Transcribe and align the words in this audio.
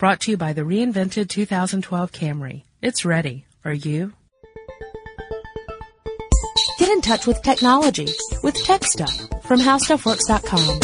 Brought 0.00 0.20
to 0.20 0.30
you 0.30 0.38
by 0.38 0.54
the 0.54 0.62
reinvented 0.62 1.28
2012 1.28 2.10
Camry. 2.10 2.62
It's 2.80 3.04
ready. 3.04 3.44
Are 3.66 3.74
you? 3.74 4.14
Get 6.78 6.88
in 6.88 7.02
touch 7.02 7.26
with 7.26 7.42
technology 7.42 8.08
with 8.42 8.54
Tech 8.64 8.82
Stuff 8.84 9.14
from 9.42 9.60
HowStuffWorks.com. 9.60 10.80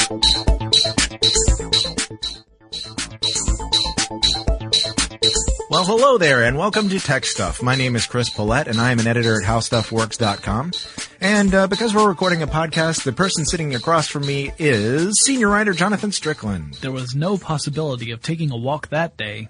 Well, 5.70 5.84
hello 5.86 6.18
there, 6.18 6.44
and 6.44 6.58
welcome 6.58 6.90
to 6.90 7.00
Tech 7.00 7.24
Stuff. 7.24 7.62
My 7.62 7.74
name 7.74 7.96
is 7.96 8.04
Chris 8.04 8.28
Pollette, 8.28 8.66
and 8.66 8.78
I 8.78 8.92
am 8.92 8.98
an 8.98 9.06
editor 9.06 9.40
at 9.40 9.46
HowStuffWorks.com. 9.46 10.72
And 11.20 11.54
uh, 11.54 11.66
because 11.66 11.94
we're 11.94 12.08
recording 12.08 12.42
a 12.42 12.46
podcast, 12.46 13.04
the 13.04 13.12
person 13.12 13.44
sitting 13.44 13.74
across 13.74 14.06
from 14.08 14.26
me 14.26 14.52
is 14.58 15.22
senior 15.22 15.48
writer 15.48 15.72
Jonathan 15.72 16.12
Strickland. 16.12 16.74
There 16.74 16.92
was 16.92 17.14
no 17.14 17.38
possibility 17.38 18.10
of 18.10 18.22
taking 18.22 18.50
a 18.50 18.56
walk 18.56 18.88
that 18.88 19.16
day. 19.16 19.48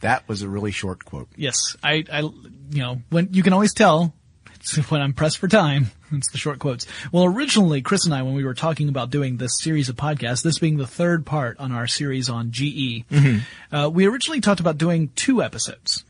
That 0.00 0.28
was 0.28 0.42
a 0.42 0.48
really 0.48 0.70
short 0.70 1.04
quote. 1.04 1.28
Yes, 1.36 1.76
I, 1.82 2.04
I, 2.12 2.20
you 2.20 2.82
know, 2.82 3.02
when 3.10 3.30
you 3.32 3.42
can 3.42 3.52
always 3.52 3.74
tell 3.74 4.14
it's 4.64 4.76
when 4.90 5.00
I'm 5.00 5.12
pressed 5.12 5.38
for 5.38 5.48
time. 5.48 5.90
It's 6.12 6.30
the 6.30 6.38
short 6.38 6.58
quotes. 6.58 6.86
Well, 7.10 7.24
originally, 7.24 7.82
Chris 7.82 8.04
and 8.04 8.14
I, 8.14 8.22
when 8.22 8.34
we 8.34 8.44
were 8.44 8.54
talking 8.54 8.88
about 8.88 9.10
doing 9.10 9.36
this 9.36 9.58
series 9.60 9.88
of 9.88 9.96
podcasts, 9.96 10.42
this 10.42 10.58
being 10.58 10.76
the 10.76 10.86
third 10.86 11.26
part 11.26 11.58
on 11.58 11.72
our 11.72 11.86
series 11.86 12.28
on 12.28 12.52
GE, 12.52 13.04
uh, 13.72 13.90
we 13.92 14.06
originally 14.06 14.40
talked 14.40 14.60
about 14.60 14.78
doing 14.78 15.10
two 15.16 15.42
episodes. 15.42 16.04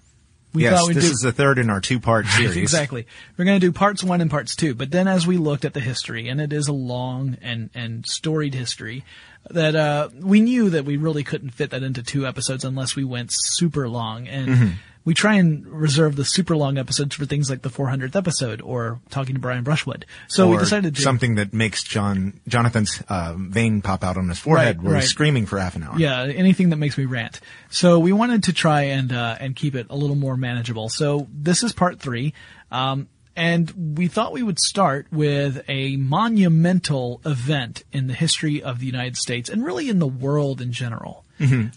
We 0.55 0.63
yes, 0.63 0.87
this 0.87 1.05
do- 1.05 1.11
is 1.11 1.19
the 1.19 1.33
third 1.33 1.59
in 1.59 1.69
our 1.69 1.81
two-part 1.81 2.27
series. 2.29 2.57
Exactly. 2.57 3.07
We're 3.37 3.45
going 3.45 3.61
to 3.61 3.67
do 3.67 3.73
parts 3.73 4.03
one 4.05 4.21
and 4.21 4.31
parts 4.31 4.55
two. 4.57 4.75
But 4.75 4.91
then 4.93 5.09
as 5.09 5.27
we 5.27 5.37
looked 5.37 5.65
at 5.65 5.75
the 5.75 5.81
history, 5.81 6.29
and 6.29 6.41
it 6.41 6.53
is 6.53 6.69
a 6.69 6.73
long 6.73 7.37
and, 7.43 7.71
and 7.75 8.07
storied 8.07 8.55
history, 8.55 9.05
that, 9.51 9.75
uh, 9.75 10.09
we 10.19 10.41
knew 10.41 10.71
that 10.71 10.85
we 10.85 10.97
really 10.97 11.25
couldn't 11.25 11.51
fit 11.51 11.71
that 11.71 11.83
into 11.83 12.03
two 12.03 12.27
episodes 12.27 12.65
unless 12.65 12.95
we 12.97 13.05
went 13.05 13.31
super 13.33 13.89
long. 13.89 14.29
And 14.29 14.49
Mm-hmm. 14.49 14.69
We 15.05 15.13
try 15.15 15.35
and 15.35 15.67
reserve 15.67 16.17
the 16.17 16.25
super 16.25 16.57
long 16.57 16.79
episodes 16.79 17.15
for 17.15 17.27
things 17.27 17.51
like 17.51 17.61
the 17.63 17.69
400th 17.69 18.17
episode 18.17 18.63
or 18.63 19.01
talking 19.11 19.35
to 19.35 19.41
Brian 19.41 19.63
Brushwood. 19.63 20.07
So 20.29 20.49
we 20.49 20.57
decided 20.57 20.95
to. 20.97 21.03
something 21.03 21.35
that 21.35 21.53
makes 21.53 21.83
John 21.83 22.41
Jonathan's 22.49 23.03
uh, 23.09 23.35
vein 23.37 23.83
pop 23.83 24.03
out 24.03 24.17
on 24.17 24.29
his 24.29 24.39
forehead, 24.39 24.79
Right, 24.79 24.85
where 24.85 24.95
right. 24.95 25.03
he's 25.03 25.11
screaming 25.11 25.45
for 25.47 25.59
half 25.59 25.77
an 25.77 25.83
hour. 25.83 25.99
Yeah, 25.99 26.23
anything 26.25 26.71
that 26.71 26.77
makes 26.77 26.97
me 26.97 27.05
rant. 27.05 27.41
So 27.71 27.99
we 27.99 28.13
wanted 28.13 28.45
to 28.45 28.53
try 28.55 28.83
and 28.83 29.13
uh, 29.13 29.37
and 29.41 29.55
keep 29.55 29.75
it 29.75 29.89
a 29.91 29.97
little 29.97 30.17
more 30.17 30.37
manageable. 30.37 30.89
So 30.89 31.29
this 31.33 31.63
is 31.63 31.73
part 31.73 32.01
three, 32.01 32.33
um, 32.71 33.09
and 33.37 33.97
we 33.99 34.07
thought 34.09 34.33
we 34.33 34.43
would 34.43 34.59
start 34.59 35.09
with 35.13 35.63
a 35.69 35.97
monumental 35.97 37.21
event 37.27 37.83
in 37.93 38.07
the 38.07 38.15
history 38.15 38.63
of 38.63 38.79
the 38.79 38.87
United 38.87 39.17
States 39.17 39.49
and 39.51 39.65
really 39.65 39.89
in 39.89 39.99
the 39.99 40.07
world 40.07 40.61
in 40.61 40.73
general. 40.73 41.25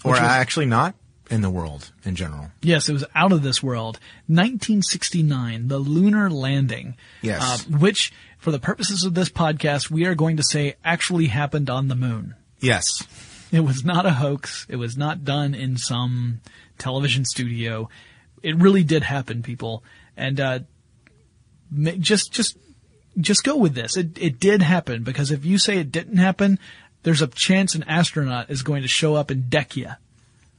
or 0.06 0.16
actually 0.16 0.68
not 0.68 0.96
in 1.30 1.42
the 1.42 1.50
world 1.50 1.92
in 2.04 2.16
general. 2.16 2.52
Yes, 2.62 2.90
it 2.90 2.94
was 2.94 3.06
out 3.16 3.32
of 3.32 3.44
this 3.44 3.62
world. 3.62 4.00
1969, 4.28 5.68
the 5.68 5.78
lunar 5.80 6.30
landing. 6.30 6.96
Yes. 7.22 7.42
uh, 7.42 7.78
which, 7.78 8.14
for 8.38 8.52
the 8.52 8.60
purposes 8.60 9.04
of 9.04 9.14
this 9.14 9.30
podcast, 9.30 9.90
we 9.90 10.06
are 10.06 10.16
going 10.16 10.38
to 10.38 10.44
say 10.44 10.76
actually 10.84 11.28
happened 11.28 11.70
on 11.70 11.88
the 11.88 11.96
moon. 11.96 12.36
Yes. 12.60 13.04
It 13.52 13.62
was 13.62 13.84
not 13.86 14.06
a 14.06 14.14
hoax. 14.14 14.66
It 14.70 14.76
was 14.78 14.98
not 14.98 15.24
done 15.24 15.54
in 15.54 15.78
some 15.78 16.42
television 16.78 17.26
studio. 17.26 17.90
It 18.44 18.58
really 18.58 18.84
did 18.84 19.04
happen, 19.04 19.42
people. 19.42 19.84
And 20.16 20.40
uh, 20.40 20.60
just 22.00 22.32
just 22.32 22.58
just 23.20 23.44
go 23.44 23.56
with 23.56 23.74
this. 23.74 23.98
It 23.98 24.18
it 24.18 24.40
did 24.40 24.62
happen 24.62 25.04
because 25.04 25.32
if 25.32 25.46
you 25.46 25.58
say 25.58 25.78
it 25.78 25.92
didn't 25.92 26.18
happen, 26.18 26.60
there's 27.04 27.22
a 27.22 27.28
chance 27.28 27.76
an 27.76 27.84
astronaut 27.84 28.50
is 28.50 28.64
going 28.64 28.82
to 28.82 28.88
show 28.88 29.16
up 29.16 29.30
and 29.30 29.50
deck 29.50 29.76
you. 29.78 29.92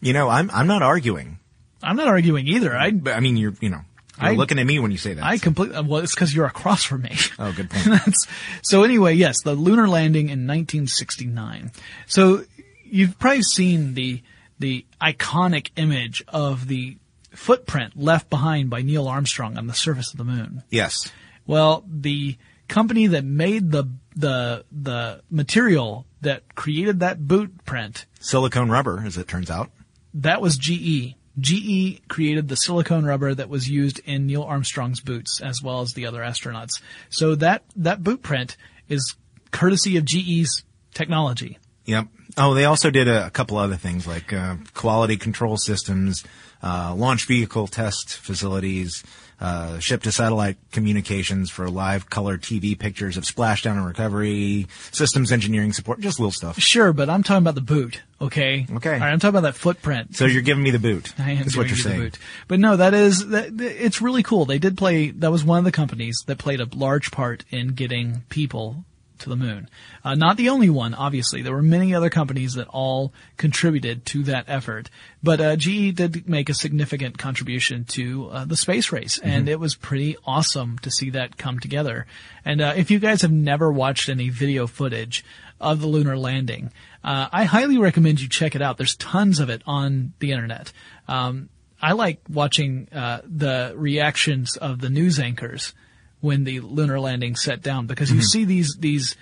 You 0.01 0.13
know, 0.13 0.29
I'm 0.29 0.51
I'm 0.53 0.67
not 0.67 0.83
arguing. 0.83 1.39
I'm 1.83 1.97
not 1.97 2.09
arguing 2.09 2.47
either. 2.49 2.77
I 2.77 2.91
But 2.91 3.15
I 3.15 3.21
mean, 3.21 3.37
you're 3.37 3.55
you 3.61 3.69
know, 3.71 3.81
you're 4.21 4.31
I- 4.31 4.35
looking 4.35 4.59
at 4.59 4.67
me 4.67 4.79
when 4.79 4.91
you 4.91 4.99
say 4.99 5.15
that. 5.15 5.25
I 5.25 5.39
completely 5.39 5.77
uh, 5.77 5.83
well, 5.83 6.01
it's 6.03 6.15
because 6.15 6.35
you're 6.35 6.47
across 6.47 6.85
from 6.85 7.03
me. 7.03 7.17
oh, 7.39 7.53
good 7.53 7.71
point. 7.75 8.15
So 8.63 8.83
anyway, 8.85 9.15
yes, 9.15 9.37
the 9.45 9.55
lunar 9.55 9.89
landing 9.89 10.29
in 10.29 10.47
1969. 10.47 11.71
So 12.07 12.45
you've 12.85 13.19
probably 13.19 13.43
seen 13.43 13.95
the 13.95 14.23
the 14.59 14.85
iconic 15.01 15.71
image 15.77 16.25
of 16.29 16.67
the 16.69 16.97
footprint 17.33 17.97
left 17.97 18.29
behind 18.29 18.71
by 18.71 18.83
Neil 18.83 19.07
Armstrong 19.07 19.57
on 19.57 19.67
the 19.69 19.75
surface 19.75 20.11
of 20.13 20.19
the 20.19 20.25
moon. 20.25 20.63
yes. 20.71 21.11
Well, 21.47 21.85
the 21.89 22.37
company 22.69 23.07
that 23.07 23.25
made 23.25 23.71
the 23.71 23.89
the 24.15 24.65
the 24.73 25.23
material 25.31 26.05
that 26.21 26.55
created 26.57 27.01
that 27.01 27.27
boot 27.27 27.65
print, 27.65 28.05
Silicone 28.21 28.69
rubber, 28.71 29.03
as 29.07 29.17
it 29.17 29.29
turns 29.29 29.51
out. 29.51 29.71
That 30.15 30.41
was 30.41 30.57
GE. 30.57 31.15
GE 31.39 32.09
created 32.09 32.49
the 32.49 32.57
silicone 32.57 33.05
rubber 33.05 33.33
that 33.33 33.49
was 33.49 33.69
used 33.69 34.01
in 34.05 34.27
Neil 34.27 34.43
Armstrong's 34.43 35.01
boots 35.01 35.41
as 35.41 35.63
well 35.63 35.81
as 35.81 35.93
the 35.93 36.07
other 36.07 36.21
astronauts. 36.21 36.81
So 37.11 37.35
that 37.37 37.63
that 37.77 38.03
boot 38.03 38.23
print 38.23 38.57
is 38.89 39.15
courtesy 39.51 39.97
of 39.97 40.05
GE's 40.05 40.65
technology. 40.95 41.59
Yep. 41.85 42.09
Oh, 42.37 42.55
they 42.55 42.65
also 42.65 42.91
did 42.91 43.09
a, 43.09 43.27
a 43.27 43.31
couple 43.31 43.57
other 43.57 43.77
things 43.77 44.07
like 44.07 44.33
uh, 44.33 44.57
quality 44.75 45.17
control 45.17 45.57
systems, 45.57 46.25
uh, 46.63 46.95
launch 46.95 47.27
vehicle 47.27 47.67
test 47.67 48.17
facilities, 48.17 49.03
uh, 49.41 49.79
ship 49.79 50.03
to 50.03 50.13
satellite 50.13 50.57
communications 50.73 51.51
for 51.51 51.69
live 51.71 52.11
color 52.11 52.39
TV 52.39 52.79
pictures 52.79 53.17
of 53.17 53.25
splashdown 53.25 53.73
and 53.73 53.87
recovery, 53.87 54.67
systems 54.91 55.31
engineering 55.31 55.73
support, 55.73 56.01
just 56.01 56.19
little 56.19 56.33
stuff. 56.33 56.59
Sure, 56.59 56.93
but 56.93 57.09
I'm 57.09 57.23
talking 57.23 57.43
about 57.43 57.55
the 57.55 57.61
boot. 57.61 58.03
Okay. 58.21 58.67
Okay. 58.71 58.95
All 58.95 59.01
right, 59.01 59.13
I'm 59.13 59.21
talking 59.21 59.37
about 59.37 59.53
that 59.53 59.55
footprint. 59.55 60.17
So 60.17 60.25
you're 60.25 60.43
giving 60.43 60.63
me 60.65 60.71
the 60.71 60.81
boot. 60.81 61.13
I 61.19 61.33
am 61.33 61.39
That's 61.39 61.57
what 61.57 61.69
you're 61.69 61.77
you 61.77 61.83
the 61.83 61.89
saying. 61.89 62.01
boot. 62.01 62.19
But 62.49 62.59
no, 62.59 62.77
that 62.77 62.95
is 62.95 63.29
that, 63.29 63.61
it's 63.61 64.03
really 64.03 64.25
cool. 64.25 64.45
They 64.45 64.59
did 64.59 64.77
play. 64.77 65.11
That 65.11 65.31
was 65.31 65.45
one 65.45 65.59
of 65.59 65.65
the 65.65 65.73
companies 65.73 66.25
that 66.27 66.39
played 66.39 66.61
a 66.61 66.69
large 66.75 67.13
part 67.13 67.45
in 67.51 67.69
getting 67.75 68.25
people 68.29 68.85
to 69.21 69.29
the 69.29 69.37
moon. 69.37 69.69
Uh, 70.05 70.15
not 70.15 70.37
the 70.37 70.49
only 70.49 70.71
one, 70.71 70.95
obviously. 70.95 71.43
There 71.43 71.55
were 71.55 71.63
many 71.63 71.95
other 71.95 72.11
companies 72.11 72.55
that 72.55 72.69
all 72.69 73.13
contributed 73.37 74.07
to 74.07 74.23
that 74.25 74.45
effort. 74.49 74.91
But 75.23 75.41
uh, 75.41 75.57
GE 75.57 75.95
did 75.95 76.29
make 76.29 76.49
a 76.49 76.55
significant 76.55 77.19
contribution 77.19 77.85
to 77.87 78.29
uh, 78.31 78.45
the 78.45 78.57
space 78.57 78.93
race, 78.93 79.19
and 79.19 79.49
it 79.49 79.61
was 79.61 79.75
pretty 79.75 80.17
awesome 80.25 80.79
to 80.81 80.91
see 80.91 81.11
that 81.11 81.37
come 81.37 81.59
together. 81.59 82.07
And 82.45 82.61
uh, 82.61 82.75
if 82.77 82.91
you 82.91 82.99
guys 82.99 83.23
have 83.23 83.33
never 83.33 83.71
watched 83.73 84.09
any 84.09 84.29
video 84.29 84.67
footage 84.67 85.25
of 85.61 85.81
the 85.81 85.87
lunar 85.87 86.17
landing, 86.17 86.73
uh, 87.03 87.29
I 87.33 87.45
highly 87.45 87.79
recommend 87.79 88.21
you 88.21 88.29
check 88.29 88.55
it 88.55 88.63
out. 88.63 88.77
There's 88.77 88.97
tons 88.97 89.41
of 89.41 89.51
it 89.51 89.63
on 89.67 90.13
the 90.21 90.33
internet. 90.33 90.73
Um, 91.07 91.49
I 91.81 91.93
like 91.93 92.21
watching 92.29 92.89
uh, 92.93 93.21
the 93.25 93.73
reactions 93.77 94.57
of 94.57 94.81
the 94.81 94.91
news 94.91 95.19
anchors 95.19 95.75
when 96.21 96.45
the 96.45 96.61
lunar 96.61 96.99
landing 96.99 97.37
set 97.37 97.63
down 97.63 97.87
because 97.87 98.11
you 98.11 98.23
see 98.23 98.45
these 98.45 98.77
these 98.79 99.17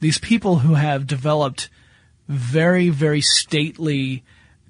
these 0.00 0.18
people 0.18 0.60
who 0.60 0.74
have 0.74 1.06
developed 1.06 1.68
very 2.28 2.88
very 2.88 3.20
stately 3.20 4.24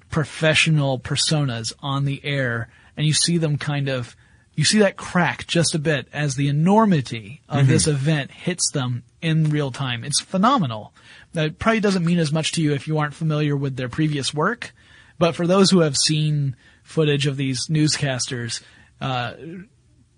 professional 0.09 0.99
personas 0.99 1.73
on 1.79 2.05
the 2.05 2.23
air 2.23 2.69
and 2.97 3.05
you 3.05 3.13
see 3.13 3.37
them 3.37 3.57
kind 3.57 3.87
of 3.87 4.15
you 4.59 4.65
see 4.65 4.79
that 4.79 4.97
crack 4.97 5.47
just 5.47 5.73
a 5.73 5.79
bit 5.79 6.09
as 6.11 6.35
the 6.35 6.49
enormity 6.49 7.39
of 7.47 7.65
this 7.67 7.87
event 7.87 8.29
hits 8.29 8.71
them 8.71 9.03
in 9.21 9.49
real 9.49 9.71
time. 9.71 10.03
It's 10.03 10.19
phenomenal. 10.19 10.93
That 11.31 11.59
probably 11.59 11.79
doesn't 11.79 12.03
mean 12.03 12.19
as 12.19 12.33
much 12.33 12.51
to 12.53 12.61
you 12.61 12.73
if 12.73 12.85
you 12.85 12.97
aren't 12.97 13.13
familiar 13.13 13.55
with 13.55 13.77
their 13.77 13.87
previous 13.87 14.33
work, 14.33 14.73
but 15.17 15.33
for 15.33 15.47
those 15.47 15.71
who 15.71 15.79
have 15.79 15.95
seen 15.95 16.57
footage 16.83 17.25
of 17.25 17.37
these 17.37 17.67
newscasters, 17.67 18.61
uh, 18.99 19.35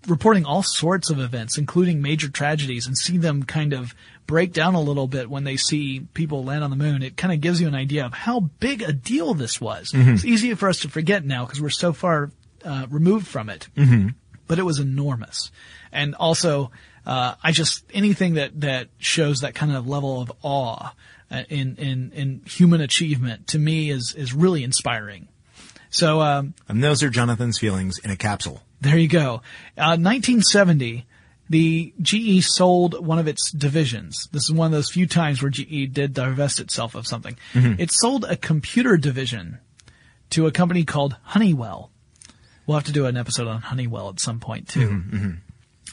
reporting 0.06 0.44
all 0.44 0.62
sorts 0.62 1.10
of 1.10 1.18
events, 1.18 1.58
including 1.58 2.02
major 2.02 2.28
tragedies, 2.28 2.86
and 2.86 2.96
see 2.96 3.18
them 3.18 3.42
kind 3.42 3.72
of 3.72 3.94
break 4.26 4.52
down 4.52 4.74
a 4.74 4.80
little 4.80 5.06
bit 5.06 5.28
when 5.28 5.44
they 5.44 5.56
see 5.56 6.00
people 6.14 6.44
land 6.44 6.64
on 6.64 6.70
the 6.70 6.76
moon, 6.76 7.02
it 7.02 7.16
kind 7.16 7.32
of 7.32 7.40
gives 7.40 7.60
you 7.60 7.68
an 7.68 7.74
idea 7.74 8.06
of 8.06 8.12
how 8.12 8.40
big 8.60 8.82
a 8.82 8.92
deal 8.92 9.34
this 9.34 9.60
was. 9.60 9.92
It's 9.94 10.24
easy 10.24 10.54
for 10.54 10.68
us 10.68 10.80
to 10.80 10.88
forget 10.88 11.24
now 11.24 11.44
because 11.44 11.60
we're 11.60 11.70
so 11.70 11.92
far 11.92 12.30
uh, 12.64 12.86
removed 12.90 13.26
from 13.26 13.50
it. 13.50 13.68
Mm-hmm. 13.76 14.08
But 14.46 14.58
it 14.58 14.62
was 14.62 14.78
enormous. 14.78 15.50
And 15.92 16.14
also, 16.14 16.70
uh, 17.06 17.34
I 17.42 17.52
just, 17.52 17.84
anything 17.92 18.34
that, 18.34 18.60
that 18.60 18.88
shows 18.98 19.40
that 19.40 19.54
kind 19.54 19.72
of 19.72 19.86
level 19.86 20.20
of 20.20 20.32
awe 20.42 20.92
uh, 21.30 21.42
in, 21.48 21.76
in, 21.76 22.12
in 22.12 22.42
human 22.46 22.80
achievement 22.80 23.48
to 23.48 23.58
me 23.58 23.90
is, 23.90 24.14
is 24.16 24.32
really 24.32 24.62
inspiring. 24.62 25.28
So, 25.90 26.20
um, 26.20 26.54
And 26.68 26.82
those 26.82 27.02
are 27.02 27.10
Jonathan's 27.10 27.58
feelings 27.58 27.98
in 27.98 28.10
a 28.10 28.16
capsule. 28.16 28.62
There 28.82 28.98
you 28.98 29.08
go. 29.08 29.42
Uh, 29.78 29.96
1970, 29.96 31.06
the 31.48 31.92
GE 32.00 32.44
sold 32.44 33.04
one 33.04 33.18
of 33.18 33.28
its 33.28 33.50
divisions. 33.52 34.28
This 34.32 34.42
is 34.44 34.52
one 34.52 34.66
of 34.66 34.72
those 34.72 34.90
few 34.90 35.06
times 35.06 35.42
where 35.42 35.50
GE 35.50 35.92
did 35.92 36.14
divest 36.14 36.60
itself 36.60 36.94
of 36.94 37.06
something. 37.06 37.36
It 37.78 37.90
sold 37.92 38.24
a 38.24 38.36
computer 38.36 38.96
division 38.96 39.58
to 40.30 40.46
a 40.46 40.50
company 40.52 40.84
called 40.84 41.16
Honeywell. 41.22 41.90
We'll 42.66 42.76
have 42.76 42.86
to 42.86 42.92
do 42.92 43.06
an 43.06 43.16
episode 43.16 43.48
on 43.48 43.60
Honeywell 43.60 44.08
at 44.08 44.20
some 44.20 44.40
point 44.40 44.68
too. 44.68 44.88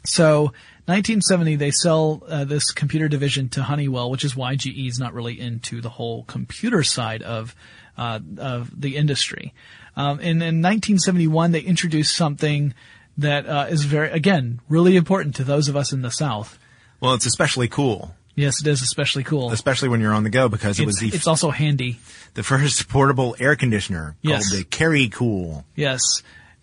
So, 0.06 0.44
1970, 0.86 1.58
they 1.58 1.72
sell 1.72 2.24
uh, 2.28 2.46
this 2.46 2.72
computer 2.72 3.08
division 3.10 3.50
to 3.50 3.64
Honeywell, 3.64 4.10
which 4.10 4.24
is 4.24 4.36
why 4.36 4.56
GE 4.56 4.88
is 4.88 4.98
not 4.98 5.14
really 5.14 5.40
into 5.40 5.82
the 5.82 5.90
whole 5.90 6.24
computer 6.24 6.84
side 6.84 7.22
of 7.22 7.54
uh, 8.00 8.20
of 8.38 8.72
the 8.80 8.96
industry. 8.96 9.54
Um, 9.96 10.20
and 10.20 10.42
in 10.42 10.62
1971, 10.64 11.52
they 11.52 11.60
introduced 11.60 12.16
something 12.16 12.74
that 13.18 13.46
uh, 13.46 13.66
is 13.70 13.84
very, 13.84 14.10
again, 14.12 14.62
really 14.70 14.96
important 14.96 15.36
to 15.36 15.44
those 15.44 15.68
of 15.68 15.76
us 15.76 15.92
in 15.92 16.02
the 16.02 16.10
South. 16.12 16.58
Well, 17.02 17.14
it's 17.16 17.26
especially 17.26 17.68
cool, 17.68 18.16
Yes, 18.36 18.62
it 18.62 18.68
is 18.68 18.82
especially 18.82 19.24
cool. 19.26 19.52
especially 19.52 19.90
when 19.90 20.00
you're 20.00 20.14
on 20.14 20.24
the 20.24 20.30
go 20.30 20.48
because 20.48 20.80
it 20.80 20.86
was 20.86 20.98
the 21.00 21.10
it's 21.10 21.28
also 21.28 21.50
handy. 21.50 22.00
the 22.36 22.44
first 22.44 22.88
portable 22.88 23.36
air 23.40 23.56
conditioner 23.58 24.16
Yes. 24.22 24.48
called 24.50 24.60
the 24.60 24.64
Carry 24.66 25.10
Cool. 25.10 25.66
Yes. 25.76 26.02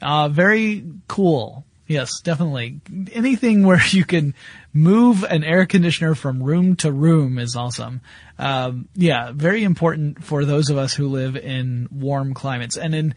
Uh, 0.01 0.29
very 0.29 0.85
cool. 1.09 1.65
Yes, 1.87 2.21
definitely. 2.21 2.81
Anything 3.13 3.65
where 3.65 3.81
you 3.91 4.05
can 4.05 4.35
move 4.73 5.25
an 5.25 5.45
air 5.45 5.67
conditioner 5.67 6.15
from 6.15 6.43
room 6.43 6.77
to 6.77 6.93
room 6.93 7.39
is 7.39 7.57
awesome. 7.57 8.01
Um, 8.39 8.89
yeah, 8.95 9.33
very 9.33 9.65
important 9.65 10.23
for 10.23 10.45
those 10.45 10.69
of 10.71 10.79
us 10.79 10.95
who 10.95 11.09
live 11.09 11.37
in 11.37 11.89
warm 11.91 12.35
climates. 12.35 12.77
And 12.77 12.95
in 12.95 13.15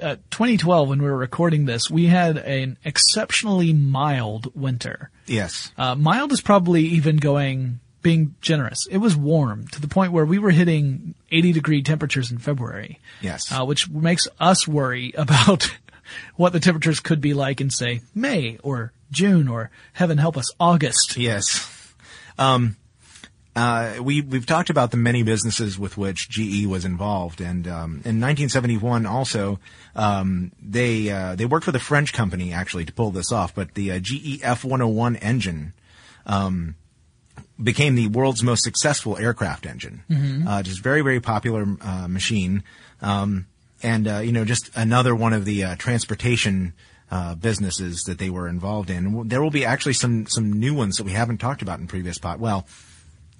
uh, 0.00 0.16
2012, 0.30 0.88
when 0.88 1.02
we 1.02 1.08
were 1.08 1.16
recording 1.16 1.64
this, 1.64 1.90
we 1.90 2.06
had 2.06 2.36
an 2.36 2.76
exceptionally 2.84 3.72
mild 3.72 4.54
winter. 4.54 5.10
Yes. 5.26 5.72
Uh, 5.76 5.94
mild 5.94 6.32
is 6.32 6.40
probably 6.40 6.82
even 6.82 7.16
going, 7.16 7.80
being 8.02 8.34
generous. 8.40 8.86
It 8.90 8.98
was 8.98 9.16
warm 9.16 9.66
to 9.68 9.80
the 9.80 9.88
point 9.88 10.12
where 10.12 10.24
we 10.24 10.38
were 10.38 10.50
hitting 10.50 11.14
80 11.30 11.52
degree 11.52 11.82
temperatures 11.82 12.30
in 12.30 12.38
February. 12.38 13.00
Yes. 13.20 13.50
Uh, 13.50 13.64
which 13.64 13.88
makes 13.90 14.28
us 14.38 14.68
worry 14.68 15.12
about 15.16 15.76
what 16.36 16.52
the 16.52 16.60
temperatures 16.60 17.00
could 17.00 17.20
be 17.20 17.34
like 17.34 17.60
in, 17.60 17.70
say, 17.70 18.02
May 18.14 18.58
or 18.62 18.92
June 19.10 19.48
or, 19.48 19.70
heaven 19.92 20.18
help 20.18 20.36
us, 20.36 20.50
August. 20.58 21.16
Yes. 21.16 21.94
Um, 22.38 22.76
uh, 23.54 23.96
we 24.00 24.22
we've 24.22 24.46
talked 24.46 24.70
about 24.70 24.90
the 24.92 24.96
many 24.96 25.22
businesses 25.22 25.78
with 25.78 25.98
which 25.98 26.30
GE 26.30 26.66
was 26.66 26.86
involved, 26.86 27.40
and 27.42 27.68
um, 27.68 27.90
in 28.04 28.18
1971 28.18 29.04
also 29.04 29.58
um, 29.94 30.52
they 30.62 31.10
uh, 31.10 31.34
they 31.34 31.44
worked 31.44 31.66
with 31.66 31.76
a 31.76 31.80
French 31.80 32.14
company 32.14 32.52
actually 32.52 32.86
to 32.86 32.92
pull 32.92 33.10
this 33.10 33.30
off, 33.30 33.54
but 33.54 33.74
the 33.74 33.92
uh, 33.92 33.98
GE 33.98 34.40
F101 34.40 35.18
engine 35.20 35.74
um, 36.24 36.76
became 37.62 37.94
the 37.94 38.08
world's 38.08 38.42
most 38.42 38.64
successful 38.64 39.18
aircraft 39.18 39.66
engine. 39.66 40.02
Uh, 40.48 40.62
just 40.62 40.82
very 40.82 41.02
very 41.02 41.20
popular 41.20 41.66
uh, 41.82 42.08
machine, 42.08 42.62
um, 43.02 43.46
and 43.82 44.08
uh, 44.08 44.18
you 44.18 44.32
know 44.32 44.44
just 44.44 44.70
another 44.74 45.14
one 45.14 45.32
of 45.32 45.44
the 45.44 45.64
uh, 45.64 45.76
transportation. 45.76 46.74
Uh, 47.10 47.34
businesses 47.34 48.04
that 48.04 48.16
they 48.16 48.30
were 48.30 48.48
involved 48.48 48.88
in. 48.88 49.28
There 49.28 49.42
will 49.42 49.50
be 49.50 49.66
actually 49.66 49.92
some 49.92 50.24
some 50.28 50.50
new 50.50 50.72
ones 50.72 50.96
that 50.96 51.04
we 51.04 51.12
haven't 51.12 51.42
talked 51.42 51.60
about 51.60 51.78
in 51.78 51.86
previous 51.86 52.16
pod. 52.16 52.40
Well, 52.40 52.66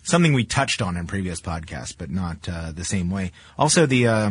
something 0.03 0.35
we 0.35 0.45
touched 0.45 0.83
on 0.83 0.97
in 0.97 1.07
previous 1.07 1.41
podcasts, 1.41 1.97
but 1.97 2.11
not 2.11 2.49
uh, 2.49 2.73
the 2.73 2.85
same 2.85 3.11
way. 3.11 3.33
Also, 3.59 3.87
the 3.87 4.07
uh, 4.07 4.31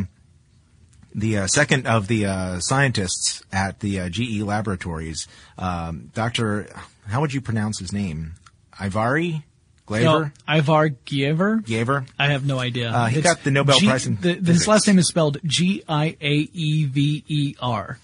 the 1.15 1.39
uh, 1.39 1.47
second 1.47 1.87
of 1.87 2.07
the 2.07 2.27
uh, 2.27 2.59
scientists 2.59 3.43
at 3.51 3.79
the 3.79 4.09
GE 4.09 4.41
laboratories, 4.41 5.27
um, 5.57 6.11
Doctor, 6.13 6.67
how 7.07 7.19
would 7.21 7.33
you 7.33 7.41
pronounce 7.41 7.79
his 7.79 7.91
name? 7.91 8.33
Ivari 8.79 9.43
Glaver. 9.91 10.31
No, 10.47 10.55
Ivar 10.57 10.89
Giever? 11.05 11.63
Gaver. 11.65 12.07
I 12.17 12.27
have 12.31 12.45
no 12.45 12.59
idea. 12.59 12.89
Uh, 12.91 13.05
he 13.07 13.17
It's 13.19 13.23
got 13.27 13.43
the 13.43 13.51
Nobel 13.51 13.77
G- 13.79 13.87
Prize 13.87 14.07
in 14.07 14.15
the, 14.15 14.33
His 14.33 14.45
physics. 14.47 14.67
last 14.67 14.87
name 14.87 14.99
is 14.99 15.07
spelled 15.07 15.37
G-I-A-E-V-E-R. 16.73 17.99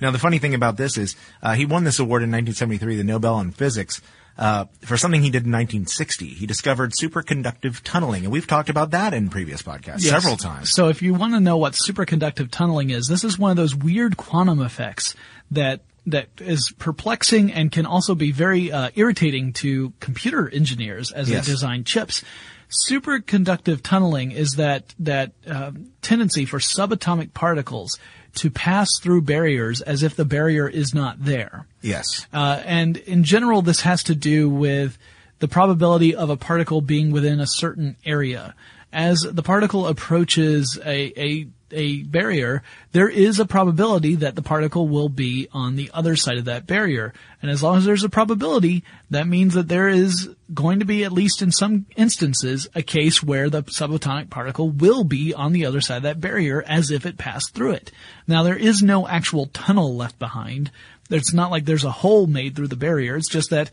Now, 0.00 0.10
the 0.10 0.18
funny 0.18 0.38
thing 0.38 0.54
about 0.54 0.76
this 0.76 0.96
is 0.98 1.16
uh, 1.42 1.54
he 1.54 1.64
won 1.66 1.84
this 1.84 1.98
award 1.98 2.22
in 2.22 2.28
1973, 2.30 2.96
the 2.96 3.04
Nobel 3.04 3.40
in 3.40 3.50
Physics. 3.52 4.00
Uh, 4.36 4.66
for 4.82 4.96
something 4.96 5.20
he 5.20 5.30
did 5.30 5.44
in 5.46 5.50
1960, 5.52 6.26
he 6.28 6.46
discovered 6.46 6.92
superconductive 6.92 7.80
tunneling, 7.82 8.22
and 8.22 8.30
we've 8.32 8.46
talked 8.46 8.68
about 8.68 8.92
that 8.92 9.12
in 9.12 9.28
previous 9.30 9.62
podcasts 9.62 10.04
Yes. 10.04 10.10
several 10.10 10.36
times. 10.36 10.70
So 10.70 10.88
if 10.88 11.02
you 11.02 11.12
want 11.12 11.34
to 11.34 11.40
know 11.40 11.56
what 11.56 11.72
superconductive 11.72 12.48
tunneling 12.52 12.90
is, 12.90 13.08
this 13.08 13.24
is 13.24 13.36
one 13.36 13.50
of 13.50 13.56
those 13.56 13.74
weird 13.74 14.16
quantum 14.16 14.60
effects 14.62 15.16
that 15.50 15.80
that 16.10 16.28
is 16.38 16.72
perplexing 16.78 17.52
and 17.52 17.70
can 17.72 17.86
also 17.86 18.14
be 18.14 18.32
very 18.32 18.70
uh, 18.72 18.90
irritating 18.94 19.52
to 19.54 19.92
computer 20.00 20.48
engineers 20.48 21.12
as 21.12 21.28
Yes. 21.30 21.46
they 21.46 21.52
design 21.52 21.84
chips. 21.84 22.22
Superconductive 22.88 23.82
tunneling 23.82 24.30
is 24.32 24.52
that 24.52 24.94
that 24.98 25.32
um, 25.46 25.90
tendency 26.02 26.44
for 26.44 26.58
subatomic 26.58 27.32
particles 27.34 27.98
to 28.36 28.50
pass 28.50 28.88
through 29.02 29.22
barriers 29.22 29.80
as 29.80 30.02
if 30.02 30.14
the 30.16 30.24
barrier 30.24 30.68
is 30.68 30.94
not 30.94 31.24
there. 31.24 31.66
Yes. 31.80 32.26
Uh, 32.32 32.62
and 32.64 32.96
in 32.98 33.24
general, 33.24 33.62
this 33.62 33.80
has 33.80 34.02
to 34.04 34.14
do 34.14 34.48
with 34.48 34.96
the 35.38 35.48
probability 35.48 36.14
of 36.14 36.30
a 36.30 36.36
particle 36.36 36.80
being 36.80 37.10
within 37.10 37.40
a 37.40 37.46
certain 37.46 37.96
area. 38.04 38.54
As 38.92 39.20
the 39.20 39.42
particle 39.42 39.86
approaches 39.86 40.78
a, 40.82 41.12
a, 41.22 41.46
a 41.70 42.02
barrier, 42.04 42.62
there 42.92 43.08
is 43.08 43.38
a 43.38 43.44
probability 43.44 44.14
that 44.16 44.34
the 44.34 44.42
particle 44.42 44.88
will 44.88 45.10
be 45.10 45.46
on 45.52 45.76
the 45.76 45.90
other 45.92 46.16
side 46.16 46.38
of 46.38 46.46
that 46.46 46.66
barrier. 46.66 47.12
And 47.42 47.50
as 47.50 47.62
long 47.62 47.76
as 47.76 47.84
there's 47.84 48.04
a 48.04 48.08
probability, 48.08 48.84
that 49.10 49.26
means 49.26 49.52
that 49.54 49.68
there 49.68 49.88
is 49.88 50.30
going 50.54 50.78
to 50.78 50.86
be, 50.86 51.04
at 51.04 51.12
least 51.12 51.42
in 51.42 51.52
some 51.52 51.84
instances, 51.96 52.66
a 52.74 52.82
case 52.82 53.22
where 53.22 53.50
the 53.50 53.62
subatomic 53.62 54.30
particle 54.30 54.70
will 54.70 55.04
be 55.04 55.34
on 55.34 55.52
the 55.52 55.66
other 55.66 55.82
side 55.82 55.98
of 55.98 56.02
that 56.04 56.20
barrier 56.20 56.62
as 56.66 56.90
if 56.90 57.04
it 57.04 57.18
passed 57.18 57.54
through 57.54 57.72
it. 57.72 57.92
Now, 58.26 58.42
there 58.42 58.56
is 58.56 58.82
no 58.82 59.06
actual 59.06 59.46
tunnel 59.46 59.96
left 59.96 60.18
behind. 60.18 60.70
It's 61.10 61.34
not 61.34 61.50
like 61.50 61.66
there's 61.66 61.84
a 61.84 61.90
hole 61.90 62.26
made 62.26 62.56
through 62.56 62.68
the 62.68 62.76
barrier. 62.76 63.16
It's 63.16 63.28
just 63.28 63.50
that 63.50 63.70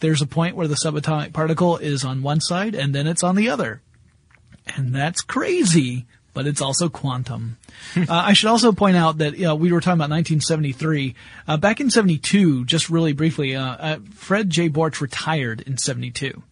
there's 0.00 0.22
a 0.22 0.26
point 0.26 0.56
where 0.56 0.68
the 0.68 0.74
subatomic 0.74 1.32
particle 1.32 1.78
is 1.78 2.04
on 2.04 2.22
one 2.22 2.40
side 2.40 2.74
and 2.74 2.94
then 2.94 3.06
it's 3.06 3.22
on 3.22 3.34
the 3.34 3.48
other. 3.48 3.80
And 4.76 4.94
that's 4.94 5.20
crazy, 5.20 6.06
but 6.34 6.46
it's 6.46 6.60
also 6.60 6.88
quantum. 6.88 7.56
uh, 7.96 8.04
I 8.08 8.32
should 8.32 8.48
also 8.48 8.72
point 8.72 8.96
out 8.96 9.18
that 9.18 9.34
we 9.34 9.72
were 9.72 9.80
talking 9.80 9.98
about 9.98 10.10
1973. 10.10 11.14
Uh, 11.46 11.56
back 11.56 11.80
in 11.80 11.90
72, 11.90 12.64
just 12.64 12.90
really 12.90 13.12
briefly, 13.12 13.56
uh, 13.56 13.64
uh, 13.64 13.98
Fred 14.14 14.50
J. 14.50 14.68
Borch 14.68 15.00
retired 15.00 15.60
in 15.62 15.78
72. 15.78 16.42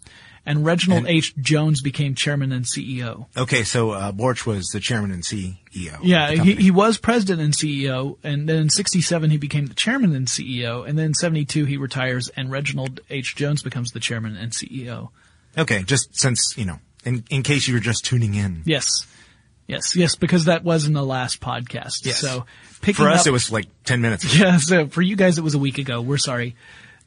And 0.49 0.65
Reginald 0.65 1.07
H. 1.09 1.37
Jones 1.37 1.83
became 1.83 2.15
chairman 2.15 2.53
and 2.53 2.65
CEO. 2.65 3.27
Okay, 3.37 3.65
so 3.65 3.91
uh, 3.91 4.13
Borch 4.13 4.47
was 4.47 4.69
the 4.69 4.79
chairman 4.79 5.11
and 5.11 5.25
CEO. 5.25 5.99
Yeah, 6.03 6.31
he, 6.31 6.55
he 6.55 6.71
was 6.71 6.99
president 6.99 7.43
and 7.43 7.53
CEO, 7.53 8.17
and 8.23 8.49
then 8.49 8.59
in 8.59 8.71
67 8.71 9.29
he 9.31 9.39
became 9.39 9.67
the 9.67 9.75
chairman 9.75 10.15
and 10.15 10.29
CEO, 10.29 10.89
and 10.89 10.97
then 10.97 11.07
in 11.07 11.15
72 11.15 11.65
he 11.65 11.77
retires 11.77 12.29
and 12.37 12.49
Reginald 12.49 13.01
H. 13.11 13.35
Jones 13.35 13.61
becomes 13.61 13.91
the 13.91 13.99
chairman 13.99 14.37
and 14.37 14.53
CEO. 14.53 15.09
Okay, 15.59 15.83
just 15.83 16.17
since 16.17 16.55
you 16.57 16.65
know, 16.65 16.79
in 17.07 17.25
in 17.31 17.43
case 17.43 17.67
you 17.67 17.73
were 17.75 17.81
just 17.81 18.05
tuning 18.05 18.35
in. 18.35 18.61
Yes. 18.67 19.07
Yes, 19.69 19.97
yes, 19.97 20.15
because 20.15 20.45
that 20.45 20.63
was 20.63 20.85
in 20.87 20.93
the 20.93 21.03
last 21.05 21.41
podcast. 21.41 22.05
Yes. 22.05 22.21
So 22.21 22.45
picking 22.83 23.05
For 23.05 23.11
us, 23.11 23.23
up, 23.23 23.27
it 23.29 23.31
was 23.31 23.51
like 23.51 23.67
ten 23.85 24.01
minutes. 24.01 24.23
ago. 24.25 24.45
yeah. 24.45 24.57
So 24.59 24.87
for 24.87 25.03
you 25.03 25.17
guys, 25.17 25.39
it 25.39 25.43
was 25.45 25.55
a 25.55 25.59
week 25.59 25.79
ago. 25.79 26.01
We're 26.03 26.19
sorry. 26.19 26.55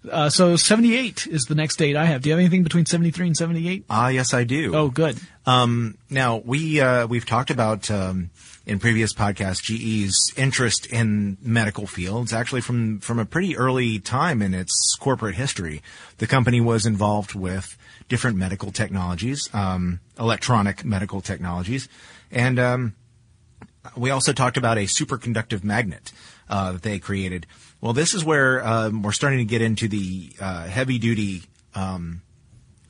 Uh, 0.10 0.30
so 0.30 0.56
78 0.56 1.28
is 1.28 1.44
the 1.44 1.56
next 1.56 1.76
date 1.76 1.98
I 1.98 2.06
have. 2.06 2.22
Do 2.22 2.30
you 2.30 2.34
have 2.34 2.40
anything 2.40 2.64
between 2.64 2.86
73 2.86 3.28
and 3.28 3.36
78? 3.36 3.84
Ah, 3.90 4.08
yes, 4.08 4.34
I 4.34 4.46
do. 4.46 4.74
Oh, 4.74 4.88
good. 4.90 5.20
Um, 5.46 5.98
now 6.10 6.38
we 6.38 6.80
uh, 6.80 7.06
we've 7.08 7.26
talked 7.26 7.50
about 7.50 7.92
um, 7.92 8.30
in 8.66 8.80
previous 8.80 9.14
podcasts 9.14 9.62
GE's 9.62 10.34
interest 10.38 10.86
in 10.86 11.38
medical 11.42 11.86
fields. 11.88 12.32
Actually, 12.34 12.62
from 12.62 13.00
from 13.00 13.20
a 13.20 13.26
pretty 13.26 13.58
early 13.58 14.00
time 14.00 14.42
in 14.42 14.54
its 14.54 14.96
corporate 15.00 15.36
history, 15.36 15.82
the 16.18 16.28
company 16.28 16.62
was 16.62 16.86
involved 16.86 17.36
with 17.36 17.78
different 18.10 18.36
medical 18.38 18.72
technologies, 18.72 19.50
um, 19.54 20.00
electronic 20.20 20.84
medical 20.84 21.22
technologies, 21.22 21.88
and 22.32 22.60
um, 22.60 22.96
we 23.96 24.10
also 24.10 24.34
talked 24.34 24.58
about 24.58 24.78
a 24.78 24.82
superconductive 24.86 25.64
magnet 25.64 26.12
uh, 26.50 26.74
that 26.74 26.82
they 26.82 27.00
created. 27.00 27.48
Well, 27.80 27.94
this 27.94 28.14
is 28.14 28.26
where 28.26 28.66
um, 28.68 29.04
we're 29.04 29.14
starting 29.14 29.40
to 29.40 29.46
get 29.46 29.62
into 29.62 29.88
the 29.88 30.32
uh, 30.42 30.66
heavy 30.66 31.00
duty 31.00 31.44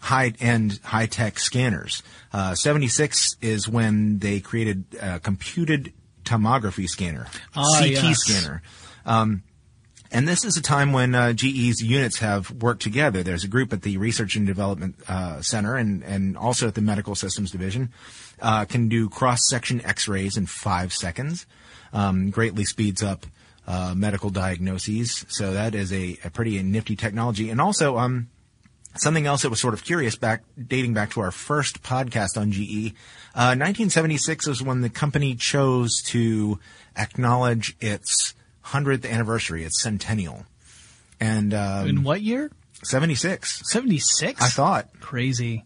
high 0.01 0.33
end, 0.39 0.79
high 0.83 1.05
tech 1.05 1.37
scanners. 1.39 2.01
Uh, 2.33 2.55
76 2.55 3.35
is 3.41 3.67
when 3.67 4.19
they 4.19 4.39
created 4.39 4.85
a 5.01 5.19
computed 5.19 5.93
tomography 6.23 6.87
scanner, 6.87 7.27
Ah, 7.55 7.79
CT 7.79 7.91
yes. 7.91 8.17
scanner. 8.19 8.61
Um, 9.05 9.43
and 10.11 10.27
this 10.27 10.43
is 10.43 10.57
a 10.57 10.61
time 10.61 10.91
when 10.93 11.13
uh, 11.13 11.33
GE's 11.33 11.81
units 11.81 12.19
have 12.19 12.51
worked 12.51 12.81
together. 12.81 13.23
There's 13.23 13.43
a 13.43 13.47
group 13.47 13.73
at 13.73 13.83
the 13.83 13.97
Research 13.97 14.35
and 14.35 14.45
Development 14.45 14.95
uh, 15.07 15.41
Center 15.41 15.75
and, 15.75 16.03
and 16.03 16.37
also 16.37 16.67
at 16.67 16.75
the 16.75 16.81
Medical 16.81 17.15
Systems 17.15 17.51
Division 17.51 17.91
uh, 18.41 18.65
can 18.65 18.89
do 18.89 19.09
cross 19.09 19.47
section 19.47 19.83
X-rays 19.85 20.37
in 20.37 20.45
five 20.45 20.93
seconds. 20.93 21.45
Um, 21.93 22.29
greatly 22.29 22.65
speeds 22.65 23.03
up 23.03 23.25
uh, 23.67 23.93
medical 23.95 24.29
diagnoses. 24.29 25.25
So 25.29 25.53
that 25.53 25.75
is 25.75 25.93
a, 25.93 26.17
a 26.23 26.29
pretty 26.29 26.61
nifty 26.63 26.95
technology. 26.95 27.49
And 27.49 27.61
also, 27.61 27.97
um, 27.97 28.29
Something 28.95 29.27
else 29.27 29.43
that 29.43 29.49
was 29.49 29.61
sort 29.61 29.75
of 29.75 29.83
curious 29.83 30.15
back, 30.15 30.43
dating 30.67 30.95
back 30.95 31.11
to 31.11 31.21
our 31.21 31.31
first 31.31 31.83
podcast 31.83 32.37
on 32.37 32.51
GE, 32.51 32.93
uh, 33.35 33.53
1976 33.55 34.47
was 34.47 34.63
when 34.63 34.81
the 34.81 34.89
company 34.89 35.35
chose 35.35 36.01
to 36.07 36.59
acknowledge 36.97 37.77
its 37.79 38.33
100th 38.69 39.09
anniversary, 39.09 39.63
its 39.63 39.81
centennial. 39.81 40.45
And, 41.19 41.53
um, 41.53 41.87
In 41.87 42.03
what 42.03 42.21
year? 42.21 42.51
76. 42.83 43.61
76? 43.69 44.41
I 44.41 44.47
thought. 44.47 44.87
Crazy. 44.99 45.65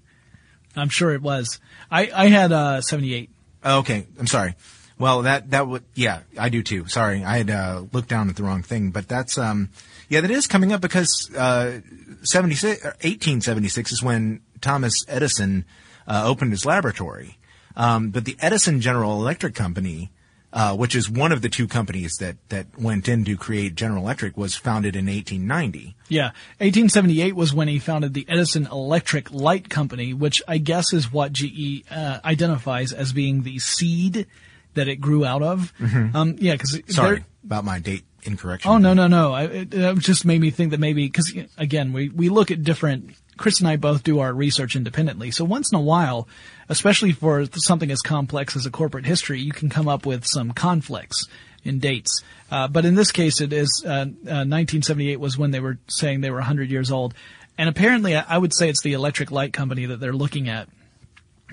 I'm 0.75 0.89
sure 0.89 1.13
it 1.13 1.21
was. 1.21 1.59
I, 1.91 2.09
I 2.13 2.27
had, 2.27 2.51
uh, 2.51 2.81
78. 2.81 3.29
Oh, 3.63 3.79
okay, 3.79 4.07
I'm 4.19 4.27
sorry. 4.27 4.55
Well, 4.99 5.23
that 5.23 5.49
that 5.51 5.67
would 5.67 5.83
yeah, 5.95 6.21
I 6.37 6.49
do 6.49 6.61
too. 6.61 6.87
Sorry, 6.87 7.23
I 7.23 7.37
had 7.37 7.49
uh, 7.49 7.83
looked 7.91 8.09
down 8.09 8.29
at 8.29 8.35
the 8.35 8.43
wrong 8.43 8.61
thing, 8.61 8.91
but 8.91 9.07
that's 9.07 9.37
um 9.37 9.69
yeah, 10.07 10.21
that 10.21 10.29
is 10.31 10.45
coming 10.47 10.71
up 10.71 10.81
because 10.81 11.29
uh 11.35 11.81
76 12.21 12.83
1876 12.83 13.91
is 13.91 14.03
when 14.03 14.41
Thomas 14.61 14.93
Edison 15.07 15.65
uh, 16.07 16.23
opened 16.25 16.51
his 16.51 16.65
laboratory. 16.65 17.37
Um, 17.75 18.11
but 18.11 18.25
the 18.25 18.37
Edison 18.39 18.81
General 18.81 19.19
Electric 19.19 19.55
Company, 19.55 20.11
uh, 20.53 20.75
which 20.75 20.95
is 20.95 21.09
one 21.09 21.31
of 21.31 21.41
the 21.41 21.49
two 21.49 21.67
companies 21.67 22.13
that 22.19 22.37
that 22.49 22.67
went 22.79 23.09
in 23.09 23.25
to 23.25 23.35
create 23.35 23.75
General 23.75 24.03
Electric, 24.03 24.37
was 24.37 24.55
founded 24.55 24.95
in 24.95 25.07
1890. 25.07 25.95
Yeah, 26.07 26.27
1878 26.59 27.35
was 27.35 27.53
when 27.53 27.67
he 27.67 27.79
founded 27.79 28.13
the 28.13 28.25
Edison 28.29 28.67
Electric 28.67 29.31
Light 29.31 29.69
Company, 29.69 30.13
which 30.13 30.41
I 30.47 30.59
guess 30.59 30.93
is 30.93 31.11
what 31.11 31.33
GE 31.33 31.83
uh, 31.89 32.19
identifies 32.23 32.93
as 32.93 33.11
being 33.13 33.41
the 33.41 33.57
seed 33.57 34.27
that 34.75 34.87
it 34.87 34.97
grew 34.97 35.25
out 35.25 35.41
of. 35.41 35.73
Um, 36.13 36.35
yeah, 36.39 36.53
because 36.53 36.79
Sorry 36.87 37.25
about 37.43 37.65
my 37.65 37.79
date 37.79 38.03
incorrection. 38.23 38.71
Oh 38.71 38.77
no 38.77 38.93
no 38.93 39.07
no! 39.07 39.33
I, 39.33 39.43
it, 39.45 39.73
it 39.73 39.97
just 39.99 40.25
made 40.25 40.39
me 40.39 40.51
think 40.51 40.71
that 40.71 40.79
maybe 40.79 41.05
because 41.05 41.33
again 41.57 41.93
we 41.93 42.09
we 42.09 42.29
look 42.29 42.51
at 42.51 42.63
different. 42.63 43.15
Chris 43.37 43.59
and 43.59 43.67
I 43.67 43.75
both 43.75 44.03
do 44.03 44.19
our 44.19 44.33
research 44.33 44.75
independently, 44.75 45.31
so 45.31 45.43
once 45.43 45.71
in 45.71 45.77
a 45.77 45.81
while, 45.81 46.27
especially 46.69 47.11
for 47.11 47.45
something 47.53 47.91
as 47.91 48.01
complex 48.01 48.55
as 48.55 48.65
a 48.65 48.71
corporate 48.71 49.05
history, 49.05 49.39
you 49.39 49.51
can 49.51 49.69
come 49.69 49.87
up 49.87 50.05
with 50.05 50.25
some 50.25 50.51
conflicts 50.51 51.27
in 51.63 51.79
dates. 51.79 52.21
Uh, 52.51 52.67
but 52.67 52.85
in 52.85 52.95
this 52.95 53.11
case, 53.11 53.41
it 53.41 53.53
is 53.53 53.83
uh, 53.85 53.89
uh, 53.89 54.45
1978 54.45 55.19
was 55.19 55.37
when 55.37 55.51
they 55.51 55.59
were 55.59 55.77
saying 55.87 56.21
they 56.21 56.29
were 56.29 56.37
100 56.37 56.69
years 56.69 56.91
old, 56.91 57.13
and 57.57 57.69
apparently, 57.69 58.15
I, 58.15 58.37
would 58.37 58.53
say 58.53 58.69
it's 58.69 58.81
the 58.81 58.93
Electric 58.93 59.29
Light 59.29 59.53
Company 59.53 59.85
that 59.85 59.99
they're 59.99 60.13
looking 60.13 60.49
at 60.49 60.69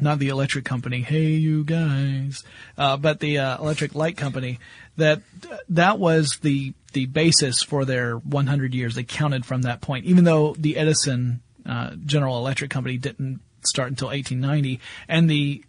not 0.00 0.18
the 0.18 0.28
electric 0.28 0.64
company. 0.64 1.02
Hey, 1.02 1.32
you 1.32 1.64
guys, 1.64 2.42
uh, 2.78 2.96
but 2.96 3.20
the 3.20 3.38
uh, 3.38 3.58
electric 3.58 3.94
light 3.94 4.16
company. 4.16 4.58
That 4.96 5.22
that 5.68 5.98
was 5.98 6.38
the 6.42 6.74
the 6.92 7.06
basis 7.06 7.62
for 7.62 7.84
their 7.84 8.16
100 8.16 8.74
years. 8.74 8.94
They 8.94 9.04
counted 9.04 9.46
from 9.46 9.62
that 9.62 9.80
point, 9.80 10.04
even 10.06 10.24
though 10.24 10.54
the 10.58 10.76
Edison 10.76 11.40
uh, 11.70 11.94
General 12.04 12.36
Electric 12.38 12.68
Company 12.68 12.98
didn't 12.98 13.40
start 13.62 13.90
until 13.90 14.08
1890, 14.08 14.80
and 15.08 15.30
the 15.30 15.62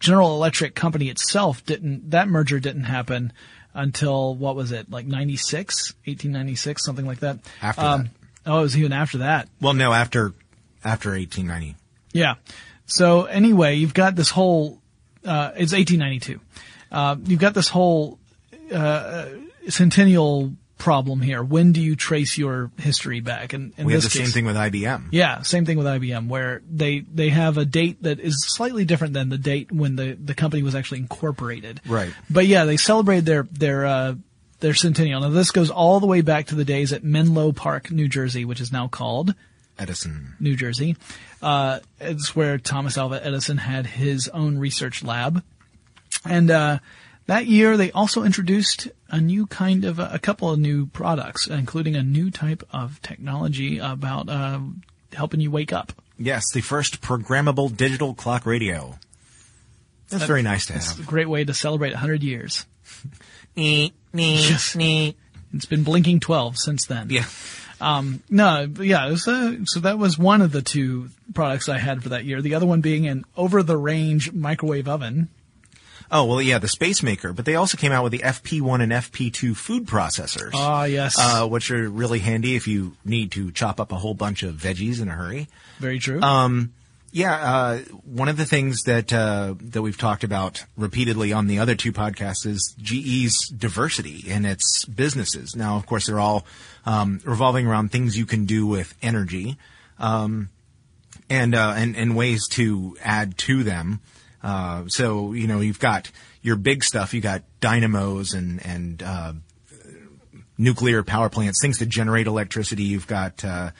General 0.00 0.34
Electric 0.34 0.74
Company 0.74 1.08
itself 1.08 1.64
didn't. 1.64 2.10
That 2.10 2.26
merger 2.28 2.58
didn't 2.58 2.84
happen 2.84 3.32
until 3.72 4.34
what 4.34 4.56
was 4.56 4.72
it, 4.72 4.90
like 4.90 5.06
96, 5.06 5.94
1896, 6.04 6.84
something 6.84 7.06
like 7.06 7.20
that. 7.20 7.38
After 7.62 7.80
that. 7.80 8.06
Oh, 8.46 8.58
it 8.58 8.62
was 8.62 8.76
even 8.76 8.92
after 8.92 9.18
that. 9.18 9.48
Well, 9.60 9.74
no, 9.74 9.92
after 9.92 10.32
after 10.82 11.10
1890. 11.10 11.76
Yeah. 12.12 12.34
So 12.86 13.24
anyway, 13.24 13.76
you've 13.76 13.94
got 13.94 14.16
this 14.16 14.30
whole. 14.30 14.80
Uh, 15.24 15.52
it's 15.56 15.72
1892. 15.72 16.40
Uh, 16.90 17.16
you've 17.24 17.40
got 17.40 17.54
this 17.54 17.68
whole 17.68 18.18
uh, 18.72 19.26
centennial 19.68 20.52
problem 20.78 21.20
here. 21.20 21.42
When 21.42 21.72
do 21.72 21.80
you 21.80 21.96
trace 21.96 22.36
your 22.36 22.70
history 22.78 23.20
back? 23.20 23.52
And 23.52 23.72
We 23.76 23.92
have 23.92 24.02
the 24.02 24.08
case, 24.08 24.22
same 24.22 24.32
thing 24.32 24.44
with 24.44 24.56
IBM. 24.56 25.08
yeah, 25.12 25.42
same 25.42 25.64
thing 25.64 25.78
with 25.78 25.86
IBM, 25.86 26.28
where 26.28 26.62
they 26.70 27.00
they 27.00 27.28
have 27.30 27.56
a 27.58 27.64
date 27.64 28.02
that 28.02 28.20
is 28.20 28.44
slightly 28.46 28.84
different 28.84 29.14
than 29.14 29.28
the 29.28 29.38
date 29.38 29.70
when 29.72 29.96
the, 29.96 30.14
the 30.22 30.34
company 30.34 30.62
was 30.62 30.74
actually 30.74 30.98
incorporated. 30.98 31.80
Right. 31.86 32.12
But 32.28 32.46
yeah, 32.46 32.64
they 32.64 32.76
celebrated 32.76 33.24
their 33.24 33.42
their 33.44 33.86
uh, 33.86 34.14
their 34.60 34.74
centennial. 34.74 35.20
Now 35.20 35.28
this 35.30 35.50
goes 35.50 35.70
all 35.70 36.00
the 36.00 36.06
way 36.06 36.20
back 36.20 36.46
to 36.46 36.54
the 36.54 36.64
days 36.64 36.92
at 36.92 37.04
Menlo 37.04 37.52
Park, 37.52 37.90
New 37.90 38.08
Jersey, 38.08 38.44
which 38.44 38.60
is 38.60 38.72
now 38.72 38.88
called 38.88 39.34
Edison. 39.78 40.34
New 40.40 40.56
Jersey. 40.56 40.96
Uh, 41.42 41.80
it's 42.00 42.34
where 42.34 42.58
Thomas 42.58 42.96
Alva 42.96 43.24
Edison 43.24 43.58
had 43.58 43.86
his 43.86 44.28
own 44.28 44.56
research 44.58 45.02
lab. 45.04 45.42
And, 46.24 46.50
uh, 46.50 46.78
that 47.26 47.46
year 47.46 47.76
they 47.76 47.90
also 47.92 48.22
introduced 48.22 48.88
a 49.08 49.20
new 49.20 49.46
kind 49.46 49.84
of, 49.84 49.98
a 49.98 50.18
couple 50.18 50.50
of 50.50 50.58
new 50.58 50.86
products, 50.86 51.46
including 51.46 51.96
a 51.96 52.02
new 52.02 52.30
type 52.30 52.62
of 52.72 53.00
technology 53.02 53.78
about, 53.78 54.28
uh, 54.28 54.60
helping 55.12 55.40
you 55.40 55.50
wake 55.50 55.72
up. 55.72 55.92
Yes, 56.18 56.52
the 56.52 56.60
first 56.60 57.00
programmable 57.00 57.74
digital 57.76 58.14
clock 58.14 58.46
radio. 58.46 58.98
That's 60.08 60.24
very 60.24 60.42
nice 60.42 60.66
to 60.66 60.74
It's 60.74 60.98
a 60.98 61.02
great 61.02 61.28
way 61.28 61.44
to 61.44 61.54
celebrate 61.54 61.90
100 61.90 62.22
years. 62.22 62.66
Yes. 63.56 64.76
It's 65.54 65.66
been 65.66 65.84
blinking 65.84 66.18
12 66.20 66.58
since 66.58 66.86
then. 66.86 67.08
Yeah. 67.10 67.26
No, 67.80 68.68
yeah, 68.80 69.06
uh, 69.06 69.16
so 69.64 69.80
that 69.80 69.98
was 69.98 70.18
one 70.18 70.42
of 70.42 70.52
the 70.52 70.62
two 70.62 71.10
products 71.34 71.68
I 71.68 71.78
had 71.78 72.02
for 72.02 72.08
that 72.10 72.24
year. 72.24 72.42
The 72.42 72.54
other 72.54 72.66
one 72.66 72.80
being 72.80 73.06
an 73.06 73.24
over-the-range 73.36 74.32
microwave 74.32 74.88
oven. 74.88 75.28
Oh, 76.16 76.24
well, 76.26 76.40
yeah, 76.40 76.58
the 76.58 76.68
Space 76.68 77.02
Maker, 77.02 77.32
but 77.32 77.44
they 77.44 77.56
also 77.56 77.76
came 77.76 77.90
out 77.90 78.04
with 78.04 78.12
the 78.12 78.20
FP1 78.20 78.80
and 78.80 78.92
FP2 78.92 79.56
food 79.56 79.84
processors. 79.84 80.52
Ah, 80.54 80.84
yes. 80.84 81.16
Uh, 81.18 81.48
which 81.48 81.72
are 81.72 81.88
really 81.90 82.20
handy 82.20 82.54
if 82.54 82.68
you 82.68 82.96
need 83.04 83.32
to 83.32 83.50
chop 83.50 83.80
up 83.80 83.90
a 83.90 83.96
whole 83.96 84.14
bunch 84.14 84.44
of 84.44 84.54
veggies 84.54 85.02
in 85.02 85.08
a 85.08 85.12
hurry. 85.12 85.48
Very 85.80 85.98
true. 85.98 86.22
Yeah, 87.10 87.34
uh, 87.34 87.78
one 88.04 88.28
of 88.28 88.36
the 88.36 88.44
things 88.44 88.82
that 88.84 89.12
uh, 89.12 89.54
that 89.60 89.82
we've 89.82 89.98
talked 89.98 90.24
about 90.24 90.64
repeatedly 90.76 91.32
on 91.32 91.46
the 91.46 91.60
other 91.60 91.76
two 91.76 91.92
podcasts 91.92 92.44
is 92.44 92.74
GE's 92.80 93.48
diversity 93.48 94.24
in 94.28 94.44
its 94.44 94.84
businesses. 94.86 95.54
Now, 95.54 95.76
of 95.76 95.86
course, 95.86 96.06
they're 96.06 96.18
all 96.18 96.44
um, 96.86 97.20
revolving 97.24 97.68
around 97.68 97.92
things 97.92 98.18
you 98.18 98.26
can 98.26 98.46
do 98.46 98.66
with 98.66 98.94
energy, 99.00 99.58
um, 100.00 100.48
and, 101.30 101.54
uh, 101.54 101.74
and 101.76 101.96
and 101.96 102.16
ways 102.16 102.48
to 102.50 102.96
add 103.00 103.38
to 103.38 103.62
them. 103.62 104.00
Uh, 104.44 104.84
so 104.88 105.32
you 105.32 105.46
know, 105.46 105.60
you've 105.60 105.80
got 105.80 106.10
your 106.42 106.56
big 106.56 106.84
stuff. 106.84 107.14
You 107.14 107.20
got 107.20 107.42
dynamos 107.60 108.34
and 108.34 108.64
and 108.64 109.02
uh, 109.02 109.32
nuclear 110.58 111.02
power 111.02 111.30
plants, 111.30 111.60
things 111.60 111.78
that 111.78 111.88
generate 111.88 112.26
electricity. 112.26 112.84
You've 112.84 113.06
got 113.06 113.44
uh, 113.44 113.70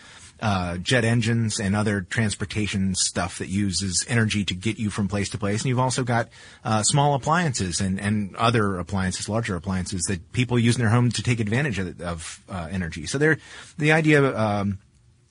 uh, 0.40 0.78
jet 0.78 1.04
engines 1.04 1.60
and 1.60 1.76
other 1.76 2.00
transportation 2.00 2.94
stuff 2.94 3.38
that 3.38 3.48
uses 3.48 4.04
energy 4.08 4.44
to 4.44 4.54
get 4.54 4.78
you 4.78 4.90
from 4.90 5.08
place 5.08 5.28
to 5.30 5.38
place. 5.38 5.62
And 5.62 5.68
you've 5.68 5.78
also 5.78 6.02
got 6.02 6.28
uh, 6.64 6.82
small 6.82 7.14
appliances 7.14 7.80
and, 7.80 8.00
and 8.00 8.34
other 8.36 8.78
appliances, 8.78 9.28
larger 9.28 9.56
appliances 9.56 10.02
that 10.08 10.32
people 10.32 10.58
use 10.58 10.76
in 10.76 10.80
their 10.80 10.90
home 10.90 11.10
to 11.12 11.22
take 11.22 11.40
advantage 11.40 11.78
of, 11.78 12.00
of 12.00 12.42
uh, 12.48 12.68
energy. 12.70 13.06
So 13.06 13.18
they're 13.18 13.38
the 13.78 13.92
idea. 13.92 14.36
Um, 14.36 14.78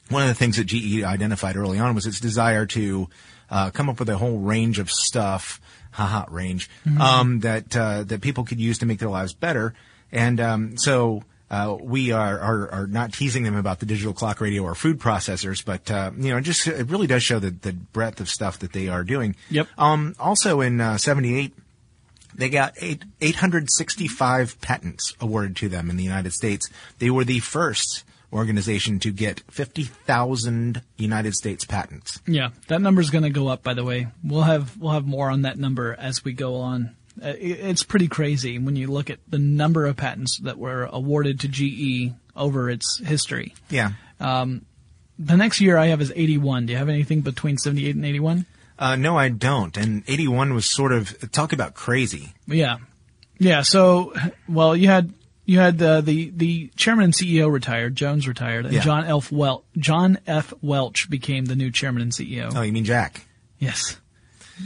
one 0.10 0.24
of 0.24 0.28
the 0.28 0.36
things 0.36 0.58
that 0.58 0.66
GE 0.66 1.04
identified 1.04 1.56
early 1.56 1.80
on 1.80 1.96
was 1.96 2.06
its 2.06 2.20
desire 2.20 2.66
to 2.68 3.10
uh, 3.50 3.70
come 3.72 3.90
up 3.90 4.00
with 4.00 4.10
a 4.10 4.18
whole 4.18 4.40
range 4.40 4.80
of 4.80 4.90
stuff, 4.90 5.62
haha, 5.92 6.26
range, 6.30 6.70
um, 7.00 7.40
that 7.42 7.76
uh, 7.76 8.04
that 8.04 8.22
people 8.22 8.44
could 8.44 8.60
use 8.60 8.80
to 8.80 8.86
make 8.86 9.00
their 9.00 9.10
lives 9.10 9.34
better. 9.34 9.74
And 10.12 10.40
um, 10.40 10.78
so 10.78 11.24
uh, 11.50 11.78
we 11.80 12.12
are, 12.12 12.40
are 12.40 12.72
are 12.72 12.88
not 12.88 13.14
teasing 13.14 13.44
them 13.44 13.56
about 13.56 13.80
the 13.80 13.86
digital 13.86 14.14
clock 14.14 14.42
radio 14.42 14.64
or 14.64 14.76
food 14.76 15.00
processors, 15.00 15.64
but 15.64 15.90
uh, 15.92 16.12
you 16.18 16.34
know, 16.34 16.40
just 16.42 16.68
it 16.68 16.90
really 16.90 17.08
does 17.08 17.24
show 17.24 17.40
the 17.40 17.52
the 17.52 17.74
breadth 17.74 18.20
of 18.20 18.28
stuff 18.28 18.60
that 18.60 18.74
they 18.74 18.88
are 18.88 19.04
doing. 19.04 19.36
Yep. 19.50 19.68
Um, 19.78 20.16
also 20.20 20.62
in 20.62 20.82
uh, 20.82 20.98
'78. 20.98 21.54
They 22.36 22.50
got 22.50 22.74
eight, 22.82 23.04
865 23.22 24.60
patents 24.60 25.14
awarded 25.22 25.56
to 25.58 25.70
them 25.70 25.92
in 25.92 25.98
the 25.98 26.04
United 26.04 26.34
States. 26.34 26.68
They 26.98 27.12
were 27.12 27.24
the 27.24 27.38
first 27.38 28.04
organization 28.34 29.00
to 29.00 29.12
get 29.12 29.42
50,000 29.52 30.82
United 30.98 31.34
States 31.34 31.66
patents. 31.66 32.20
Yeah, 32.28 32.50
that 32.68 32.82
number 32.82 33.02
is 33.02 33.10
going 33.10 33.24
to 33.24 33.30
go 33.30 33.48
up. 33.48 33.64
By 33.64 33.74
the 33.74 33.84
way, 33.84 34.08
we'll 34.24 34.42
have 34.42 34.78
we'll 34.78 34.92
have 34.92 35.06
more 35.06 35.30
on 35.30 35.44
that 35.44 35.58
number 35.58 35.96
as 35.98 36.24
we 36.24 36.34
go 36.34 36.56
on. 36.56 36.96
Uh, 37.24 37.34
it's 37.38 37.84
pretty 37.84 38.08
crazy 38.08 38.58
when 38.58 38.76
you 38.76 38.88
look 38.88 39.10
at 39.10 39.20
the 39.28 39.38
number 39.38 39.86
of 39.86 39.96
patents 39.96 40.40
that 40.40 40.58
were 40.58 40.90
awarded 40.92 41.40
to 41.42 41.48
GE 41.48 42.14
over 42.36 42.70
its 42.70 43.00
history. 43.06 43.54
Yeah. 43.70 43.92
The 45.20 45.38
next 45.38 45.62
year 45.62 45.78
I 45.78 45.88
have 45.88 46.02
is 46.02 46.12
81. 46.16 46.66
Do 46.66 46.74
you 46.74 46.80
have 46.80 46.90
anything 46.90 47.22
between 47.22 47.58
78 47.58 47.96
and 47.96 48.06
81? 48.06 48.46
Uh, 48.80 48.96
no, 48.96 49.18
I 49.18 49.30
don't. 49.30 49.78
And 49.78 50.04
81 50.08 50.54
was 50.54 50.66
sort 50.66 50.92
of, 50.92 51.32
talk 51.32 51.54
about 51.54 51.76
crazy. 51.76 52.34
Yeah, 52.48 52.78
yeah. 53.38 53.62
So, 53.62 54.14
well, 54.48 54.76
you 54.76 54.88
had 54.88 55.14
you 55.46 55.60
had 55.60 55.82
uh, 55.82 56.02
the 56.02 56.30
the 56.36 56.70
chairman 56.76 57.06
and 57.06 57.14
CEO 57.14 57.52
retired. 57.52 57.96
Jones 57.96 58.28
retired, 58.28 58.66
and 58.66 58.74
Yeah. 58.74 58.82
John 58.82 59.06
F. 59.06 59.32
Wel- 59.32 59.64
John 59.78 60.18
F. 60.28 60.54
Welch 60.62 61.10
became 61.10 61.46
the 61.46 61.56
new 61.56 61.72
chairman 61.72 62.02
and 62.02 62.12
CEO. 62.12 62.52
Oh, 62.56 62.62
you 62.62 62.72
mean 62.72 62.86
Jack? 62.86 63.26
Yes, 63.60 64.00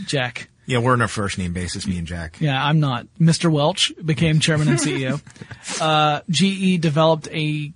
Jack. 0.06 0.50
Yeah, 0.66 0.80
we're 0.80 0.94
on 0.94 1.02
a 1.02 1.08
first 1.08 1.38
name 1.38 1.54
basis, 1.54 1.88
me 1.88 1.98
and 1.98 2.06
Jack. 2.06 2.38
Yeah, 2.42 2.62
I'm 2.62 2.82
not. 2.82 3.08
Mr. 3.22 3.50
Welch 3.50 3.94
became 4.04 4.40
chairman 4.40 4.68
and 4.68 4.80
CEO. 4.80 5.22
Uh, 5.82 6.22
GE 6.30 6.80
developed 6.82 7.28
a 7.32 7.72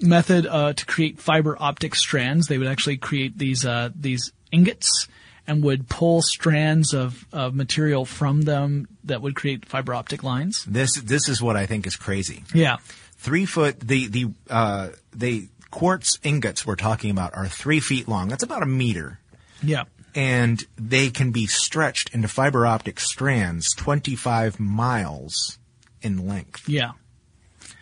method 0.00 0.46
uh, 0.46 0.72
to 0.72 0.86
create 0.86 1.18
fiber 1.20 1.56
optic 1.58 1.94
strands. 1.94 2.46
They 2.48 2.58
would 2.58 2.66
actually 2.66 2.96
create 2.98 3.38
these 3.38 3.64
uh, 3.64 3.90
these 3.94 4.32
ingots 4.52 5.08
and 5.48 5.64
would 5.64 5.88
pull 5.88 6.22
strands 6.22 6.94
of, 6.94 7.26
of 7.32 7.54
material 7.54 8.04
from 8.04 8.42
them 8.42 8.86
that 9.04 9.20
would 9.22 9.34
create 9.34 9.66
fiber 9.66 9.94
optic 9.94 10.22
lines. 10.22 10.64
This, 10.66 10.94
this 11.00 11.28
is 11.28 11.42
what 11.42 11.56
I 11.56 11.66
think 11.66 11.86
is 11.86 11.96
crazy. 11.96 12.44
Yeah. 12.54 12.76
Three 13.16 13.46
foot, 13.46 13.80
the, 13.80 14.06
the, 14.06 14.26
uh, 14.48 14.90
the 15.12 15.48
quartz 15.70 16.18
ingots 16.22 16.64
we're 16.64 16.76
talking 16.76 17.10
about 17.10 17.34
are 17.34 17.48
three 17.48 17.80
feet 17.80 18.06
long. 18.06 18.28
That's 18.28 18.44
about 18.44 18.62
a 18.62 18.66
meter. 18.66 19.18
Yeah. 19.62 19.84
and 20.14 20.62
they 20.76 21.10
can 21.10 21.32
be 21.32 21.46
stretched 21.46 22.14
into 22.14 22.28
fiber 22.28 22.64
optic 22.64 23.00
strands 23.00 23.74
25 23.74 24.60
miles 24.60 25.58
in 26.00 26.28
length. 26.28 26.68
Yeah. 26.68 26.92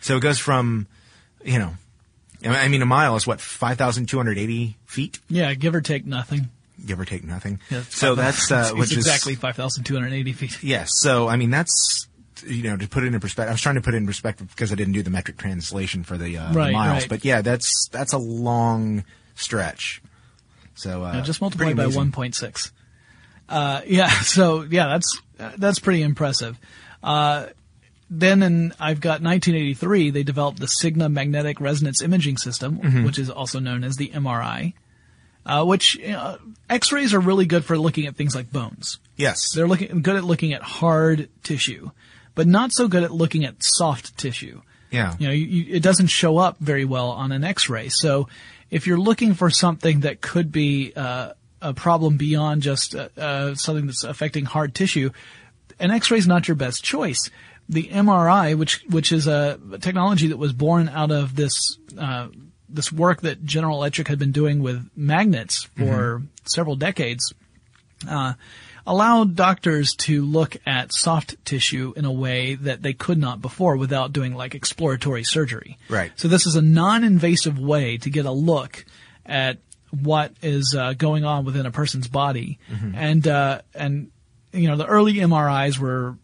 So 0.01 0.17
it 0.17 0.21
goes 0.21 0.39
from, 0.39 0.87
you 1.43 1.59
know, 1.59 1.73
I 2.43 2.67
mean, 2.67 2.81
a 2.81 2.85
mile 2.85 3.15
is 3.15 3.27
what, 3.27 3.41
5,280 3.41 4.77
feet, 4.85 5.19
Yeah, 5.29 5.53
give 5.53 5.75
or 5.75 5.81
take 5.81 6.05
nothing. 6.05 6.49
Give 6.85 6.99
or 6.99 7.05
take 7.05 7.23
nothing. 7.23 7.59
Yeah, 7.69 7.79
it's 7.79 7.95
so 7.95 8.15
that's, 8.15 8.51
uh, 8.51 8.71
which 8.75 8.91
is 8.91 8.97
exactly 8.97 9.35
5,280 9.35 10.33
feet. 10.33 10.63
Yes. 10.63 10.89
So, 10.93 11.27
I 11.27 11.35
mean, 11.35 11.49
that's, 11.49 12.07
you 12.45 12.63
know, 12.63 12.77
to 12.77 12.87
put 12.87 13.03
it 13.03 13.13
in 13.13 13.19
perspective, 13.19 13.49
I 13.49 13.53
was 13.53 13.61
trying 13.61 13.75
to 13.75 13.81
put 13.81 13.93
it 13.93 13.97
in 13.97 14.05
perspective 14.05 14.47
because 14.49 14.71
I 14.71 14.75
didn't 14.75 14.93
do 14.93 15.01
the 15.03 15.09
metric 15.09 15.37
translation 15.37 16.03
for 16.03 16.17
the, 16.17 16.37
uh, 16.37 16.51
the 16.51 16.71
miles. 16.71 17.01
right. 17.03 17.09
But 17.09 17.25
yeah, 17.25 17.41
that's, 17.41 17.87
that's 17.91 18.13
a 18.13 18.17
long 18.17 19.03
stretch. 19.35 20.01
So, 20.75 21.03
uh, 21.03 21.13
Yeah, 21.13 21.21
just 21.21 21.41
multiply 21.41 21.73
by 21.73 21.85
1.6. 21.85 22.71
Uh, 23.49 23.81
yeah, 23.87 24.09
so 24.21 24.61
yeah, 24.63 24.87
that's 24.87 25.21
uh, 25.39 25.51
that's 25.57 25.79
pretty 25.79 26.01
impressive. 26.01 26.59
Uh, 27.01 27.47
then 28.09 28.43
in 28.43 28.73
I've 28.79 28.99
got 28.99 29.21
1983, 29.21 30.09
they 30.11 30.23
developed 30.23 30.59
the 30.59 30.67
Signa 30.67 31.07
magnetic 31.09 31.59
resonance 31.61 32.01
imaging 32.01 32.37
system, 32.37 32.77
Mm-hmm. 32.79 33.05
which 33.05 33.17
is 33.17 33.29
also 33.29 33.59
known 33.59 33.83
as 33.83 33.95
the 33.95 34.09
MRI. 34.09 34.73
Uh, 35.47 35.63
which 35.63 35.97
uh, 36.03 36.37
X-rays 36.69 37.13
are 37.13 37.21
really 37.21 37.45
good 37.45 37.63
for 37.63 37.77
looking 37.77 38.05
at 38.05 38.17
things 38.17 38.35
like 38.35 38.51
bones. 38.51 38.99
Yes. 39.15 39.53
They're 39.55 39.67
looking 39.67 40.01
good 40.01 40.17
at 40.17 40.25
looking 40.25 40.51
at 40.51 40.61
hard 40.61 41.29
tissue, 41.41 41.91
but 42.35 42.47
not 42.47 42.73
so 42.73 42.89
good 42.89 43.03
at 43.03 43.11
looking 43.11 43.45
at 43.45 43.55
soft 43.63 44.17
tissue. 44.17 44.61
Yeah. 44.91 45.15
You 45.17 45.27
know, 45.27 45.33
you, 45.33 45.45
you, 45.45 45.75
it 45.75 45.83
doesn't 45.83 46.07
show 46.07 46.37
up 46.37 46.57
very 46.59 46.83
well 46.83 47.11
on 47.11 47.31
an 47.31 47.45
X-ray. 47.45 47.87
So, 47.89 48.27
if 48.69 48.85
you're 48.87 48.99
looking 48.99 49.33
for 49.35 49.49
something 49.49 50.01
that 50.01 50.19
could 50.19 50.51
be 50.51 50.91
uh, 50.93 51.31
a 51.61 51.73
problem 51.73 52.17
beyond 52.17 52.61
just 52.61 52.93
uh, 52.93 53.07
uh, 53.17 53.55
something 53.55 53.85
that's 53.85 54.03
affecting 54.03 54.43
hard 54.43 54.75
tissue, 54.75 55.11
an 55.79 55.91
X-ray 55.91 56.17
is 56.17 56.27
not 56.27 56.49
your 56.49 56.55
best 56.55 56.83
choice. 56.83 57.29
The 57.69 57.83
MRI, 57.83 58.57
which 58.57 58.83
which 58.89 59.13
is 59.13 59.27
a 59.27 59.59
technology 59.79 60.27
that 60.27 60.37
was 60.37 60.51
born 60.51 60.89
out 60.89 61.11
of 61.11 61.35
this 61.37 61.77
uh, 61.97 62.27
this 62.69 62.91
work 62.91 63.21
that 63.21 63.45
General 63.45 63.77
Electric 63.77 64.07
had 64.07 64.19
been 64.19 64.31
doing 64.31 64.61
with 64.61 64.89
magnets 64.95 65.63
for 65.77 66.21
several 66.45 66.75
decades, 66.75 67.33
uh, 68.07 68.33
allowed 68.85 69.35
doctors 69.35 69.95
to 69.95 70.23
look 70.25 70.57
at 70.65 70.93
soft 70.93 71.35
tissue 71.45 71.93
in 71.95 72.05
a 72.05 72.11
way 72.11 72.55
that 72.55 72.81
they 72.81 72.93
could 72.93 73.17
not 73.17 73.41
before 73.41 73.75
without 73.77 74.13
doing 74.13 74.33
like 74.33 74.55
exploratory 74.55 75.23
surgery. 75.23 75.77
Right. 75.89 76.11
So 76.15 76.27
this 76.27 76.45
is 76.45 76.55
a 76.55 76.61
non-invasive 76.61 77.59
way 77.59 77.97
to 77.97 78.09
get 78.09 78.25
a 78.25 78.31
look 78.31 78.85
at 79.25 79.57
what 79.91 80.33
is 80.41 80.75
uh, 80.77 80.93
going 80.93 81.25
on 81.25 81.45
within 81.45 81.65
a 81.65 81.71
person's 81.71 82.07
body, 82.07 82.59
and 82.95 83.27
uh, 83.27 83.61
and 83.73 84.11
you 84.51 84.67
know 84.67 84.75
the 84.75 84.85
early 84.85 85.15
MRIs 85.15 85.77
were 85.77 86.17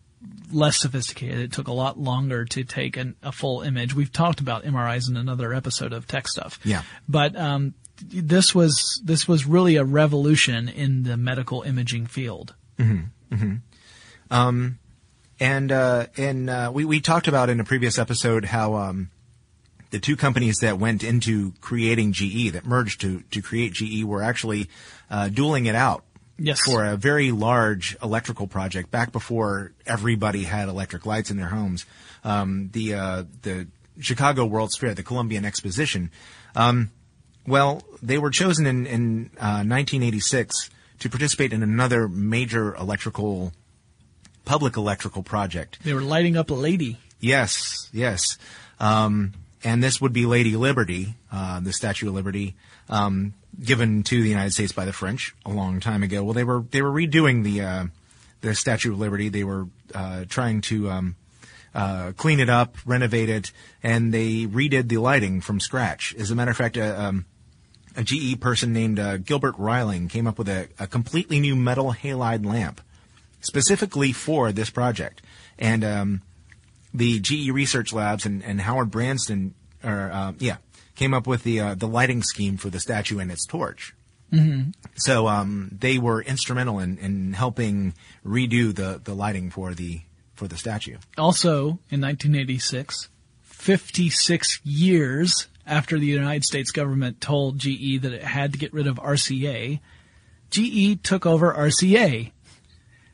less 0.53 0.77
sophisticated. 0.77 1.39
It 1.39 1.51
took 1.51 1.67
a 1.67 1.73
lot 1.73 1.97
longer 1.97 2.45
to 2.45 2.63
take 2.63 2.97
an, 2.97 3.15
a 3.21 3.31
full 3.31 3.61
image. 3.61 3.93
We've 3.93 4.11
talked 4.11 4.39
about 4.39 4.63
MRIs 4.63 5.09
in 5.09 5.17
another 5.17 5.53
episode 5.53 5.93
of 5.93 6.07
Tech 6.07 6.27
Stuff. 6.27 6.59
Yeah. 6.63 6.83
But 7.07 7.35
um, 7.35 7.73
this 8.01 8.53
was 8.55 9.01
this 9.03 9.27
was 9.27 9.45
really 9.45 9.75
a 9.75 9.83
revolution 9.83 10.69
in 10.69 11.03
the 11.03 11.17
medical 11.17 11.61
imaging 11.61 12.07
field. 12.07 12.55
And 15.39 15.71
uh, 15.71 16.07
and 16.15 16.49
uh, 16.49 16.71
we 16.73 16.85
we 16.85 17.01
talked 17.01 17.27
about 17.27 17.49
in 17.49 17.59
a 17.59 17.63
previous 17.63 17.97
episode 17.97 18.45
how 18.45 18.75
um, 18.75 19.09
the 19.89 19.99
two 19.99 20.15
companies 20.15 20.57
that 20.59 20.79
went 20.79 21.03
into 21.03 21.53
creating 21.61 22.13
GE 22.13 22.53
that 22.53 22.65
merged 22.65 23.01
to 23.01 23.21
to 23.31 23.41
create 23.41 23.73
GE 23.73 24.03
were 24.03 24.23
actually 24.23 24.69
uh, 25.09 25.29
dueling 25.29 25.65
it 25.65 25.75
out 25.75 26.03
Yes. 26.37 26.61
for 26.61 26.85
a 26.85 26.97
very 26.97 27.31
large 27.31 27.95
electrical 28.01 28.47
project 28.47 28.89
back 28.89 29.11
before 29.11 29.71
everybody 29.85 30.43
had 30.43 30.67
electric 30.67 31.05
lights 31.05 31.29
in 31.31 31.37
their 31.37 31.47
homes. 31.47 31.85
Um, 32.23 32.69
the 32.73 32.95
uh, 32.95 33.23
the 33.41 33.67
Chicago 33.99 34.45
World's 34.45 34.77
Fair, 34.77 34.93
the 34.93 35.03
Columbian 35.03 35.45
Exposition. 35.45 36.11
Um, 36.55 36.91
well, 37.45 37.83
they 38.01 38.17
were 38.17 38.29
chosen 38.29 38.65
in, 38.65 38.85
in 38.85 39.25
uh, 39.37 39.63
1986 39.65 40.69
to 40.99 41.09
participate 41.09 41.51
in 41.53 41.61
another 41.61 42.07
major 42.07 42.73
electrical, 42.75 43.51
public 44.45 44.77
electrical 44.77 45.23
project. 45.23 45.79
They 45.83 45.93
were 45.93 46.01
lighting 46.01 46.37
up 46.37 46.49
a 46.49 46.53
lady. 46.53 46.97
Yes, 47.19 47.89
yes. 47.91 48.37
Um, 48.79 49.33
and 49.63 49.83
this 49.83 50.01
would 50.01 50.13
be 50.13 50.25
Lady 50.25 50.55
Liberty, 50.55 51.15
uh, 51.31 51.59
the 51.59 51.73
Statue 51.73 52.09
of 52.09 52.15
Liberty, 52.15 52.55
um, 52.89 53.33
given 53.61 54.03
to 54.03 54.21
the 54.21 54.29
United 54.29 54.53
States 54.53 54.71
by 54.71 54.85
the 54.85 54.93
French 54.93 55.35
a 55.45 55.51
long 55.51 55.79
time 55.79 56.03
ago. 56.03 56.23
Well, 56.23 56.33
they 56.33 56.43
were 56.43 56.63
they 56.71 56.81
were 56.81 56.91
redoing 56.91 57.43
the 57.43 57.61
uh, 57.61 57.85
the 58.41 58.55
Statue 58.55 58.93
of 58.93 58.99
Liberty. 58.99 59.29
They 59.29 59.43
were 59.43 59.67
uh, 59.93 60.25
trying 60.27 60.61
to 60.61 60.89
um, 60.89 61.15
uh, 61.73 62.13
clean 62.17 62.39
it 62.39 62.49
up, 62.49 62.77
renovate 62.85 63.29
it, 63.29 63.51
and 63.81 64.13
they 64.13 64.45
redid 64.45 64.89
the 64.89 64.97
lighting 64.97 65.41
from 65.41 65.59
scratch. 65.59 66.13
As 66.17 66.31
a 66.31 66.35
matter 66.35 66.51
of 66.51 66.57
fact, 66.57 66.77
uh, 66.77 66.95
um, 66.97 67.25
a 67.95 68.03
GE 68.03 68.39
person 68.39 68.73
named 68.73 68.99
uh, 68.99 69.17
Gilbert 69.17 69.55
Reiling 69.55 70.09
came 70.09 70.27
up 70.27 70.37
with 70.37 70.49
a, 70.49 70.67
a 70.79 70.87
completely 70.87 71.39
new 71.39 71.55
metal 71.55 71.93
halide 71.93 72.45
lamp 72.45 72.81
specifically 73.41 74.11
for 74.11 74.51
this 74.51 74.69
project. 74.69 75.21
And 75.59 75.83
um, 75.83 76.21
the 76.93 77.19
GE 77.19 77.49
Research 77.49 77.93
Labs 77.93 78.25
and, 78.25 78.43
and 78.43 78.61
Howard 78.61 78.89
Brandston, 78.89 79.51
or 79.83 80.11
uh, 80.11 80.33
yeah, 80.39 80.57
came 81.03 81.13
up 81.13 81.27
with 81.27 81.43
the 81.43 81.59
uh, 81.59 81.75
the 81.75 81.87
lighting 81.87 82.23
scheme 82.23 82.55
for 82.55 82.69
the 82.69 82.79
statue 82.79 83.19
and 83.19 83.29
its 83.29 83.45
torch. 83.45 83.93
Mm-hmm. 84.31 84.71
So 84.95 85.27
um, 85.27 85.69
they 85.77 85.97
were 85.97 86.21
instrumental 86.21 86.79
in, 86.79 86.97
in 86.97 87.33
helping 87.33 87.93
redo 88.25 88.73
the, 88.73 89.01
the 89.03 89.13
lighting 89.13 89.51
for 89.51 89.73
the 89.73 90.01
for 90.33 90.47
the 90.47 90.55
statue. 90.55 90.97
Also, 91.17 91.79
in 91.91 91.99
1986, 92.01 93.09
56 93.41 94.61
years 94.63 95.47
after 95.67 95.99
the 95.99 96.05
United 96.05 96.45
States 96.45 96.71
government 96.71 97.19
told 97.19 97.59
GE 97.59 98.01
that 98.01 98.13
it 98.13 98.23
had 98.23 98.53
to 98.53 98.57
get 98.57 98.73
rid 98.73 98.87
of 98.87 98.95
RCA, 98.95 99.81
GE 100.51 101.03
took 101.03 101.25
over 101.25 101.53
RCA. 101.53 102.31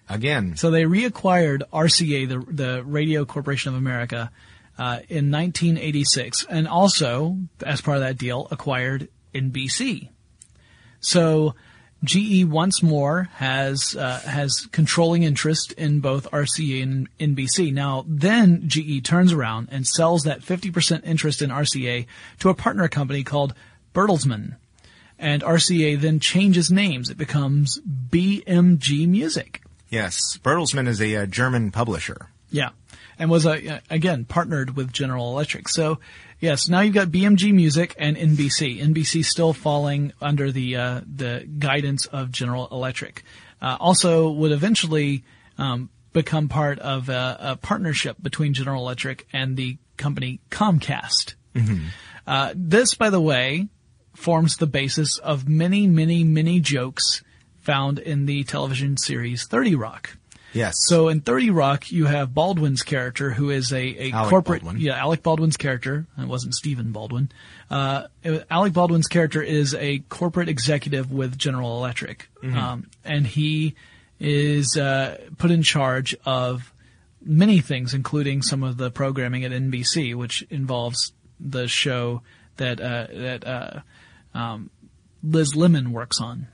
Again, 0.07 0.55
So 0.55 0.71
they 0.71 0.83
reacquired 0.83 1.61
RCA, 1.71 2.27
the, 2.27 2.39
the 2.51 2.83
Radio 2.83 3.25
Corporation 3.25 3.69
of 3.69 3.77
America, 3.77 4.31
uh, 4.79 5.01
in 5.09 5.29
1986, 5.29 6.45
and 6.49 6.65
also, 6.65 7.37
as 7.65 7.81
part 7.81 7.97
of 7.97 8.03
that 8.03 8.17
deal, 8.17 8.47
acquired 8.49 9.09
NBC. 9.35 10.07
So 11.01 11.53
GE 12.03 12.45
once 12.45 12.81
more 12.81 13.29
has 13.33 13.93
uh, 13.95 14.21
has 14.21 14.67
controlling 14.71 15.23
interest 15.23 15.73
in 15.73 15.99
both 15.99 16.31
RCA 16.31 16.81
and 16.81 17.09
NBC. 17.19 17.73
Now, 17.73 18.05
then 18.07 18.69
GE 18.69 19.03
turns 19.03 19.33
around 19.33 19.67
and 19.69 19.85
sells 19.85 20.23
that 20.23 20.39
50% 20.39 21.03
interest 21.03 21.41
in 21.41 21.49
RCA 21.49 22.05
to 22.39 22.49
a 22.49 22.53
partner 22.53 22.87
company 22.87 23.23
called 23.23 23.53
Bertelsmann. 23.93 24.55
And 25.17 25.43
RCA 25.43 25.99
then 25.99 26.21
changes 26.21 26.71
names. 26.71 27.09
It 27.09 27.17
becomes 27.17 27.81
BMG 27.81 29.05
Music. 29.09 29.61
yes, 29.89 30.37
Bertelsmann 30.41 30.87
is 30.87 31.01
a, 31.01 31.17
uh 31.17 31.25
German 31.25 31.71
publisher. 31.71 32.27
Yeah. 32.49 32.69
And 33.19 33.29
was, 33.29 33.45
uh, 33.45 33.81
again, 33.89 34.25
partnered 34.25 34.77
with 34.77 34.93
General 34.93 35.31
Electric. 35.31 35.67
So, 35.67 35.99
yes, 36.39 36.69
now 36.69 36.79
you've 36.79 36.93
got 36.93 37.09
BMG 37.09 37.53
Music 37.53 37.93
and 37.99 38.15
NBC. 38.15 38.81
NBC 38.81 39.25
still 39.25 39.51
falling 39.51 40.13
under 40.21 40.51
the, 40.51 40.77
uh, 40.77 41.01
the 41.05 41.45
guidance 41.59 42.05
of 42.05 42.31
General 42.31 42.69
Electric. 42.71 43.23
Uh, 43.61 43.75
also 43.77 44.31
would 44.31 44.53
eventually, 44.53 45.25
um, 45.57 45.89
become 46.13 46.47
part 46.47 46.79
of 46.79 47.09
a, 47.09 47.37
a 47.39 47.55
partnership 47.57 48.17
between 48.21 48.53
General 48.53 48.83
Electric 48.83 49.27
and 49.33 49.57
the 49.57 49.77
company 49.97 50.39
Comcast. 50.49 51.35
Uh, 52.25 52.53
this, 52.55 52.93
by 52.95 53.09
the 53.09 53.21
way, 53.21 53.67
forms 54.15 54.57
the 54.57 54.67
basis 54.67 55.17
of 55.17 55.47
many, 55.47 55.87
many, 55.87 56.23
many 56.23 56.59
jokes 56.59 57.23
found 57.57 57.99
in 57.99 58.25
the 58.25 58.43
television 58.43 58.97
series 58.97 59.45
30 59.45 59.75
Rock. 59.75 60.17
Yes. 60.53 60.73
So 60.87 61.07
in 61.09 61.21
30 61.21 61.51
Rock, 61.51 61.91
you 61.91 62.05
have 62.05 62.33
Baldwin's 62.33 62.81
character, 62.81 63.31
who 63.31 63.49
is 63.49 63.71
a, 63.71 63.77
a 64.07 64.11
Alec 64.11 64.29
corporate, 64.29 64.61
Baldwin. 64.63 64.81
yeah, 64.81 64.97
Alec 64.97 65.21
Baldwin's 65.23 65.57
character. 65.57 66.07
It 66.17 66.27
wasn't 66.27 66.55
Stephen 66.55 66.91
Baldwin. 66.91 67.31
Uh, 67.69 68.07
Alec 68.49 68.73
Baldwin's 68.73 69.07
character 69.07 69.41
is 69.41 69.75
a 69.75 69.99
corporate 70.09 70.49
executive 70.49 71.11
with 71.11 71.37
General 71.37 71.77
Electric, 71.77 72.29
Mm-hmm. 72.43 72.57
um, 72.57 72.89
and 73.05 73.27
he 73.27 73.75
is 74.19 74.75
uh, 74.77 75.17
put 75.37 75.51
in 75.51 75.61
charge 75.63 76.15
of 76.25 76.73
many 77.21 77.59
things, 77.59 77.93
including 77.93 78.41
some 78.41 78.63
of 78.63 78.77
the 78.77 78.89
programming 78.89 79.43
at 79.43 79.51
NBC, 79.51 80.15
which 80.15 80.41
involves 80.49 81.11
the 81.39 81.67
show 81.67 82.21
that 82.57 82.79
uh, 82.81 83.07
that 83.11 83.45
uh, 83.47 83.79
um, 84.33 84.69
Liz 85.23 85.55
Lemon 85.55 85.91
works 85.91 86.19
on. 86.19 86.47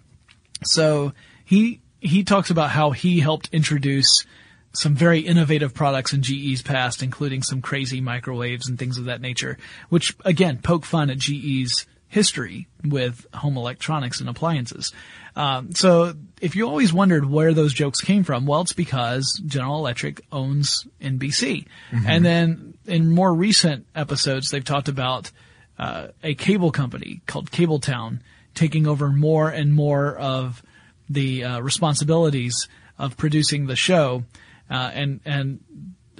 So 0.63 1.13
he 1.43 1.81
he 2.05 2.23
talks 2.23 2.49
about 2.49 2.69
how 2.69 2.91
he 2.91 3.19
helped 3.19 3.49
introduce 3.51 4.25
some 4.73 4.93
very 4.93 5.19
innovative 5.21 5.73
products 5.73 6.13
in 6.13 6.21
GE's 6.21 6.61
past, 6.61 7.01
including 7.01 7.41
some 7.41 7.61
crazy 7.61 8.01
microwaves 8.01 8.67
and 8.67 8.77
things 8.77 8.97
of 8.97 9.05
that 9.05 9.21
nature, 9.21 9.57
which 9.89 10.15
again 10.25 10.59
poke 10.61 10.85
fun 10.85 11.09
at 11.09 11.17
GE's 11.17 11.85
history 12.07 12.67
with 12.83 13.25
home 13.33 13.57
electronics 13.57 14.19
and 14.19 14.29
appliances. 14.29 14.93
Um, 15.35 15.73
so 15.73 16.13
if 16.39 16.55
you 16.55 16.67
always 16.67 16.93
wondered 16.93 17.25
where 17.25 17.53
those 17.53 17.73
jokes 17.73 17.99
came 17.99 18.23
from, 18.23 18.45
well, 18.45 18.61
it's 18.61 18.73
because 18.73 19.41
General 19.45 19.79
Electric 19.79 20.21
owns 20.31 20.87
NBC. 21.01 21.65
And 22.07 22.23
then 22.23 22.77
in 22.85 23.11
more 23.11 23.33
recent 23.33 23.85
episodes, 23.95 24.49
they've 24.49 24.63
talked 24.63 24.87
about 24.87 25.31
uh, 25.77 26.07
a 26.23 26.35
cable 26.35 26.71
company 26.71 27.21
called 27.25 27.51
Cabletown 27.51 28.19
taking 28.53 28.87
over 28.87 29.09
more 29.09 29.49
and 29.49 29.73
more 29.73 30.15
of 30.15 30.63
the 31.09 31.43
uh, 31.43 31.59
responsibilities 31.59 32.67
of 32.97 33.17
producing 33.17 33.67
the 33.67 33.75
show, 33.75 34.23
uh, 34.69 34.91
and 34.93 35.19
and 35.25 35.59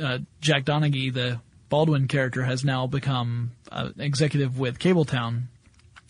uh, 0.01 0.19
Jack 0.41 0.65
Donaghy, 0.65 1.13
the 1.13 1.39
Baldwin 1.69 2.07
character, 2.07 2.43
has 2.43 2.63
now 2.63 2.87
become 2.87 3.51
uh, 3.71 3.89
executive 3.97 4.59
with 4.59 4.79
Cabletown. 4.79 5.43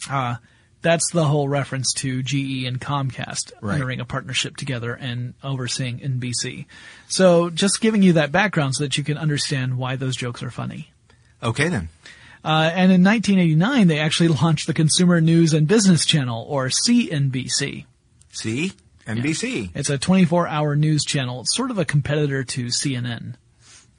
Uh, 0.10 0.36
that's 0.82 1.10
the 1.14 1.26
whole 1.26 1.48
reference 1.50 1.92
to 1.94 2.22
GE 2.22 2.66
and 2.66 2.80
Comcast 2.80 3.52
Right. 3.60 3.76
entering 3.76 4.00
a 4.00 4.06
partnership 4.06 4.56
together 4.56 4.94
and 4.94 5.34
overseeing 5.44 6.00
NBC. 6.00 6.66
So 7.08 7.50
just 7.50 7.82
giving 7.82 8.04
you 8.04 8.14
that 8.14 8.32
background 8.32 8.76
so 8.76 8.84
that 8.84 8.96
you 8.96 9.04
can 9.04 9.18
understand 9.18 9.78
why 9.80 9.96
those 9.96 10.16
jokes 10.16 10.44
are 10.44 10.52
funny. 10.52 10.92
Okay 11.42 11.70
then. 11.70 11.90
Uh, 12.44 12.70
and 12.72 12.92
in 12.92 13.04
1989, 13.04 13.88
they 13.88 13.98
actually 13.98 14.28
launched 14.42 14.68
the 14.68 14.74
Consumer 14.76 15.20
News 15.22 15.54
and 15.54 15.68
Business 15.68 16.06
Channel, 16.06 16.46
or 16.48 16.68
CNBC. 16.68 17.86
See? 18.36 18.74
NBC. 19.08 19.70
It's 19.76 19.90
a 19.90 19.98
24-hour 20.00 20.76
news 20.76 21.04
channel. 21.06 21.42
It's 21.42 21.56
sort 21.56 21.70
of 21.72 21.78
a 21.78 21.86
competitor 21.86 22.44
to 22.44 22.66
CNN. 22.68 23.36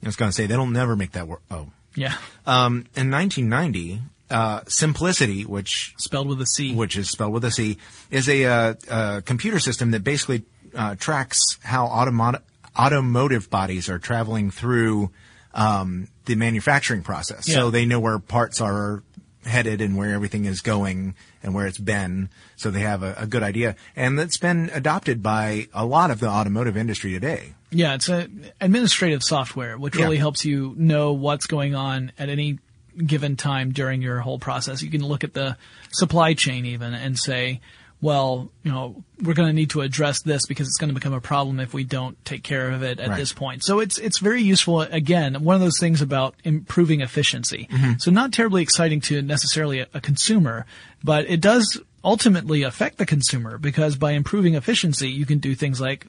I 0.03 0.05
was 0.05 0.15
going 0.15 0.29
to 0.29 0.35
say, 0.35 0.45
they'll 0.47 0.65
never 0.67 0.95
make 0.95 1.13
that 1.13 1.27
work. 1.27 1.41
Oh. 1.49 1.67
Yeah, 1.95 2.13
Um, 2.45 2.85
in 2.95 3.09
1990, 3.09 4.01
uh, 4.29 4.61
Cimplicity, 4.61 5.45
which 5.45 5.95
spelled 5.97 6.27
with 6.27 6.39
a 6.41 6.45
C. 6.45 6.75
which 6.75 6.95
is 6.97 7.09
spelled 7.09 7.33
with 7.33 7.43
a 7.45 7.49
C, 7.51 7.77
is 8.11 8.29
a, 8.29 8.45
uh, 8.45 8.73
uh, 8.89 9.21
computer 9.21 9.59
system 9.59 9.91
that 9.91 10.03
basically 10.03 10.43
uh, 10.75 10.93
tracks 10.95 11.39
how 11.63 11.87
automo- 11.87 12.41
automotive 12.77 13.49
bodies 13.49 13.89
are 13.89 13.97
traveling 13.97 14.51
through 14.51 15.09
um, 15.55 16.07
the 16.25 16.35
manufacturing 16.35 17.01
process. 17.01 17.47
Yeah. 17.47 17.55
So 17.55 17.71
they 17.71 17.85
know 17.85 17.99
where 17.99 18.19
parts 18.19 18.61
are 18.61 19.01
headed 19.45 19.81
and 19.81 19.97
where 19.97 20.13
everything 20.13 20.45
is 20.45 20.61
going 20.61 21.15
and 21.43 21.53
where 21.53 21.67
it's 21.67 21.77
been. 21.77 22.29
So 22.55 22.71
they 22.71 22.81
have 22.81 23.03
a, 23.03 23.15
a 23.17 23.27
good 23.27 23.43
idea, 23.43 23.75
and 23.95 24.17
that's 24.17 24.37
been 24.37 24.69
adopted 24.73 25.21
by 25.23 25.67
a 25.73 25.85
lot 25.85 26.11
of 26.11 26.19
the 26.19 26.27
automotive 26.27 26.75
industry 26.77 27.11
today. 27.11 27.53
Yeah, 27.69 27.95
it's 27.95 28.09
a 28.09 28.27
administrative 28.61 29.23
software 29.23 29.77
which 29.77 29.95
Yeah. 29.95 30.03
really 30.03 30.17
helps 30.17 30.45
you 30.45 30.73
know 30.77 31.13
what's 31.13 31.47
going 31.47 31.75
on 31.75 32.11
at 32.17 32.29
any 32.29 32.59
given 33.05 33.35
time 33.35 33.71
during 33.73 34.01
your 34.01 34.19
whole 34.21 34.39
process. 34.39 34.81
You 34.81 34.89
can 34.89 35.05
look 35.05 35.23
at 35.23 35.33
the 35.33 35.57
supply 35.91 36.33
chain 36.33 36.65
even 36.65 36.93
and 36.93 37.17
say, 37.17 37.61
well, 37.99 38.51
you 38.63 38.71
know, 38.71 39.03
we're 39.23 39.33
going 39.33 39.49
to 39.49 39.53
need 39.53 39.71
to 39.71 39.81
address 39.81 40.21
this 40.21 40.45
because 40.45 40.67
it's 40.67 40.77
going 40.77 40.89
to 40.89 40.93
become 40.93 41.13
a 41.13 41.21
problem 41.21 41.59
if 41.59 41.73
we 41.73 41.83
don't 41.83 42.23
take 42.25 42.43
care 42.43 42.69
of 42.71 42.83
it 42.83 42.99
at 42.99 43.09
Right. 43.09 43.17
this 43.17 43.33
point. 43.33 43.63
So 43.63 43.79
it's 43.79 43.97
it's 43.97 44.19
very 44.19 44.43
useful. 44.43 44.81
Again, 44.81 45.43
one 45.43 45.55
of 45.55 45.61
those 45.61 45.79
things 45.79 46.01
about 46.01 46.35
improving 46.43 47.01
efficiency. 47.01 47.67
Mm-hmm. 47.71 47.93
So 47.99 48.11
not 48.11 48.31
terribly 48.33 48.61
exciting 48.61 49.01
to 49.01 49.21
necessarily 49.21 49.79
a, 49.79 49.87
a 49.95 50.01
consumer, 50.01 50.65
but 51.03 51.27
it 51.29 51.41
does 51.41 51.81
ultimately 52.03 52.61
affect 52.63 52.97
the 52.99 53.05
consumer 53.05 53.57
because 53.57 53.95
by 53.95 54.11
improving 54.11 54.53
efficiency, 54.53 55.09
you 55.09 55.25
can 55.25 55.39
do 55.39 55.55
things 55.55 55.81
like 55.81 56.05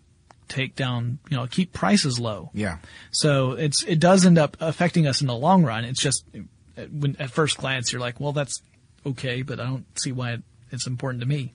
take 0.48 0.76
down, 0.76 1.18
you 1.30 1.36
know, 1.36 1.46
keep 1.46 1.72
prices 1.72 2.20
low. 2.20 2.50
Yeah. 2.52 2.78
So 3.10 3.52
it's 3.52 3.82
it 3.84 3.98
does 3.98 4.26
end 4.26 4.36
up 4.38 4.56
affecting 4.60 5.06
us 5.06 5.22
in 5.22 5.26
the 5.26 5.34
long 5.34 5.64
run. 5.64 5.84
It's 5.84 6.00
just 6.02 6.24
when 6.92 7.16
at 7.18 7.30
first 7.30 7.56
glance 7.56 7.92
you're 7.92 8.00
like, 8.00 8.20
well, 8.20 8.32
that's 8.32 8.60
okay, 9.06 9.40
but 9.42 9.58
I 9.58 9.64
don't 9.64 9.98
see 9.98 10.12
why 10.12 10.32
it, 10.32 10.42
it's 10.70 10.86
important 10.86 11.20
to 11.22 11.28
me. 11.28 11.54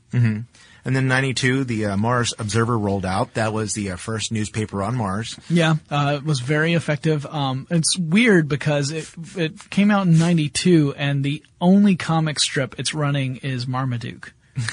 And 0.86 0.96
then 0.96 1.08
92, 1.08 1.64
the 1.64 1.86
uh, 1.86 1.98
Mars 1.98 2.34
Observer 2.38 2.78
rolled 2.78 3.06
out. 3.06 3.36
That 3.36 3.54
was 3.54 3.74
the 3.74 3.92
uh, 3.92 3.96
first 3.96 4.32
newspaper 4.32 4.84
on 4.84 4.96
Mars. 4.96 5.40
Yeah, 5.50 5.76
uh, 5.90 6.18
it 6.18 6.26
was 6.26 6.42
very 6.42 6.74
effective. 6.74 7.26
Um, 7.26 7.68
it's 7.70 7.98
weird 7.98 8.50
because 8.50 8.92
it 8.92 9.10
it 9.38 9.70
came 9.70 9.92
out 9.92 10.08
in 10.08 10.20
'92, 10.20 10.94
and 10.98 11.24
the 11.24 11.44
only 11.62 11.96
comic 11.96 12.40
strip 12.40 12.78
it's 12.78 12.94
running 12.94 13.38
is 13.38 13.66
Marmaduke 13.66 14.34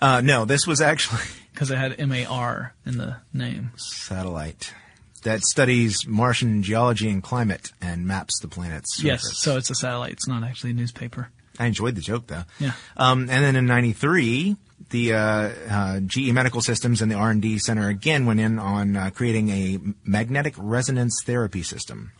Uh, 0.00 0.20
no, 0.20 0.44
this 0.44 0.64
was 0.66 0.80
actually 0.80 1.22
because 1.52 1.70
it 1.70 1.78
had 1.78 1.98
M 1.98 2.12
A 2.12 2.24
R 2.24 2.74
in 2.86 2.98
the 2.98 3.16
name. 3.32 3.72
satellite 3.76 4.72
that 5.24 5.42
studies 5.42 6.06
Martian 6.06 6.62
geology 6.62 7.10
and 7.10 7.22
climate 7.22 7.72
and 7.80 8.06
maps 8.06 8.38
the 8.40 8.46
planet's 8.46 8.96
Surface. 8.96 9.04
Yes, 9.04 9.38
so 9.38 9.56
it's 9.56 9.68
a 9.68 9.74
satellite. 9.74 10.12
It's 10.12 10.28
not 10.28 10.44
actually 10.44 10.70
a 10.70 10.74
newspaper. 10.74 11.30
I 11.58 11.66
enjoyed 11.66 11.94
the 11.94 12.00
joke 12.00 12.26
though. 12.26 12.44
Yeah. 12.58 12.72
Um, 12.96 13.28
and 13.30 13.44
then 13.44 13.56
in 13.56 13.66
'93, 13.66 14.56
the 14.90 15.12
uh, 15.12 15.50
uh, 15.70 16.00
GE 16.00 16.32
Medical 16.32 16.60
Systems 16.60 17.02
and 17.02 17.10
the 17.10 17.16
R&D 17.16 17.58
Center 17.58 17.88
again 17.88 18.26
went 18.26 18.40
in 18.40 18.58
on 18.58 18.96
uh, 18.96 19.10
creating 19.10 19.50
a 19.50 19.78
magnetic 20.04 20.54
resonance 20.56 21.22
therapy 21.24 21.62
system. 21.62 22.12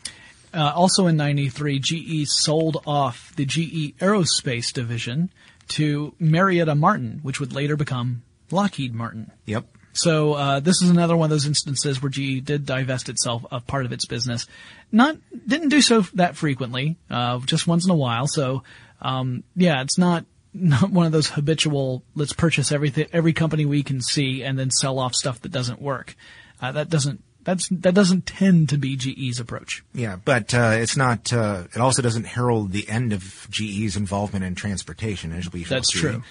Uh, 0.52 0.72
also 0.74 1.06
in 1.06 1.16
93, 1.16 1.78
GE 1.78 2.26
sold 2.26 2.82
off 2.86 3.34
the 3.36 3.44
GE 3.44 3.96
Aerospace 3.98 4.72
division 4.72 5.30
to 5.68 6.14
Marietta 6.18 6.74
Martin, 6.74 7.20
which 7.22 7.38
would 7.38 7.52
later 7.52 7.76
become 7.76 8.22
Lockheed 8.50 8.94
Martin. 8.94 9.30
Yep. 9.46 9.66
So 9.92 10.34
uh, 10.34 10.60
this 10.60 10.80
is 10.80 10.90
another 10.90 11.16
one 11.16 11.26
of 11.26 11.30
those 11.30 11.46
instances 11.46 12.00
where 12.00 12.08
GE 12.08 12.44
did 12.44 12.64
divest 12.64 13.08
itself 13.08 13.44
of 13.50 13.66
part 13.66 13.84
of 13.84 13.92
its 13.92 14.06
business. 14.06 14.46
Not 14.92 15.16
didn't 15.46 15.70
do 15.70 15.80
so 15.80 16.02
that 16.14 16.36
frequently, 16.36 16.96
uh, 17.10 17.40
just 17.40 17.66
once 17.66 17.84
in 17.84 17.90
a 17.90 17.96
while. 17.96 18.26
So 18.26 18.62
um, 19.00 19.44
yeah, 19.56 19.82
it's 19.82 19.98
not 19.98 20.24
not 20.54 20.90
one 20.90 21.06
of 21.06 21.12
those 21.12 21.28
habitual. 21.28 22.02
Let's 22.14 22.32
purchase 22.32 22.72
everything, 22.72 23.06
every 23.12 23.32
company 23.32 23.64
we 23.64 23.82
can 23.82 24.00
see, 24.00 24.42
and 24.42 24.58
then 24.58 24.70
sell 24.70 24.98
off 24.98 25.14
stuff 25.14 25.40
that 25.42 25.52
doesn't 25.52 25.80
work. 25.80 26.16
Uh, 26.60 26.72
that 26.72 26.90
doesn't 26.90 27.22
that's 27.44 27.68
that 27.68 27.94
doesn't 27.94 28.26
tend 28.26 28.68
to 28.70 28.76
be 28.78 28.96
GE's 28.96 29.40
approach. 29.40 29.82
Yeah, 29.94 30.16
but 30.22 30.52
uh, 30.54 30.72
it's 30.74 30.96
not. 30.96 31.32
Uh, 31.32 31.64
it 31.74 31.80
also 31.80 32.02
doesn't 32.02 32.24
herald 32.24 32.72
the 32.72 32.88
end 32.88 33.12
of 33.12 33.46
GE's 33.50 33.96
involvement 33.96 34.44
in 34.44 34.54
transportation, 34.54 35.32
as 35.32 35.50
we 35.50 35.64
That's 35.64 35.92
see. 35.92 36.00
true. 36.00 36.22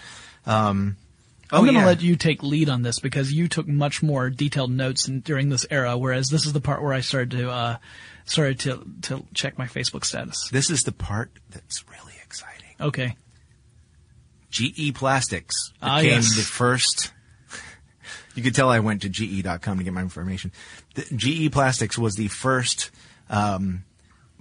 Um, 0.45 0.97
I'm 1.49 1.61
oh, 1.61 1.63
going 1.63 1.75
to 1.75 1.79
yeah. 1.79 1.85
let 1.85 2.01
you 2.01 2.17
take 2.17 2.43
lead 2.43 2.67
on 2.67 2.81
this 2.81 2.99
because 2.99 3.31
you 3.31 3.47
took 3.47 3.67
much 3.67 4.03
more 4.03 4.29
detailed 4.29 4.69
notes 4.69 5.07
in, 5.07 5.21
during 5.21 5.47
this 5.47 5.65
era, 5.71 5.97
whereas 5.97 6.27
this 6.27 6.45
is 6.45 6.51
the 6.51 6.59
part 6.59 6.83
where 6.83 6.93
I 6.93 6.99
started 6.99 7.31
to 7.31 7.49
uh, 7.49 7.77
started 8.25 8.59
to 8.61 8.85
to 9.03 9.25
check 9.33 9.57
my 9.57 9.65
Facebook 9.65 10.03
status. 10.05 10.49
This 10.51 10.69
is 10.69 10.83
the 10.83 10.91
part 10.91 11.31
that's 11.49 11.83
really 11.89 12.16
exciting. 12.27 12.69
Okay. 12.79 13.15
GE 14.49 14.93
Plastics 14.93 15.55
Ah, 15.81 15.97
became 15.97 16.13
yes. 16.15 16.35
the 16.35 16.41
first. 16.41 17.11
You 18.35 18.43
could 18.43 18.53
tell 18.53 18.69
I 18.69 18.81
went 18.81 19.01
to 19.01 19.09
GE.com 19.09 19.79
to 19.79 19.83
get 19.83 19.93
my 19.93 20.01
information. 20.01 20.51
The, 20.93 21.05
GE 21.15 21.51
Plastics 21.51 21.97
was 21.97 22.13
the 22.17 22.27
first 22.27 22.91
um, 23.31 23.83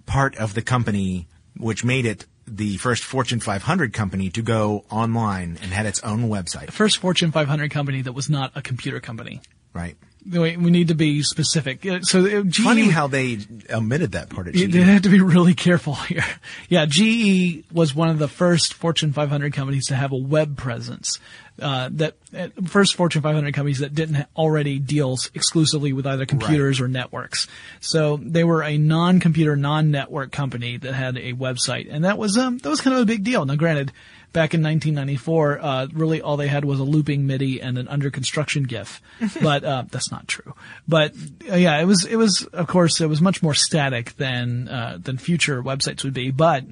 part 0.04 0.36
of 0.36 0.52
the 0.52 0.60
company 0.60 1.28
which 1.56 1.82
made 1.82 2.04
it 2.04 2.26
the 2.46 2.76
first 2.76 3.02
Fortune 3.04 3.40
500 3.40 3.94
company 3.94 4.28
to 4.30 4.42
go 4.42 4.84
online 4.90 5.58
and 5.62 5.72
had 5.72 5.86
its 5.86 6.00
own 6.02 6.28
website. 6.28 6.70
First 6.72 6.98
Fortune 6.98 7.32
500 7.32 7.70
company 7.70 8.02
that 8.02 8.12
was 8.12 8.28
not 8.28 8.52
a 8.54 8.60
computer 8.60 9.00
company. 9.00 9.40
Right. 9.72 9.96
We, 10.30 10.56
we 10.56 10.70
need 10.70 10.88
to 10.88 10.94
be 10.94 11.22
specific. 11.22 11.86
So 12.02 12.24
uh, 12.24 12.42
GE, 12.42 12.56
Funny 12.62 12.88
how 12.88 13.06
they 13.06 13.38
omitted 13.70 14.12
that 14.12 14.30
part 14.30 14.48
at. 14.48 14.54
GE. 14.54 14.72
They 14.72 14.80
had 14.80 15.04
to 15.04 15.08
be 15.08 15.20
really 15.20 15.54
careful 15.54 15.94
here. 15.94 16.24
Yeah, 16.68 16.86
GE 16.88 17.64
was 17.72 17.94
one 17.94 18.08
of 18.08 18.18
the 18.18 18.28
first 18.28 18.74
Fortune 18.74 19.12
500 19.12 19.52
companies 19.52 19.86
to 19.86 19.94
have 19.94 20.12
a 20.12 20.16
web 20.16 20.56
presence. 20.56 21.18
Uh, 21.60 21.88
that 21.92 22.16
uh, 22.36 22.48
first 22.66 22.96
Fortune 22.96 23.22
500 23.22 23.54
companies 23.54 23.78
that 23.78 23.94
didn't 23.94 24.26
already 24.36 24.78
deal 24.78 25.16
exclusively 25.34 25.94
with 25.94 26.06
either 26.06 26.26
computers 26.26 26.80
or 26.80 26.88
networks. 26.88 27.46
So 27.80 28.18
they 28.18 28.44
were 28.44 28.62
a 28.62 28.76
non-computer, 28.76 29.56
non-network 29.56 30.32
company 30.32 30.76
that 30.76 30.92
had 30.92 31.16
a 31.16 31.32
website, 31.32 31.88
and 31.90 32.04
that 32.04 32.18
was 32.18 32.36
um 32.36 32.58
that 32.58 32.68
was 32.68 32.82
kind 32.82 32.94
of 32.94 33.02
a 33.02 33.06
big 33.06 33.24
deal. 33.24 33.44
Now, 33.46 33.54
granted, 33.54 33.90
back 34.36 34.52
in 34.52 34.62
1994, 34.62 35.58
uh, 35.58 35.86
really 35.94 36.20
all 36.20 36.36
they 36.36 36.46
had 36.46 36.62
was 36.62 36.78
a 36.78 36.84
looping 36.84 37.26
MIDI 37.26 37.62
and 37.62 37.78
an 37.78 37.88
under 37.88 38.10
construction 38.10 38.64
GIF, 38.64 39.00
but 39.42 39.64
uh, 39.64 39.84
that's 39.90 40.12
not 40.12 40.28
true. 40.28 40.52
But 40.86 41.14
uh, 41.50 41.56
yeah, 41.56 41.80
it 41.80 41.86
was 41.86 42.04
it 42.04 42.16
was 42.16 42.42
of 42.52 42.66
course 42.66 43.00
it 43.00 43.08
was 43.08 43.22
much 43.22 43.42
more 43.42 43.54
static 43.54 44.14
than 44.18 44.68
uh, 44.68 44.98
than 45.02 45.16
future 45.16 45.62
websites 45.62 46.04
would 46.04 46.12
be, 46.12 46.30
but 46.32 46.64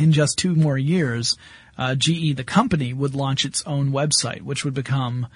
in 0.00 0.10
just 0.10 0.38
two 0.38 0.56
more 0.56 0.76
years, 0.76 1.36
uh, 1.78 1.94
GE, 1.94 2.34
the 2.34 2.44
company, 2.44 2.92
would 2.92 3.14
launch 3.14 3.44
its 3.44 3.62
own 3.64 3.92
website, 3.92 4.42
which 4.42 4.64
would 4.64 4.74
become 4.74 5.28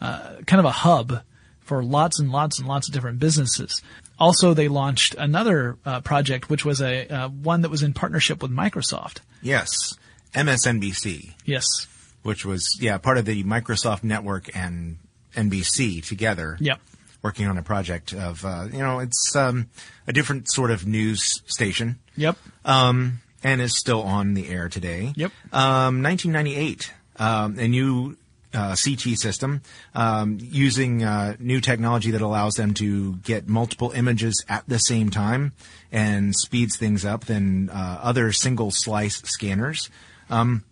uh, 0.00 0.36
kind 0.46 0.58
of 0.58 0.64
a 0.64 0.70
hub 0.70 1.22
for 1.60 1.84
lots 1.84 2.18
and 2.18 2.32
lots 2.32 2.58
and 2.58 2.66
lots 2.66 2.88
of 2.88 2.94
different 2.94 3.18
businesses. 3.18 3.82
Also, 4.18 4.54
they 4.54 4.68
launched 4.68 5.14
another 5.16 5.76
uh, 5.84 6.00
project, 6.00 6.48
which 6.48 6.64
was 6.64 6.80
a 6.80 7.06
uh, 7.08 7.28
one 7.28 7.60
that 7.60 7.70
was 7.70 7.82
in 7.82 7.92
partnership 7.92 8.40
with 8.40 8.50
Microsoft. 8.50 9.18
Yes. 9.42 9.98
MSNBC, 10.34 11.32
Yes, 11.44 11.64
which 12.22 12.44
was, 12.44 12.76
yeah, 12.80 12.98
part 12.98 13.18
of 13.18 13.24
the 13.24 13.44
Microsoft 13.44 14.02
network 14.04 14.54
and 14.56 14.98
NBC 15.34 16.06
together. 16.06 16.56
Yep. 16.60 16.80
Working 17.20 17.48
on 17.48 17.58
a 17.58 17.62
project 17.64 18.12
of, 18.14 18.44
uh, 18.44 18.66
you 18.72 18.78
know, 18.78 19.00
it's 19.00 19.34
um, 19.34 19.68
a 20.06 20.12
different 20.12 20.48
sort 20.50 20.70
of 20.70 20.86
news 20.86 21.42
station. 21.46 21.98
yep. 22.16 22.36
Um, 22.64 23.20
and 23.42 23.60
is 23.60 23.76
still 23.76 24.02
on 24.02 24.34
the 24.34 24.48
air 24.48 24.68
today. 24.68 25.12
Yep. 25.16 25.32
Um, 25.52 26.02
1998, 26.02 26.92
um, 27.16 27.58
a 27.58 27.66
new 27.68 28.16
uh, 28.54 28.74
CT 28.82 29.16
system 29.18 29.62
um, 29.94 30.38
using 30.40 31.04
uh, 31.04 31.36
new 31.38 31.60
technology 31.60 32.10
that 32.12 32.22
allows 32.22 32.54
them 32.54 32.72
to 32.74 33.16
get 33.16 33.48
multiple 33.48 33.90
images 33.92 34.44
at 34.48 34.64
the 34.68 34.78
same 34.78 35.10
time 35.10 35.52
and 35.92 36.34
speeds 36.34 36.76
things 36.76 37.04
up 37.04 37.26
than 37.26 37.68
uh, 37.70 37.98
other 38.02 38.32
single 38.32 38.70
slice 38.70 39.18
scanners. 39.22 39.90
Um, 40.30 40.64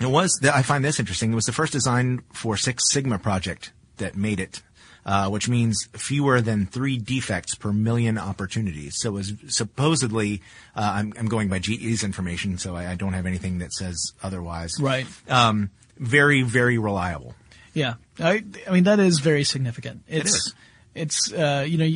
it 0.00 0.10
was 0.10 0.38
that 0.42 0.54
I 0.54 0.62
find 0.62 0.84
this 0.84 1.00
interesting. 1.00 1.32
It 1.32 1.34
was 1.34 1.46
the 1.46 1.52
first 1.52 1.72
design 1.72 2.22
for 2.32 2.56
Six 2.56 2.84
Sigma 2.90 3.18
project 3.18 3.72
that 3.96 4.16
made 4.16 4.38
it 4.38 4.62
uh, 5.08 5.26
which 5.30 5.48
means 5.48 5.88
fewer 5.94 6.42
than 6.42 6.66
three 6.66 6.98
defects 6.98 7.54
per 7.54 7.72
million 7.72 8.18
opportunities. 8.18 8.94
So 8.98 9.08
it 9.08 9.12
was 9.12 9.32
supposedly, 9.46 10.42
uh, 10.76 10.92
I'm, 10.96 11.14
I'm, 11.18 11.26
going 11.26 11.48
by 11.48 11.60
GE's 11.60 12.04
information, 12.04 12.58
so 12.58 12.76
I, 12.76 12.90
I, 12.90 12.94
don't 12.94 13.14
have 13.14 13.24
anything 13.24 13.60
that 13.60 13.72
says 13.72 14.12
otherwise. 14.22 14.74
Right. 14.78 15.06
Um, 15.26 15.70
very, 15.96 16.42
very 16.42 16.76
reliable. 16.76 17.34
Yeah. 17.72 17.94
I, 18.20 18.44
I 18.68 18.70
mean, 18.70 18.84
that 18.84 19.00
is 19.00 19.20
very 19.20 19.44
significant. 19.44 20.02
It's, 20.08 20.34
it 20.34 20.36
is. 20.36 20.54
It's, 20.94 21.32
uh, 21.32 21.64
you 21.66 21.78
know, 21.78 21.90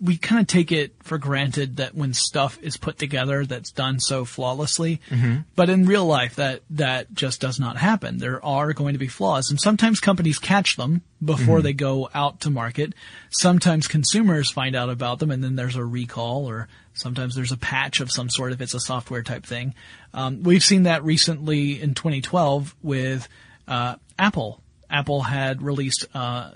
we 0.00 0.16
kind 0.16 0.40
of 0.40 0.46
take 0.46 0.72
it 0.72 0.94
for 1.02 1.16
granted 1.16 1.76
that 1.76 1.94
when 1.94 2.12
stuff 2.12 2.58
is 2.60 2.76
put 2.76 2.98
together 2.98 3.46
that's 3.46 3.70
done 3.70 4.00
so 4.00 4.24
flawlessly 4.24 5.00
mm-hmm. 5.08 5.38
but 5.54 5.70
in 5.70 5.86
real 5.86 6.04
life 6.04 6.36
that 6.36 6.62
that 6.70 7.12
just 7.14 7.40
does 7.40 7.60
not 7.60 7.76
happen 7.76 8.18
there 8.18 8.44
are 8.44 8.72
going 8.72 8.94
to 8.94 8.98
be 8.98 9.06
flaws 9.06 9.50
and 9.50 9.60
sometimes 9.60 10.00
companies 10.00 10.38
catch 10.38 10.76
them 10.76 11.02
before 11.24 11.58
mm-hmm. 11.58 11.64
they 11.64 11.72
go 11.72 12.08
out 12.14 12.40
to 12.40 12.50
market 12.50 12.94
sometimes 13.30 13.86
consumers 13.86 14.50
find 14.50 14.74
out 14.74 14.90
about 14.90 15.20
them 15.20 15.30
and 15.30 15.42
then 15.42 15.54
there's 15.54 15.76
a 15.76 15.84
recall 15.84 16.46
or 16.46 16.66
sometimes 16.94 17.36
there's 17.36 17.52
a 17.52 17.56
patch 17.56 18.00
of 18.00 18.10
some 18.10 18.28
sort 18.28 18.52
if 18.52 18.60
it's 18.60 18.74
a 18.74 18.80
software 18.80 19.22
type 19.22 19.46
thing 19.46 19.74
um, 20.14 20.42
we've 20.42 20.64
seen 20.64 20.82
that 20.82 21.04
recently 21.04 21.80
in 21.80 21.94
2012 21.94 22.74
with 22.82 23.28
uh, 23.68 23.94
apple 24.18 24.60
apple 24.90 25.22
had 25.22 25.62
released 25.62 26.06
uh, 26.12 26.50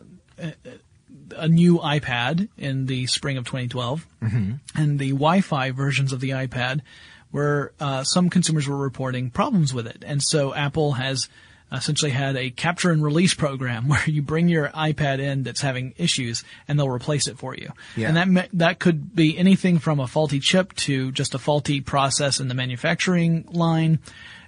a 1.37 1.49
new 1.49 1.79
iPad 1.79 2.49
in 2.57 2.87
the 2.87 3.07
spring 3.07 3.37
of 3.37 3.45
2012, 3.45 4.07
mm-hmm. 4.23 4.53
and 4.75 4.99
the 4.99 5.11
Wi-Fi 5.11 5.71
versions 5.71 6.13
of 6.13 6.21
the 6.21 6.31
iPad 6.31 6.81
where 7.31 7.73
uh, 7.81 8.05
some 8.05 8.31
consumers 8.31 8.69
were 8.69 8.77
reporting 8.77 9.31
problems 9.31 9.75
with 9.75 9.87
it, 9.87 10.05
and 10.07 10.23
so 10.23 10.55
Apple 10.55 10.93
has 10.93 11.29
essentially 11.73 12.11
had 12.11 12.37
a 12.37 12.51
capture 12.51 12.91
and 12.91 13.03
release 13.03 13.35
program 13.35 13.89
where 13.89 14.05
you 14.07 14.23
bring 14.23 14.49
your 14.49 14.69
iPad 14.69 15.19
in 15.19 15.43
that's 15.43 15.61
having 15.61 15.95
issues 15.97 16.45
and 16.69 16.79
they'll 16.79 16.89
replace 16.89 17.27
it 17.27 17.39
for 17.39 17.55
you. 17.55 17.73
Yeah. 17.97 18.09
And 18.09 18.37
that 18.37 18.49
that 18.53 18.79
could 18.79 19.15
be 19.15 19.37
anything 19.37 19.79
from 19.79 20.01
a 20.01 20.07
faulty 20.07 20.41
chip 20.41 20.75
to 20.75 21.13
just 21.13 21.35
a 21.35 21.39
faulty 21.39 21.81
process 21.81 22.41
in 22.41 22.49
the 22.49 22.55
manufacturing 22.55 23.47
line. 23.51 23.99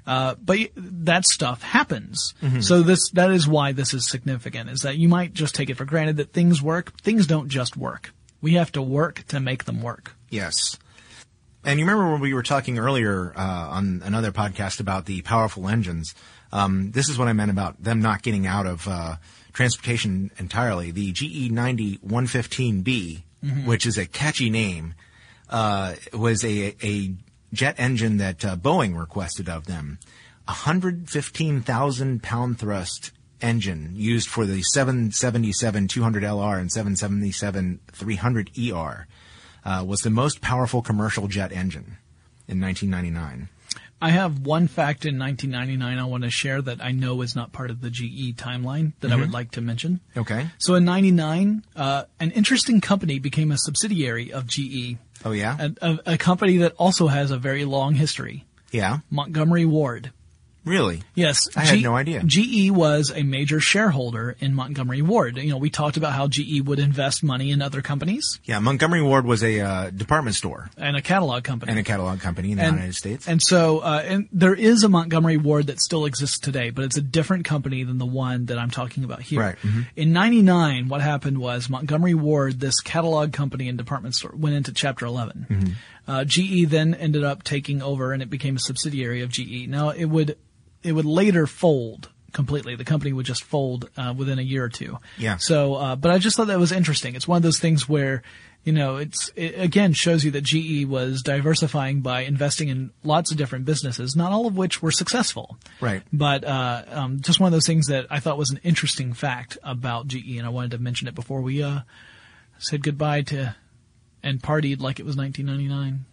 Uh, 0.07 0.37
but 0.43 0.59
that 0.77 1.25
stuff 1.25 1.63
happens. 1.63 2.35
Mm-hmm. 2.41 2.61
So 2.61 2.83
this, 2.83 3.11
that 3.11 3.31
is 3.33 3.49
why 3.49 3.73
this 3.73 3.93
is 3.93 4.09
significant, 4.09 4.71
is 4.71 4.81
that 4.83 4.97
you 4.97 5.09
might 5.09 5.35
just 5.35 5.55
take 5.55 5.69
it 5.69 5.75
for 5.75 5.85
granted 5.85 6.19
that 6.19 6.33
things 6.33 6.63
work. 6.63 6.99
Things 7.01 7.27
don't 7.27 7.49
just 7.49 7.77
work. 7.77 8.13
We 8.41 8.55
have 8.55 8.71
to 8.73 8.83
work 8.83 9.25
to 9.29 9.41
make 9.41 9.65
them 9.65 9.83
work. 9.83 10.15
Yes. 10.31 10.79
And 11.65 11.81
you 11.81 11.85
remember 11.85 12.13
when 12.13 12.21
we 12.21 12.33
were 12.33 12.45
talking 12.45 12.79
earlier 12.79 13.33
uh, 13.37 13.41
on 13.41 14.03
another 14.05 14.31
podcast 14.31 14.79
about 14.79 15.07
the 15.07 15.23
powerful 15.23 15.69
engines? 15.69 16.15
Um, 16.53 16.93
this 16.93 17.09
is 17.09 17.19
what 17.19 17.27
I 17.27 17.33
meant 17.33 17.51
about 17.51 17.83
them 17.83 18.01
not 18.01 18.23
getting 18.23 18.47
out 18.47 18.67
of 18.67 18.87
uh, 18.87 19.17
transportation 19.53 20.31
entirely. 20.39 20.93
The 20.93 21.11
GE 21.11 21.51
90 21.51 21.99
115B, 21.99 22.85
mm-hmm. 23.45 23.67
which 23.67 23.85
is 23.85 23.99
a 23.99 24.07
catchy 24.07 24.49
name, 24.49 24.95
uh, 25.51 25.95
was 26.13 26.45
a, 26.45 26.77
a 26.83 27.15
jet 27.57 27.75
engine 27.79 28.19
that 28.19 28.45
uh, 28.45 28.57
Boeing 28.57 28.99
requested 28.99 29.49
of 29.49 29.67
them. 29.67 29.99
A 30.47 30.53
115,000 30.53 32.23
pound 32.23 32.59
thrust 32.59 33.11
engine 33.41 33.93
used 33.95 34.29
for 34.29 34.47
the 34.47 34.63
777 34.63 35.89
200LR 35.89 36.61
and 36.61 36.71
777 36.71 37.81
300ER 37.93 39.05
uh, 39.65 39.85
was 39.85 40.03
the 40.03 40.11
most 40.11 40.41
powerful 40.41 40.83
commercial 40.83 41.27
jet 41.27 41.51
engine 41.51 41.97
in 42.47 42.61
1999. 42.61 43.49
I 44.01 44.11
have 44.11 44.41
one 44.41 44.69
fact 44.69 45.07
in 45.07 45.19
1999 45.19 45.99
I 45.99 46.05
want 46.05 46.25
to 46.25 46.31
share 46.31 46.61
that 46.63 46.85
I 46.85 46.93
know 46.93 47.23
is 47.23 47.35
not 47.35 47.53
part 47.53 47.71
of 47.71 47.81
the 47.81 47.91
GE 47.91 48.37
timeline 48.37 48.93
that 49.01 49.09
mm-hmm. 49.09 49.17
I 49.17 49.21
would 49.21 49.33
like 49.33 49.53
to 49.53 49.61
mention. 49.61 50.01
Okay. 50.17 50.49
So 50.59 50.75
in 50.75 50.85
99, 50.85 51.65
uh, 51.75 52.05
an 52.21 52.31
interesting 52.33 52.81
company 52.81 53.19
became 53.19 53.51
a 53.51 53.59
subsidiary 53.59 54.33
of 54.33 54.47
GE 54.47 54.99
Oh 55.25 55.33
yeah, 55.33 55.57
a, 55.59 55.91
a, 55.91 55.99
a, 56.13 56.19
company 56.19 56.59
that 56.59 56.75
also 56.79 57.07
has 57.07 57.31
a 57.31 57.39
very 57.39 57.65
long 57.65 57.95
history. 57.95 58.45
Yeah, 58.71 58.99
Montgomery 59.11 59.65
Ward. 59.65 60.13
Really? 60.67 61.05
Yes. 61.15 61.49
I 61.57 61.65
G- 61.65 61.71
had 61.77 61.83
no 61.83 61.95
idea. 61.95 62.25
GE 62.25 62.73
was 62.73 63.13
a 63.15 63.23
major 63.23 63.61
shareholder 63.61 64.37
in 64.41 64.53
Montgomery 64.53 65.01
Ward. 65.01 65.37
You 65.37 65.51
know, 65.51 65.59
we 65.59 65.71
talked 65.71 65.97
about 65.97 66.13
how 66.13 66.27
GE 66.27 66.61
would 66.63 66.81
invest 66.81 67.23
money 67.23 67.53
in 67.53 67.63
other 67.63 67.83
companies. 67.83 68.41
Yeah, 68.45 68.59
Montgomery 68.59 69.01
Ward 69.01 69.27
was 69.27 69.45
a 69.45 69.61
uh, 69.61 69.91
department 69.91 70.35
store 70.35 70.69
and 70.77 70.97
a 70.97 71.03
catalog 71.03 71.45
company 71.45 71.71
and 71.71 71.79
a 71.79 71.85
catalog 71.85 72.21
company 72.21 72.51
in 72.51 72.59
the 72.59 72.65
and, 72.65 72.75
United 72.75 72.97
States. 72.97 73.29
And 73.29 73.41
so, 73.41 73.79
uh, 73.79 74.03
and 74.05 74.29
there 74.33 74.55
is 74.55 74.83
a 74.83 74.89
Montgomery 74.89 75.37
Ward 75.37 75.69
that 75.69 75.81
still 75.81 76.05
exists 76.05 76.41
today, 76.41 76.71
but 76.71 76.85
it's 76.85 76.97
a 76.97 77.03
different 77.03 77.45
company 77.45 77.85
than 77.85 77.99
the 77.99 78.07
one 78.07 78.47
that 78.47 78.59
I'm 78.59 78.71
talking 78.71 79.05
about 79.05 79.23
here. 79.23 79.41
Right. 79.41 79.57
Mm-hmm. 79.63 79.83
In 79.95 80.13
'99, 80.13 80.89
what 80.89 81.01
happened 81.01 81.39
was 81.39 81.71
Montgomery 81.71 82.15
Ward, 82.15 82.59
this 82.59 82.81
catalog 82.81 83.33
company 83.33 83.69
and 83.69 83.79
department 83.79 84.17
store, 84.17 84.35
went 84.35 84.57
into 84.57 84.73
Chapter 84.73 85.07
11. 85.07 85.47
Mm-hmm. 85.49 85.73
Uh, 86.09 86.25
GE 86.25 86.69
then 86.69 86.95
ended 86.95 87.23
up 87.23 87.45
taking 87.45 87.83
over, 87.83 88.13
and 88.13 88.23
it 88.23 88.31
became 88.31 88.57
a 88.57 88.61
subsidiary 88.61 89.23
of 89.23 89.31
GE. 89.31 89.69
Now, 89.69 89.91
it 89.91 90.07
would 90.07 90.37
it 90.87 90.93
would 90.93 91.05
later 91.05 91.47
fold 91.47 92.09
completely. 92.33 92.77
The 92.77 92.85
company 92.85 93.13
would 93.13 93.27
just 93.27 93.43
fold 93.43 93.91
uh, 93.97 94.15
within 94.17 94.39
a 94.39 94.43
year 94.43 94.65
or 94.65 94.69
two. 94.69 94.99
Yeah. 95.19 95.37
So, 95.39 95.75
uh, 95.75 95.97
but 95.97 96.11
I 96.11 96.19
just 96.19 96.37
thought 96.37 96.49
that 96.49 96.59
was 96.59 96.71
interesting. 96.71 97.15
It's 97.15 97.27
one 97.27 97.37
of 97.37 97.43
those 97.43 97.59
things 97.59 97.89
where, 97.89 98.23
you 98.63 98.73
know, 98.73 98.97
it's 98.97 99.31
it 99.37 99.59
again 99.59 99.93
shows 99.93 100.25
you 100.25 100.31
that 100.33 100.43
GE 100.45 100.87
was 100.87 101.23
diversifying 101.23 102.01
by 102.01 102.21
investing 102.21 102.69
in 102.69 102.91
lots 103.03 103.31
of 103.31 103.37
different 103.37 103.65
businesses, 103.65 104.15
not 104.15 104.33
all 104.33 104.47
of 104.47 104.57
which 104.57 104.83
were 104.83 104.91
successful. 104.91 105.57
Right. 105.81 106.03
But 106.13 106.45
uh, 106.45 106.85
um, 106.89 107.21
just 107.21 107.41
one 107.41 107.49
of 107.49 107.53
those 107.53 107.67
things 107.67 107.87
that 107.87 108.07
I 108.11 108.21
thought 108.21 108.39
was 108.39 108.51
an 108.51 108.61
interesting 108.63 109.13
fact 109.13 109.57
about 109.63 110.09
GE, 110.09 110.37
and 110.37 110.47
I 110.47 110.51
wanted 110.51 110.73
to 110.73 110.79
mention 110.79 111.09
it 111.09 111.15
before 111.15 111.41
we 111.41 111.63
uh, 111.63 111.81
said 112.59 112.83
goodbye 112.83 113.23
to 113.23 113.57
and 114.23 114.43
partied 114.43 114.81
like 114.81 115.01
it 115.01 115.07
was 115.07 115.17
1999. 115.17 116.05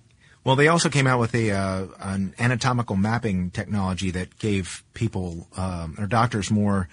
Well, 0.44 0.56
they 0.56 0.68
also 0.68 0.90
came 0.90 1.08
out 1.08 1.20
with 1.20 1.34
a 1.36 1.52
uh, 1.52 1.88
an 2.00 2.36
anatomical 2.38 2.96
mapping 2.96 3.50
technology 3.52 4.12
that 4.12 4.38
gave 4.40 4.84
people 4.94 5.48
um, 5.56 5.96
or 5.98 6.06
doctors 6.06 6.52
more 6.52 6.90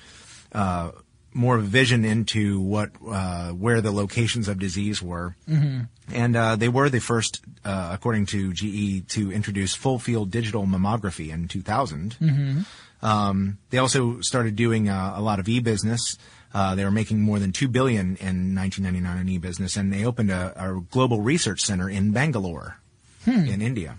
uh, 0.52 0.92
more 1.32 1.58
vision 1.58 2.04
into 2.04 2.60
what 2.60 2.90
uh, 3.08 3.50
where 3.50 3.80
the 3.80 3.90
locations 3.90 4.46
of 4.46 4.60
disease 4.60 5.02
were, 5.02 5.34
mm-hmm. 5.48 5.82
and 6.12 6.36
uh, 6.36 6.54
they 6.54 6.68
were 6.68 6.88
the 6.88 7.00
first, 7.00 7.40
uh, 7.64 7.90
according 7.92 8.26
to 8.26 8.52
GE, 8.52 9.08
to 9.08 9.32
introduce 9.32 9.74
full 9.74 9.98
field 9.98 10.30
digital 10.30 10.64
mammography 10.64 11.30
in 11.30 11.48
2000. 11.48 12.16
Mm-hmm. 12.20 12.60
Um, 13.04 13.58
they 13.70 13.78
also 13.78 14.20
started 14.20 14.54
doing 14.54 14.88
uh, 14.88 15.14
a 15.16 15.22
lot 15.22 15.40
of 15.40 15.48
e-business. 15.48 16.18
they 16.52 16.84
were 16.84 16.90
making 16.90 17.20
more 17.20 17.38
than 17.38 17.50
two 17.50 17.66
billion 17.66 18.16
in 18.16 18.54
1999 18.54 19.18
in 19.18 19.28
e-business, 19.28 19.76
and 19.76 19.92
they 19.92 20.04
opened 20.04 20.30
a, 20.30 20.52
a 20.56 20.80
global 20.90 21.20
research 21.20 21.62
center 21.62 21.88
in 21.88 22.12
Bangalore 22.12 22.76
hmm. 23.24 23.46
in 23.46 23.62
India. 23.62 23.98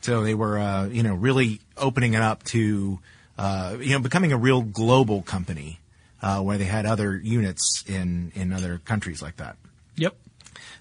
So 0.00 0.22
they 0.22 0.34
were, 0.34 0.58
uh, 0.58 0.86
you 0.86 1.02
know, 1.02 1.14
really 1.14 1.60
opening 1.76 2.14
it 2.14 2.22
up 2.22 2.44
to, 2.44 2.98
uh, 3.36 3.76
you 3.80 3.90
know, 3.90 4.00
becoming 4.00 4.32
a 4.32 4.36
real 4.36 4.62
global 4.62 5.22
company, 5.22 5.80
uh, 6.22 6.40
where 6.40 6.58
they 6.58 6.64
had 6.64 6.86
other 6.86 7.16
units 7.16 7.84
in, 7.86 8.32
in 8.34 8.52
other 8.52 8.78
countries 8.78 9.22
like 9.22 9.36
that. 9.36 9.56
Yep. 9.96 10.16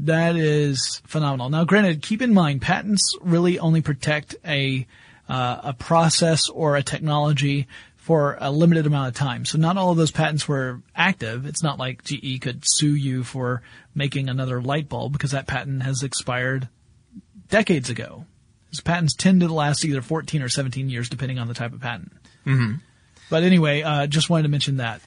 That 0.00 0.34
is 0.36 1.00
phenomenal. 1.06 1.50
Now, 1.50 1.64
granted, 1.64 2.02
keep 2.02 2.20
in 2.22 2.34
mind, 2.34 2.62
patents 2.62 3.16
really 3.20 3.58
only 3.58 3.80
protect 3.80 4.36
a 4.44 4.86
uh, 5.28 5.60
a 5.64 5.72
process 5.72 6.48
or 6.48 6.76
a 6.76 6.82
technology 6.82 7.66
for 7.96 8.36
a 8.38 8.50
limited 8.50 8.86
amount 8.86 9.08
of 9.08 9.14
time. 9.14 9.46
So 9.46 9.56
not 9.56 9.78
all 9.78 9.92
of 9.92 9.96
those 9.96 10.10
patents 10.10 10.46
were 10.46 10.82
active. 10.94 11.46
It's 11.46 11.62
not 11.62 11.78
like 11.78 12.04
GE 12.04 12.42
could 12.42 12.62
sue 12.64 12.94
you 12.94 13.24
for 13.24 13.62
making 13.94 14.28
another 14.28 14.60
light 14.60 14.90
bulb 14.90 15.14
because 15.14 15.30
that 15.30 15.46
patent 15.46 15.82
has 15.84 16.02
expired 16.02 16.68
decades 17.48 17.88
ago. 17.88 18.26
These 18.74 18.80
patents 18.80 19.14
tend 19.14 19.40
to 19.42 19.46
last 19.54 19.84
either 19.84 20.02
14 20.02 20.42
or 20.42 20.48
17 20.48 20.90
years, 20.90 21.08
depending 21.08 21.38
on 21.38 21.46
the 21.46 21.54
type 21.54 21.72
of 21.72 21.80
patent. 21.80 22.10
Mm-hmm. 22.44 22.78
But 23.30 23.44
anyway, 23.44 23.82
uh, 23.82 24.08
just 24.08 24.28
wanted 24.28 24.42
to 24.42 24.48
mention 24.48 24.78
that. 24.78 25.00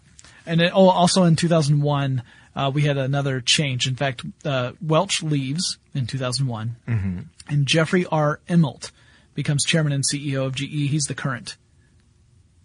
And 0.46 0.62
it, 0.62 0.72
oh, 0.74 0.88
also 0.88 1.24
in 1.26 1.36
2001, 1.36 2.24
uh, 2.56 2.72
we 2.74 2.84
had 2.84 2.98
another 2.98 3.42
change. 3.42 3.86
In 3.86 3.98
fact, 3.98 4.24
uh, 4.46 4.72
Welch 4.82 5.22
leaves 5.22 5.80
in 5.94 6.08
2001, 6.08 6.78
Mm-hmm. 6.88 7.20
and 7.50 7.68
Jeffrey 7.68 8.06
R. 8.06 8.40
Immelt 8.48 8.92
becomes 9.36 9.66
chairman 9.66 9.92
and 9.92 10.06
CEO 10.06 10.46
of 10.46 10.56
GE. 10.56 10.62
He's 10.90 11.04
the 11.08 11.14
current 11.14 11.58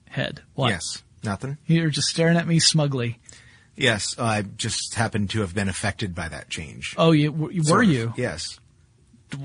head. 0.09 0.41
What? 0.55 0.69
Yes. 0.69 1.03
Nothing? 1.25 1.59
You're 1.67 1.91
just 1.91 2.07
staring 2.11 2.37
at 2.37 2.47
me 2.47 2.61
smugly. 2.61 3.19
Yes. 3.77 4.17
I 4.21 4.43
just 4.43 4.95
happened 4.95 5.31
to 5.31 5.41
have 5.41 5.53
been 5.53 5.69
affected 5.69 6.15
by 6.15 6.29
that 6.29 6.49
change. 6.49 6.95
Oh, 6.97 7.11
you, 7.11 7.33
were 7.33 7.83
of. 7.83 7.89
you? 7.89 8.15
Yes. 8.17 8.61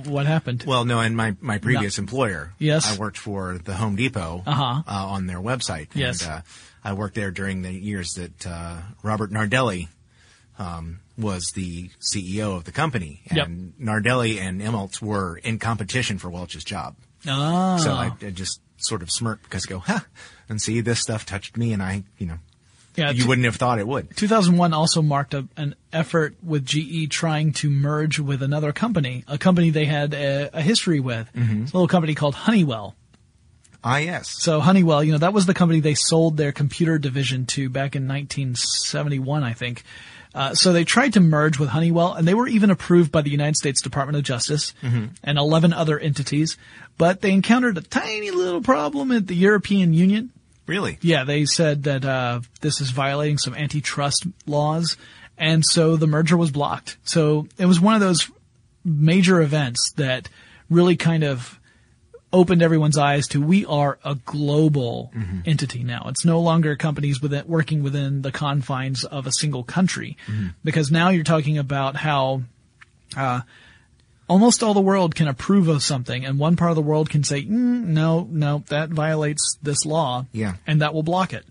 What 0.05 0.25
happened? 0.25 0.63
Well, 0.67 0.85
no, 0.85 0.99
and 0.99 1.15
my, 1.15 1.35
my 1.41 1.57
previous 1.57 1.97
employer, 1.97 2.53
Yes. 2.59 2.91
I 2.95 2.99
worked 2.99 3.17
for 3.17 3.57
the 3.57 3.73
Home 3.75 3.95
Depot 3.95 4.43
Uh-huh. 4.45 4.83
uh, 4.87 5.05
on 5.07 5.27
their 5.27 5.39
website. 5.39 5.87
Yes. 5.93 6.21
And, 6.23 6.31
uh, 6.31 6.41
I 6.83 6.93
worked 6.93 7.15
there 7.15 7.31
during 7.31 7.63
the 7.63 7.71
years 7.73 8.13
that 8.13 8.47
uh, 8.47 8.77
Robert 9.03 9.31
Nardelli 9.31 9.89
um, 10.59 10.99
was 11.17 11.51
the 11.53 11.89
CEO 12.01 12.55
of 12.55 12.63
the 12.63 12.71
company. 12.71 13.21
Yep. 13.31 13.45
And 13.47 13.73
Nardelli 13.79 14.39
and 14.39 14.61
Immelt 14.61 15.01
were 15.01 15.37
in 15.37 15.59
competition 15.59 16.17
for 16.17 16.29
Welch's 16.29 16.63
job. 16.63 16.95
ah. 17.27 17.77
So 17.77 17.91
I, 17.93 18.11
I 18.21 18.29
just 18.31 18.61
sort 18.77 19.01
of 19.01 19.11
smirked 19.11 19.43
because 19.43 19.65
I 19.65 19.69
go, 19.69 19.79
huh, 19.79 19.99
and 20.49 20.61
see, 20.61 20.81
this 20.81 20.99
stuff 20.99 21.25
touched 21.25 21.57
me 21.57 21.73
and 21.73 21.81
I, 21.83 22.03
you 22.17 22.27
know, 22.27 22.37
yeah, 22.97 23.11
you 23.11 23.21
t- 23.23 23.27
wouldn't 23.27 23.45
have 23.45 23.55
thought 23.55 23.79
it 23.79 23.87
would. 23.87 24.15
2001 24.17 24.73
also 24.73 25.01
marked 25.01 25.33
a, 25.33 25.47
an 25.55 25.75
effort 25.93 26.35
with 26.43 26.65
GE 26.65 27.09
trying 27.09 27.53
to 27.53 27.69
merge 27.69 28.19
with 28.19 28.41
another 28.43 28.71
company, 28.73 29.23
a 29.27 29.37
company 29.37 29.69
they 29.69 29.85
had 29.85 30.13
a, 30.13 30.49
a 30.57 30.61
history 30.61 30.99
with. 30.99 31.29
It's 31.35 31.71
a 31.71 31.75
little 31.75 31.87
company 31.87 32.15
called 32.15 32.35
Honeywell. 32.35 32.95
Ah, 33.83 33.97
yes. 33.97 34.27
So 34.41 34.59
Honeywell, 34.59 35.03
you 35.03 35.11
know, 35.13 35.19
that 35.19 35.31
was 35.33 35.45
the 35.45 35.53
company 35.53 35.79
they 35.79 35.93
sold 35.93 36.35
their 36.35 36.51
computer 36.51 36.97
division 36.97 37.45
to 37.47 37.69
back 37.69 37.95
in 37.95 38.07
1971, 38.07 39.43
I 39.43 39.53
think. 39.53 39.83
Uh, 40.35 40.53
so 40.53 40.73
they 40.73 40.83
tried 40.83 41.13
to 41.13 41.19
merge 41.19 41.57
with 41.57 41.69
Honeywell, 41.69 42.13
and 42.13 42.27
they 42.27 42.33
were 42.33 42.47
even 42.47 42.69
approved 42.69 43.11
by 43.11 43.21
the 43.21 43.29
United 43.29 43.55
States 43.55 43.81
Department 43.81 44.17
of 44.17 44.23
Justice 44.23 44.73
and 45.23 45.37
11 45.37 45.73
other 45.73 45.97
entities. 45.97 46.57
But 46.97 47.21
they 47.21 47.31
encountered 47.31 47.77
a 47.77 47.81
tiny 47.81 48.31
little 48.31 48.61
problem 48.61 49.11
at 49.11 49.27
the 49.27 49.35
European 49.35 49.93
Union. 49.93 50.31
Really? 50.67 50.99
Yeah, 51.01 51.23
they 51.23 51.45
said 51.45 51.83
that 51.83 52.05
uh, 52.05 52.41
this 52.61 52.81
is 52.81 52.91
violating 52.91 53.37
some 53.37 53.55
antitrust 53.55 54.27
laws, 54.45 54.97
and 55.37 55.65
so 55.65 55.95
the 55.95 56.07
merger 56.07 56.37
was 56.37 56.51
blocked. 56.51 56.97
So 57.03 57.47
it 57.57 57.65
was 57.65 57.79
one 57.79 57.95
of 57.95 58.01
those 58.01 58.29
major 58.83 59.41
events 59.41 59.93
that 59.95 60.29
really 60.69 60.95
kind 60.97 61.23
of 61.23 61.59
opened 62.33 62.61
everyone's 62.61 62.97
eyes 62.97 63.25
to 63.27 63.41
we 63.41 63.65
are 63.65 63.97
a 64.03 64.15
global 64.15 65.11
entity 65.45 65.83
now. 65.83 66.05
It's 66.09 66.25
no 66.25 66.41
longer 66.41 66.75
companies 66.75 67.21
within, 67.21 67.47
working 67.47 67.81
within 67.83 68.21
the 68.21 68.33
confines 68.33 69.05
of 69.05 69.25
a 69.27 69.31
single 69.31 69.63
country, 69.63 70.17
because 70.65 70.91
now 70.91 71.09
you're 71.09 71.23
talking 71.23 71.57
about 71.57 71.95
how 71.95 72.41
uh, 73.15 73.41
almost 74.27 74.63
all 74.63 74.73
the 74.73 74.81
world 74.81 75.15
can 75.15 75.27
approve 75.27 75.67
of 75.67 75.83
something, 75.83 76.25
and 76.25 76.37
one 76.39 76.55
part 76.55 76.71
of 76.71 76.75
the 76.75 76.81
world 76.81 77.09
can 77.09 77.23
say, 77.23 77.43
mm, 77.43 77.49
no, 77.85 78.27
no, 78.29 78.63
that 78.67 78.89
violates 78.89 79.57
this 79.61 79.85
law, 79.85 80.25
Yeah. 80.31 80.55
and 80.65 80.81
that 80.81 80.93
will 80.93 81.03
block 81.03 81.33
it. 81.33 81.45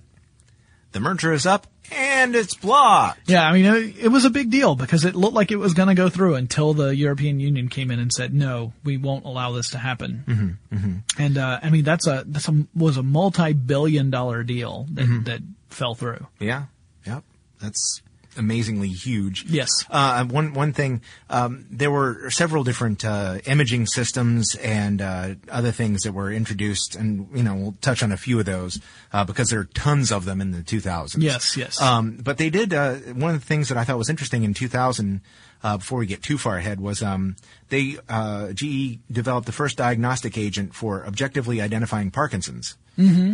The 0.93 1.01
merger 1.01 1.33
is 1.33 1.45
up 1.47 1.67
and 1.93 2.35
it's 2.35 2.55
blocked. 2.55 3.29
Yeah, 3.29 3.43
I 3.47 3.53
mean, 3.53 3.67
it, 3.67 3.99
it 4.05 4.09
was 4.09 4.25
a 4.25 4.31
big 4.31 4.51
deal 4.51 4.75
because 4.77 5.05
it 5.05 5.15
looked 5.15 5.35
like 5.35 5.51
it 5.53 5.57
was 5.57 5.75
going 5.75 5.89
to 5.89 5.95
go 5.95 6.09
through 6.09 6.35
until 6.37 6.73
the 6.75 6.97
European 6.97 7.39
Union 7.39 7.69
came 7.69 7.91
in 7.91 7.99
and 7.99 8.11
said, 8.11 8.33
"No, 8.33 8.73
we 8.83 8.97
won't 8.97 9.25
allow 9.27 9.53
this 9.53 9.71
to 9.71 9.79
happen." 9.79 10.59
Mm-hmm, 10.73 10.97
And 11.23 11.39
uh, 11.39 11.61
I 11.63 11.69
mean, 11.71 11.85
that's 11.85 12.07
a 12.07 12.25
that's 12.27 12.49
a 12.49 12.67
was 12.75 12.97
a 12.97 13.03
multi-billion-dollar 13.03 14.43
deal 14.45 14.87
that 14.93 15.25
that 15.27 15.41
fell 15.69 15.95
through. 15.95 16.27
Yeah. 16.41 16.65
Yep. 17.07 17.23
That's 17.61 18.01
amazingly 18.37 18.89
huge. 18.89 19.45
Yes. 19.49 19.69
Uh, 19.91 20.25
one 20.25 20.55
one 20.55 20.73
thing, 20.73 21.03
um, 21.31 21.67
there 21.71 21.91
were 21.91 22.31
several 22.31 22.65
different 22.65 23.05
uh, 23.05 23.39
imaging 23.47 23.87
systems 23.87 24.55
and 24.57 25.01
uh, 25.03 25.35
other 25.51 25.73
things 25.73 26.03
that 26.03 26.13
were 26.13 26.31
introduced, 26.31 26.97
and 26.97 27.29
you 27.35 27.43
know 27.43 27.55
we'll 27.55 27.77
touch 27.81 28.03
on 28.03 28.13
a 28.13 28.17
few 28.17 28.39
of 28.39 28.47
those 28.47 28.81
uh, 29.13 29.25
because 29.25 29.49
there 29.49 29.61
are 29.61 29.65
tons 29.65 30.13
of 30.13 30.25
them 30.25 30.41
in 30.41 30.51
the 30.51 30.63
2000s. 30.63 31.17
Yes, 31.19 31.57
yes. 31.57 31.81
Um, 31.81 32.19
but 32.23 32.39
they 32.39 32.51
did 32.51 32.73
uh, 32.73 32.95
one 32.95 33.35
of 33.35 33.41
the 33.41 33.47
things 33.47 33.69
that 33.69 33.79
I 33.79 33.85
thought 33.85 33.99
was 33.99 34.11
interesting 34.11 34.43
in 34.45 34.55
2000. 34.55 35.21
Uh, 35.65 35.79
before 35.79 35.99
we 35.99 36.07
get 36.07 36.23
too 36.23 36.37
far 36.37 36.59
ahead, 36.59 36.81
was 36.81 37.03
um, 37.03 37.35
they 37.71 37.97
uh, 38.09 38.53
GE 38.53 38.99
developed 39.11 39.47
the 39.47 39.53
first 39.53 39.79
diagnostic 39.79 40.37
agent 40.37 40.75
for 40.75 41.05
objectively 41.07 41.61
identifying 41.61 42.11
Parkinson's 42.11 42.77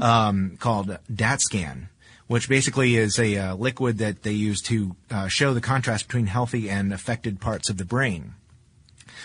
um, 0.02 0.56
called 0.58 0.98
DATScan, 1.12 1.88
which 2.26 2.48
basically 2.48 2.96
is 2.96 3.18
a 3.18 3.36
uh, 3.36 3.54
liquid 3.54 3.98
that 3.98 4.22
they 4.22 4.32
use 4.32 4.60
to 4.62 4.96
uh, 5.10 5.28
show 5.28 5.54
the 5.54 5.60
contrast 5.60 6.06
between 6.06 6.26
healthy 6.26 6.70
and 6.70 6.92
affected 6.92 7.40
parts 7.40 7.68
of 7.68 7.76
the 7.76 7.84
brain. 7.84 8.34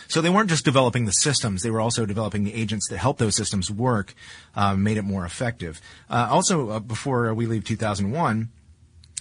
So 0.08 0.22
they 0.22 0.30
weren't 0.30 0.50
just 0.50 0.66
developing 0.66 1.06
the 1.06 1.12
systems; 1.12 1.64
they 1.64 1.70
were 1.70 1.82
also 1.82 2.06
developing 2.06 2.44
the 2.44 2.54
agents 2.54 2.88
that 2.90 2.98
help 2.98 3.18
those 3.18 3.36
systems 3.36 3.70
work, 3.70 4.14
uh, 4.56 4.76
made 4.76 4.98
it 4.98 5.04
more 5.04 5.26
effective. 5.26 5.82
Uh, 6.10 6.28
also, 6.30 6.70
uh, 6.70 6.80
before 6.80 7.34
we 7.34 7.46
leave 7.46 7.66
2001, 7.66 8.50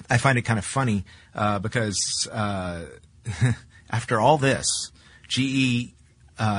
I 0.09 0.19
find 0.19 0.39
it 0.39 0.43
kind 0.43 0.59
of 0.59 0.65
funny 0.65 1.05
uh, 1.35 1.59
because 1.59 2.29
after 3.91 4.21
all 4.21 4.39
this, 4.39 4.93
GE 5.29 5.93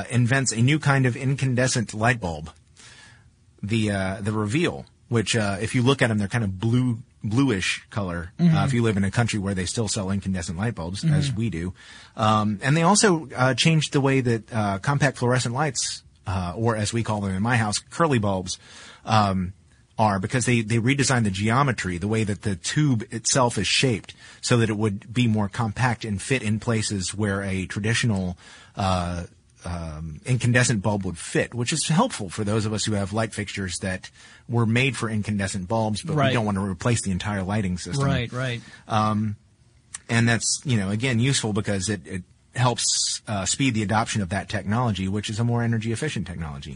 invents 0.09 0.51
a 0.51 0.61
new 0.61 0.79
kind 0.79 1.05
of 1.05 1.15
incandescent 1.15 1.93
light 1.93 2.19
bulb 2.19 2.51
the 3.61 3.89
the 4.21 4.31
reveal, 4.31 4.85
which 5.09 5.35
uh, 5.35 5.57
if 5.61 5.75
you 5.75 5.81
look 5.81 6.01
at 6.01 6.07
them, 6.07 6.17
they're 6.17 6.27
kind 6.27 6.43
of 6.43 6.59
blue 6.59 6.99
bluish 7.29 7.85
color. 7.89 8.31
Uh, 8.39 8.65
if 8.65 8.73
you 8.73 8.81
live 8.81 8.97
in 8.97 9.03
a 9.03 9.11
country 9.11 9.39
where 9.39 9.53
they 9.53 9.65
still 9.65 9.87
sell 9.87 10.09
incandescent 10.11 10.57
light 10.57 10.75
bulbs, 10.75 11.03
as 11.03 11.31
we 11.31 11.49
do, 11.49 11.73
um, 12.15 12.59
and 12.61 12.75
they 12.75 12.83
also 12.83 13.29
uh, 13.35 13.53
changed 13.53 13.93
the 13.93 14.01
way 14.01 14.21
that 14.21 14.53
uh, 14.53 14.79
compact 14.79 15.17
fluorescent 15.17 15.53
lights, 15.53 16.03
uh, 16.25 16.53
or 16.55 16.75
as 16.75 16.93
we 16.93 17.03
call 17.03 17.21
them 17.21 17.33
in 17.33 17.41
my 17.41 17.57
house, 17.57 17.79
curly 17.79 18.19
bulbs. 18.19 18.59
Um, 19.05 19.53
are 19.99 20.19
because 20.19 20.45
they, 20.45 20.61
they 20.61 20.77
redesigned 20.77 21.23
the 21.23 21.31
geometry, 21.31 21.97
the 21.97 22.07
way 22.07 22.23
that 22.23 22.43
the 22.43 22.55
tube 22.55 23.03
itself 23.09 23.57
is 23.57 23.65
shaped, 23.65 24.13
so 24.41 24.57
that 24.57 24.69
it 24.69 24.77
would 24.77 25.11
be 25.11 25.27
more 25.27 25.49
compact 25.49 26.05
and 26.05 26.21
fit 26.21 26.43
in 26.43 26.59
places 26.59 27.15
where 27.15 27.41
a 27.41 27.65
traditional 27.65 28.37
uh, 28.75 29.23
um, 29.65 30.21
incandescent 30.25 30.81
bulb 30.81 31.03
would 31.03 31.17
fit, 31.17 31.53
which 31.53 31.73
is 31.73 31.87
helpful 31.87 32.29
for 32.29 32.43
those 32.43 32.65
of 32.65 32.73
us 32.73 32.85
who 32.85 32.93
have 32.93 33.11
light 33.11 33.33
fixtures 33.33 33.77
that 33.79 34.09
were 34.49 34.65
made 34.65 34.95
for 34.95 35.09
incandescent 35.09 35.67
bulbs, 35.67 36.01
but 36.01 36.15
Right. 36.15 36.27
we 36.29 36.33
don't 36.33 36.45
want 36.45 36.57
to 36.57 36.63
replace 36.63 37.01
the 37.01 37.11
entire 37.11 37.43
lighting 37.43 37.77
system. 37.77 38.05
Right, 38.05 38.31
right. 38.31 38.61
And 40.09 40.27
that's, 40.27 40.61
you 40.63 40.77
know, 40.77 40.89
again, 40.89 41.19
useful 41.19 41.51
because 41.51 41.89
it, 41.89 42.01
it 42.07 42.23
helps 42.55 43.21
uh, 43.27 43.45
speed 43.45 43.73
the 43.73 43.83
adoption 43.83 44.21
of 44.21 44.29
that 44.29 44.47
technology, 44.47 45.07
which 45.09 45.29
is 45.29 45.39
a 45.39 45.43
more 45.43 45.63
energy 45.63 45.91
efficient 45.91 46.25
technology. 46.25 46.75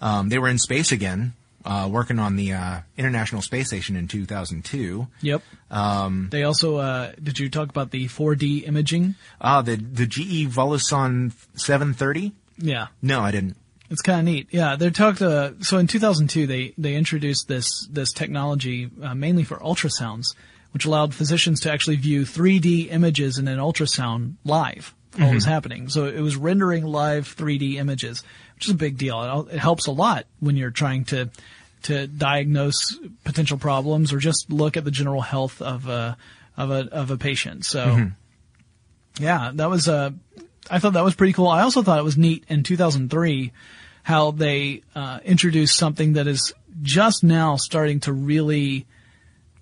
Um, 0.00 0.28
they 0.30 0.38
were 0.38 0.48
in 0.48 0.58
space 0.58 0.90
again, 0.90 1.34
uh, 1.64 1.88
working 1.90 2.18
on 2.18 2.34
the 2.34 2.52
uh, 2.52 2.80
International 2.96 3.40
Space 3.40 3.68
Station 3.68 3.94
in 3.96 4.08
2002. 4.08 5.06
Yep. 5.22 5.42
Um, 5.70 6.28
they 6.32 6.42
also 6.42 6.76
uh, 6.78 7.12
did 7.22 7.38
you 7.38 7.48
talk 7.48 7.68
about 7.68 7.92
the 7.92 8.06
4D 8.08 8.66
imaging? 8.66 9.14
Ah, 9.40 9.62
the 9.62 9.76
the 9.76 10.06
GE 10.06 10.48
Voluson 10.50 11.32
730. 11.54 12.32
Yeah. 12.58 12.88
No, 13.00 13.20
I 13.20 13.30
didn't. 13.30 13.56
It's 13.90 14.02
kind 14.02 14.20
of 14.20 14.24
neat. 14.24 14.48
Yeah, 14.50 14.76
they 14.76 14.90
talked. 14.90 15.22
Uh, 15.22 15.52
so 15.60 15.78
in 15.78 15.86
2002, 15.86 16.46
they 16.46 16.74
they 16.76 16.94
introduced 16.94 17.48
this 17.48 17.86
this 17.86 18.12
technology 18.12 18.90
uh, 19.02 19.14
mainly 19.14 19.44
for 19.44 19.56
ultrasounds, 19.58 20.34
which 20.72 20.84
allowed 20.84 21.14
physicians 21.14 21.60
to 21.60 21.72
actually 21.72 21.96
view 21.96 22.22
3D 22.22 22.90
images 22.90 23.38
in 23.38 23.48
an 23.48 23.58
ultrasound 23.58 24.34
live 24.44 24.94
while 25.16 25.30
it 25.30 25.34
was 25.34 25.44
happening. 25.44 25.88
So 25.88 26.06
it 26.06 26.20
was 26.20 26.36
rendering 26.36 26.84
live 26.84 27.34
3D 27.34 27.76
images, 27.76 28.22
which 28.56 28.66
is 28.66 28.72
a 28.72 28.76
big 28.76 28.98
deal. 28.98 29.46
It, 29.48 29.54
it 29.54 29.58
helps 29.58 29.86
a 29.86 29.92
lot 29.92 30.26
when 30.40 30.56
you're 30.56 30.70
trying 30.70 31.04
to 31.06 31.30
to 31.84 32.06
diagnose 32.08 32.98
potential 33.22 33.58
problems 33.58 34.12
or 34.12 34.18
just 34.18 34.50
look 34.50 34.76
at 34.76 34.84
the 34.84 34.90
general 34.90 35.20
health 35.20 35.62
of 35.62 35.86
a 35.88 36.16
of 36.56 36.70
a 36.70 36.88
of 36.90 37.10
a 37.10 37.16
patient. 37.16 37.64
So 37.64 37.84
yeah, 39.20 39.52
that 39.54 39.70
was 39.70 39.88
uh, 39.88 40.10
I 40.70 40.78
thought 40.78 40.94
that 40.94 41.04
was 41.04 41.14
pretty 41.14 41.32
cool. 41.32 41.48
I 41.48 41.62
also 41.62 41.82
thought 41.82 41.98
it 41.98 42.04
was 42.04 42.16
neat 42.16 42.44
in 42.48 42.62
2003 42.62 43.52
how 44.02 44.30
they 44.30 44.82
uh, 44.94 45.18
introduced 45.24 45.76
something 45.76 46.12
that 46.14 46.26
is 46.26 46.52
just 46.82 47.24
now 47.24 47.56
starting 47.56 48.00
to 48.00 48.12
really 48.12 48.86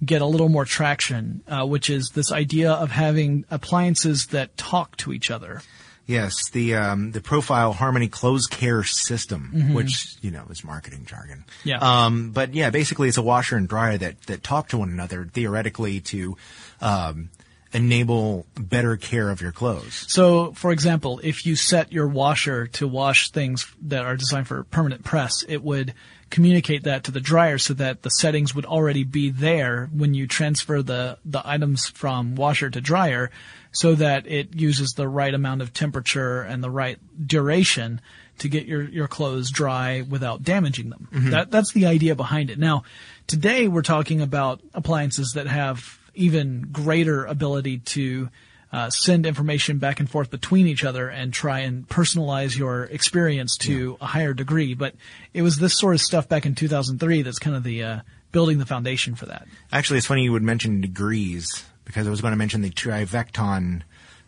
get 0.05 0.21
a 0.21 0.27
little 0.27 0.51
more 0.51 0.65
traction, 0.67 1.43
uh, 1.49 1.65
which 1.67 1.89
is 1.89 2.11
this 2.11 2.31
idea 2.31 2.73
of 2.73 2.91
having 2.91 3.45
appliances 3.51 4.27
that 4.27 4.55
talk 4.57 4.97
to 4.99 5.13
each 5.13 5.31
other. 5.31 5.63
Yes, 6.07 6.51
the 6.53 6.75
um, 6.75 7.13
the 7.13 7.23
Profile 7.23 7.73
Harmony 7.73 8.09
Clothes 8.09 8.47
Care 8.47 8.85
System, 8.85 9.51
Mm-hmm. 9.55 9.73
which 9.73 10.17
you 10.21 10.31
know 10.31 10.45
is 10.51 10.63
marketing 10.63 11.07
jargon. 11.07 11.47
Yeah. 11.65 11.79
Um, 11.79 12.31
but 12.33 12.53
yeah, 12.53 12.69
basically 12.69 13.09
it's 13.09 13.17
a 13.17 13.23
washer 13.23 13.57
and 13.57 13.67
dryer 13.67 13.97
that 13.97 14.21
that 14.27 14.43
talk 14.43 14.69
to 14.69 14.77
one 14.79 14.91
another 14.91 15.25
theoretically 15.33 16.01
to 16.01 16.37
um, 16.83 17.31
enable 17.75 18.47
better 18.55 18.97
care 18.97 19.31
of 19.31 19.41
your 19.41 19.53
clothes. 19.53 20.07
So, 20.09 20.53
for 20.53 20.71
example, 20.71 21.21
if 21.23 21.45
you 21.45 21.57
set 21.57 21.93
your 21.93 22.07
washer 22.07 22.69
to 22.69 22.87
wash 22.87 23.31
things 23.31 23.71
that 23.83 24.05
are 24.05 24.17
designed 24.17 24.47
for 24.47 24.63
permanent 24.65 25.05
press, 25.05 25.45
it 25.49 25.63
would 25.63 25.93
communicate 26.31 26.85
that 26.85 27.05
to 27.05 27.11
the 27.11 27.21
dryer 27.21 27.59
so 27.59 27.75
that 27.75 28.03
the 28.03 28.11
settings 28.11 28.55
would 28.55 28.65
already 28.65 29.05
be 29.05 29.31
there 29.31 29.89
when 29.93 30.15
you 30.15 30.27
transfer 30.27 30.83
the, 30.83 31.19
the 31.25 31.43
items 31.45 31.87
from 31.89 32.35
washer 32.35 32.71
to 32.71 32.81
dryer 32.81 33.31
so 33.73 33.95
that 33.95 34.27
it 34.27 34.55
uses 34.55 34.93
the 34.93 35.09
right 35.09 35.35
amount 35.35 35.61
of 35.61 35.73
temperature 35.73 36.43
and 36.43 36.63
the 36.63 36.71
right 36.71 36.99
duration 37.27 38.01
to 38.39 38.49
get 38.49 38.67
your, 38.67 38.83
your 38.83 39.09
clothes 39.09 39.51
dry 39.51 40.03
without 40.09 40.43
damaging 40.43 40.91
them. 40.91 41.09
Mm-hmm. 41.13 41.31
That, 41.31 41.51
that's 41.51 41.73
the 41.73 41.87
idea 41.87 42.15
behind 42.15 42.51
it. 42.51 42.59
Now, 42.59 42.85
today 43.27 43.69
we're 43.69 43.83
talking 43.83 44.21
about 44.21 44.61
appliances 44.75 45.33
that 45.35 45.47
have 45.47 45.99
even 46.15 46.69
greater 46.73 47.25
ability 47.25 47.79
to 47.79 48.29
uh, 48.73 48.91
send 48.91 49.25
information 49.25 49.79
back 49.79 50.01
and 50.01 50.11
forth 50.11 50.31
between 50.31 50.67
each 50.67 50.85
other 50.85 51.09
and 51.09 51.33
try 51.33 51.61
and 51.61 51.89
personalize 51.89 52.59
your 52.59 52.85
experience 52.85 53.57
to 53.57 53.97
a 54.01 54.07
higher 54.07 54.35
degree. 54.35 54.75
But 54.75 54.95
it 55.33 55.43
was 55.43 55.59
this 55.59 55.79
sort 55.79 55.95
of 55.95 56.01
stuff 56.01 56.29
back 56.29 56.45
in 56.45 56.57
2003 56.57 57.23
that's 57.23 57.39
kind 57.39 57.55
of 57.55 57.63
the 57.63 57.85
uh, 57.85 58.01
building 58.33 58.59
the 58.59 58.67
foundation 58.67 59.15
for 59.15 59.27
that. 59.27 59.47
Actually, 59.71 59.99
it's 59.99 60.07
funny 60.07 60.25
you 60.25 60.33
would 60.33 60.43
mention 60.43 60.81
degrees 60.81 61.65
because 61.85 62.07
I 62.07 62.11
was 62.11 62.21
going 62.21 62.33
to 62.33 62.37
mention 62.37 62.63
the 62.63 62.71
Trivection 62.71 63.83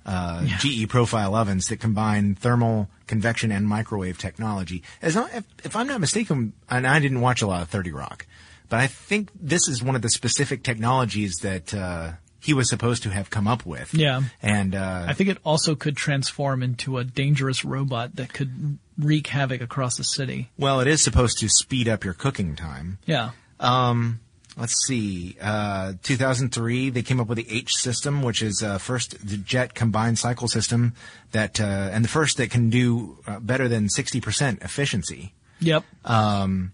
uh, 0.07 0.45
GE 0.59 0.89
profile 0.89 1.35
ovens 1.35 1.67
that 1.67 1.81
combine 1.81 2.37
thermal, 2.37 2.89
convection, 3.09 3.51
and 3.51 3.67
microwave 3.67 4.17
technology. 4.17 4.85
As 5.03 5.17
long, 5.17 5.29
if, 5.35 5.45
if 5.65 5.75
I'm 5.75 5.89
not 5.89 6.01
mistaken, 6.01 6.53
and 6.71 6.87
I 6.87 7.01
didn't 7.01 7.21
watch 7.21 7.43
a 7.43 7.49
lot 7.49 7.63
of 7.63 7.69
30 7.69 7.91
Rock, 7.91 8.27
but 8.69 8.81
I 8.81 8.87
think 8.87 9.31
this 9.35 9.69
is 9.69 9.83
one 9.83 9.97
of 9.97 10.03
the 10.03 10.11
specific 10.11 10.63
technologies 10.63 11.37
that 11.43 11.75
uh, 11.75 12.13
he 12.41 12.55
was 12.55 12.69
supposed 12.69 13.03
to 13.03 13.11
have 13.11 13.31
come 13.31 13.49
up 13.49 13.67
with. 13.67 13.93
Yeah. 13.93 14.23
And 14.43 14.75
uh, 14.75 15.07
I 15.09 15.15
think 15.15 15.31
it 15.31 15.39
also 15.45 15.75
could 15.75 15.97
transform 15.97 16.63
into 16.63 16.99
a 16.99 17.05
dangerous 17.05 17.65
robot 17.65 18.17
that 18.17 18.33
could 18.33 18.79
wreak 18.99 19.27
havoc 19.27 19.61
across 19.61 19.97
the 19.97 20.05
city. 20.05 20.51
well, 20.57 20.81
it 20.81 20.87
is 20.87 21.03
supposed 21.03 21.39
to 21.39 21.49
speed 21.49 21.89
up 21.89 22.05
your 22.05 22.15
cooking 22.15 22.57
time. 22.57 22.99
Yeah. 23.05 23.31
Um, 23.59 24.21
let's 24.57 24.87
see. 24.87 25.37
Uh, 25.41 25.95
2003, 26.03 26.91
they 26.91 27.03
came 27.03 27.21
up 27.21 27.27
with 27.27 27.39
the 27.39 27.47
H 27.51 27.75
system, 27.75 28.23
which 28.23 28.43
is 28.43 28.63
uh, 28.63 28.79
first 28.79 29.27
the 29.27 29.37
jet 29.37 29.75
combined 29.75 30.19
cycle 30.19 30.49
system 30.49 30.95
that, 31.33 31.61
uh, 31.61 31.65
and 31.65 32.05
the 32.05 32.09
first 32.09 32.37
that 32.37 32.51
can 32.51 32.71
do 32.71 33.19
uh, 33.27 33.41
better 33.41 33.69
than 33.69 33.89
60% 33.89 34.65
efficiency. 34.65 35.35
Yep. 35.61 35.85
Um, 36.05 36.73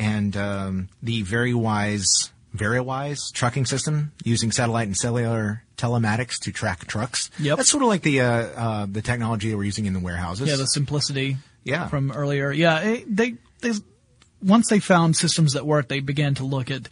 and 0.00 0.36
um, 0.36 0.88
the 1.02 1.22
VeriWise, 1.22 2.30
very 2.52 2.80
wise 2.80 3.30
trucking 3.32 3.66
system 3.66 4.12
using 4.24 4.50
satellite 4.50 4.86
and 4.86 4.96
cellular 4.96 5.62
telematics 5.76 6.38
to 6.40 6.52
track 6.52 6.86
trucks. 6.86 7.30
Yep. 7.38 7.58
That's 7.58 7.68
sort 7.68 7.82
of 7.82 7.88
like 7.88 8.02
the 8.02 8.22
uh, 8.22 8.26
uh, 8.26 8.86
the 8.90 9.02
technology 9.02 9.50
that 9.50 9.56
we're 9.56 9.64
using 9.64 9.86
in 9.86 9.92
the 9.92 10.00
warehouses. 10.00 10.48
Yeah, 10.48 10.56
the 10.56 10.64
Cimplicity. 10.64 11.36
Yeah. 11.62 11.88
From 11.88 12.10
earlier. 12.10 12.50
Yeah, 12.50 12.80
it, 12.80 13.16
they 13.16 13.34
they 13.60 13.72
once 14.42 14.68
they 14.68 14.78
found 14.78 15.16
systems 15.16 15.52
that 15.52 15.66
worked, 15.66 15.90
they 15.90 16.00
began 16.00 16.34
to 16.36 16.44
look 16.44 16.70
at 16.70 16.88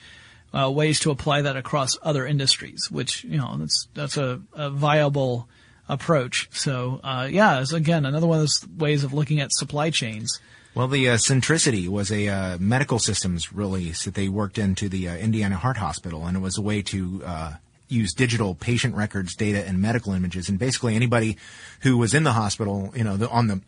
uh, 0.52 0.70
ways 0.70 1.00
to 1.00 1.10
apply 1.10 1.42
that 1.42 1.56
across 1.56 1.96
other 2.02 2.26
industries, 2.26 2.90
which 2.90 3.24
you 3.24 3.38
know 3.38 3.56
that's 3.58 3.88
that's 3.94 4.16
a, 4.18 4.42
a 4.52 4.70
viable 4.70 5.48
approach. 5.88 6.48
So 6.52 7.00
uh, 7.02 7.28
yeah, 7.30 7.60
it's 7.60 7.72
again 7.72 8.04
another 8.04 8.26
one 8.26 8.38
of 8.38 8.42
those 8.42 8.66
ways 8.76 9.04
of 9.04 9.14
looking 9.14 9.40
at 9.40 9.52
supply 9.52 9.90
chains. 9.90 10.40
Well, 10.78 10.86
the 10.86 11.08
uh, 11.08 11.14
Centricity 11.16 11.88
was 11.88 12.12
a 12.12 12.28
uh, 12.28 12.58
medical 12.60 13.00
systems 13.00 13.52
release 13.52 14.04
that 14.04 14.14
they 14.14 14.28
worked 14.28 14.58
into 14.58 14.88
the 14.88 15.08
uh, 15.08 15.16
Indiana 15.16 15.56
Heart 15.56 15.78
Hospital, 15.78 16.24
and 16.24 16.36
it 16.36 16.40
was 16.40 16.56
a 16.56 16.62
way 16.62 16.82
to 16.82 17.20
uh, 17.26 17.52
use 17.88 18.14
digital 18.14 18.54
patient 18.54 18.94
records, 18.94 19.34
data, 19.34 19.66
and 19.66 19.82
medical 19.82 20.12
images. 20.12 20.48
And 20.48 20.56
basically, 20.56 20.94
anybody 20.94 21.36
who 21.80 21.98
was 21.98 22.14
in 22.14 22.22
the 22.22 22.32
hospital, 22.32 22.92
you 22.94 23.02
know, 23.02 23.16
the, 23.16 23.28
on 23.28 23.48
the 23.48 23.60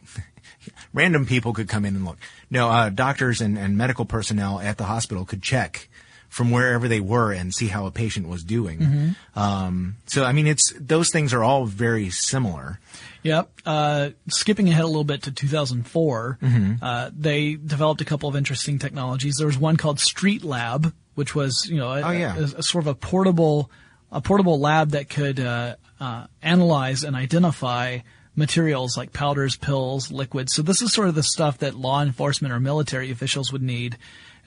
random 0.94 1.26
people 1.26 1.52
could 1.52 1.68
come 1.68 1.84
in 1.84 1.96
and 1.96 2.04
look. 2.04 2.18
No, 2.48 2.70
uh, 2.70 2.90
doctors 2.90 3.40
and, 3.40 3.58
and 3.58 3.76
medical 3.76 4.04
personnel 4.04 4.60
at 4.60 4.78
the 4.78 4.84
hospital 4.84 5.24
could 5.24 5.42
check 5.42 5.88
from 6.30 6.50
wherever 6.50 6.88
they 6.88 7.00
were 7.00 7.32
and 7.32 7.52
see 7.54 7.66
how 7.66 7.84
a 7.86 7.90
patient 7.90 8.26
was 8.28 8.42
doing. 8.42 9.14
Um, 9.36 9.96
so, 10.06 10.24
I 10.24 10.32
mean, 10.32 10.46
it's 10.46 10.72
those 10.80 11.10
things 11.10 11.34
are 11.34 11.42
all 11.44 11.66
very 11.66 12.08
similar. 12.08 12.80
Yep. 13.22 13.50
Uh, 13.66 14.10
skipping 14.28 14.68
ahead 14.70 14.84
a 14.84 14.86
little 14.86 15.04
bit 15.04 15.24
to 15.24 15.32
2004, 15.32 16.38
uh, 16.80 17.10
they 17.14 17.54
developed 17.56 18.00
a 18.00 18.04
couple 18.06 18.28
of 18.28 18.36
interesting 18.36 18.78
technologies. 18.78 19.34
There 19.36 19.46
was 19.46 19.58
one 19.58 19.76
called 19.76 20.00
Street 20.00 20.42
Lab, 20.42 20.94
which 21.16 21.34
was 21.34 21.66
you 21.68 21.76
know 21.76 21.92
a, 21.92 22.00
Oh, 22.02 22.10
yeah. 22.12 22.36
a- 22.38 22.58
a 22.58 22.62
sort 22.62 22.84
of 22.84 22.88
a 22.88 22.94
portable 22.94 23.70
a 24.12 24.20
portable 24.20 24.58
lab 24.58 24.90
that 24.90 25.08
could 25.08 25.38
uh, 25.38 25.74
uh, 26.00 26.26
analyze 26.42 27.04
and 27.04 27.14
identify 27.14 27.98
materials 28.36 28.96
like 28.96 29.12
powders, 29.12 29.56
pills, 29.56 30.10
liquids. 30.10 30.54
So 30.54 30.62
this 30.62 30.80
is 30.82 30.92
sort 30.92 31.08
of 31.08 31.14
the 31.14 31.22
stuff 31.22 31.58
that 31.58 31.74
law 31.74 32.02
enforcement 32.02 32.54
or 32.54 32.58
military 32.60 33.10
officials 33.10 33.52
would 33.52 33.62
need 33.62 33.98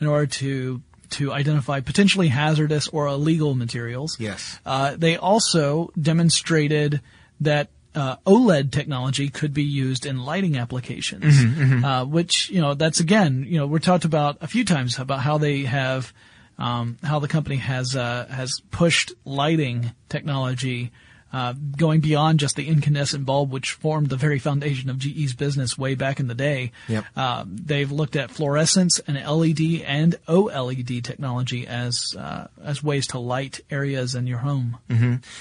in 0.01 0.07
order 0.07 0.25
to 0.25 0.81
to 1.11 1.31
identify 1.31 1.79
potentially 1.79 2.27
hazardous 2.29 2.87
or 2.87 3.07
illegal 3.07 3.55
materials. 3.55 4.17
Yes. 4.19 4.59
Uh, 4.65 4.95
they 4.97 5.17
also 5.17 5.91
demonstrated 5.99 7.01
that 7.41 7.69
uh, 7.95 8.15
OLED 8.25 8.71
technology 8.71 9.29
could 9.29 9.53
be 9.53 9.63
used 9.63 10.05
in 10.05 10.25
lighting 10.25 10.57
applications, 10.57 11.83
Uh, 11.83 12.05
which 12.05 12.49
you 12.49 12.61
know 12.61 12.73
that's 12.73 12.99
again 12.99 13.45
you 13.47 13.57
know 13.59 13.67
we're 13.67 13.79
talked 13.79 14.05
about 14.05 14.37
a 14.41 14.47
few 14.47 14.65
times 14.65 14.97
about 14.97 15.19
how 15.19 15.37
they 15.37 15.63
have 15.63 16.11
um, 16.57 16.97
how 17.03 17.19
the 17.19 17.27
company 17.27 17.57
has 17.57 17.95
uh, 17.95 18.25
has 18.29 18.61
pushed 18.71 19.13
lighting 19.25 19.91
technology. 20.09 20.91
Uh, 21.34 21.53
going 21.75 21.99
beyond 21.99 22.39
just 22.39 22.55
the 22.55 22.67
incandescent 22.67 23.25
bulb, 23.25 23.51
which 23.51 23.71
formed 23.71 24.07
the 24.09 24.15
very 24.15 24.38
foundation 24.38 24.88
of 24.91 24.99
GE's 24.99 25.34
business 25.34 25.75
way 25.75 25.95
back 25.95 26.19
in 26.19 26.27
the 26.27 26.36
day, 26.36 26.71
Yep. 26.88 27.05
uh, 27.15 27.43
they've 27.47 27.91
looked 27.91 28.15
at 28.15 28.29
fluorescence 28.29 28.99
and 29.07 29.17
LED 29.17 29.81
and 29.84 30.15
OLED 30.27 31.03
technology 31.03 31.65
as 31.65 32.15
uh, 32.15 32.45
as 32.63 32.84
ways 32.84 33.07
to 33.07 33.17
light 33.17 33.61
areas 33.71 34.13
in 34.13 34.27
your 34.27 34.38
home. 34.39 34.77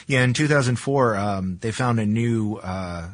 Yeah, 0.07 0.23
in 0.25 0.33
2004, 0.33 1.17
um, 1.17 1.59
they 1.61 1.73
found 1.73 2.01
a 2.01 2.07
new 2.07 2.57
uh, 2.57 3.11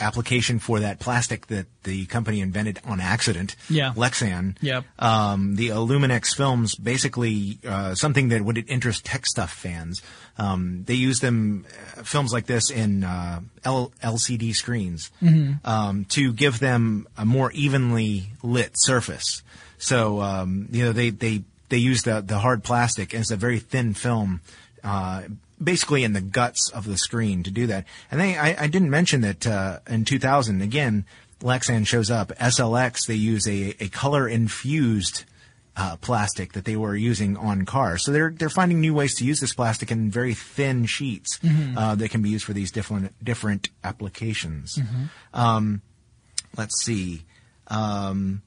application 0.00 0.58
for 0.58 0.80
that 0.80 1.00
plastic 1.00 1.46
that 1.48 1.66
the 1.84 2.06
company 2.06 2.40
invented 2.40 2.80
on 2.84 3.00
accident. 3.00 3.56
Yeah. 3.70 3.92
Lexan. 3.94 4.56
Yep. 4.60 4.84
Um, 4.98 5.56
the 5.56 5.68
Illuminex 5.68 6.34
films, 6.36 6.74
basically 6.74 7.58
uh, 7.66 7.94
something 7.94 8.28
that 8.28 8.42
would 8.42 8.64
interest 8.68 9.04
tech 9.04 9.26
stuff 9.26 9.52
fans. 9.52 10.02
Um, 10.38 10.84
they 10.86 10.94
use 10.94 11.20
them, 11.20 11.64
uh, 11.96 12.02
films 12.02 12.32
like 12.32 12.46
this 12.46 12.70
in 12.70 13.04
uh, 13.04 13.40
L- 13.64 13.92
LCD 14.02 14.54
screens 14.54 15.10
um, 15.64 16.04
to 16.10 16.32
give 16.32 16.58
them 16.58 17.06
a 17.16 17.24
more 17.24 17.50
evenly 17.52 18.30
lit 18.42 18.72
surface. 18.74 19.42
So 19.78 20.20
um, 20.20 20.68
you 20.70 20.84
know 20.84 20.92
they 20.92 21.10
they 21.10 21.42
they 21.68 21.76
use 21.78 22.02
the 22.02 22.20
the 22.20 22.38
hard 22.38 22.64
plastic 22.64 23.14
as 23.14 23.30
a 23.30 23.36
very 23.36 23.58
thin 23.58 23.94
film. 23.94 24.40
Uh, 24.84 25.22
basically 25.62 26.04
in 26.04 26.12
the 26.12 26.20
guts 26.20 26.70
of 26.70 26.84
the 26.84 26.96
screen 26.96 27.42
to 27.42 27.50
do 27.50 27.66
that. 27.66 27.84
And 28.10 28.20
they, 28.20 28.36
I, 28.36 28.64
I 28.64 28.66
didn't 28.66 28.90
mention 28.90 29.22
that 29.22 29.46
uh, 29.46 29.80
in 29.88 30.04
2000, 30.04 30.60
again, 30.62 31.04
Lexan 31.40 31.86
shows 31.86 32.10
up. 32.10 32.28
SLX, 32.38 33.06
they 33.06 33.14
use 33.14 33.46
a, 33.46 33.74
a 33.80 33.88
color 33.88 34.28
infused 34.28 35.24
uh, 35.76 35.96
plastic 35.96 36.54
that 36.54 36.64
they 36.64 36.76
were 36.76 36.96
using 36.96 37.36
on 37.36 37.66
cars. 37.66 38.02
So 38.04 38.10
they're 38.12 38.30
they're 38.30 38.48
finding 38.48 38.80
new 38.80 38.94
ways 38.94 39.14
to 39.16 39.24
use 39.26 39.40
this 39.40 39.52
plastic 39.54 39.90
in 39.90 40.10
very 40.10 40.32
thin 40.32 40.86
sheets 40.86 41.38
uh, 41.76 41.94
that 41.96 42.08
can 42.10 42.22
be 42.22 42.30
used 42.30 42.46
for 42.46 42.54
these 42.54 42.70
different 42.72 43.12
different 43.22 43.68
applications. 43.84 44.78
Um, 45.34 45.82
let's 46.56 46.82
see. 46.82 47.24
Um, 47.68 48.40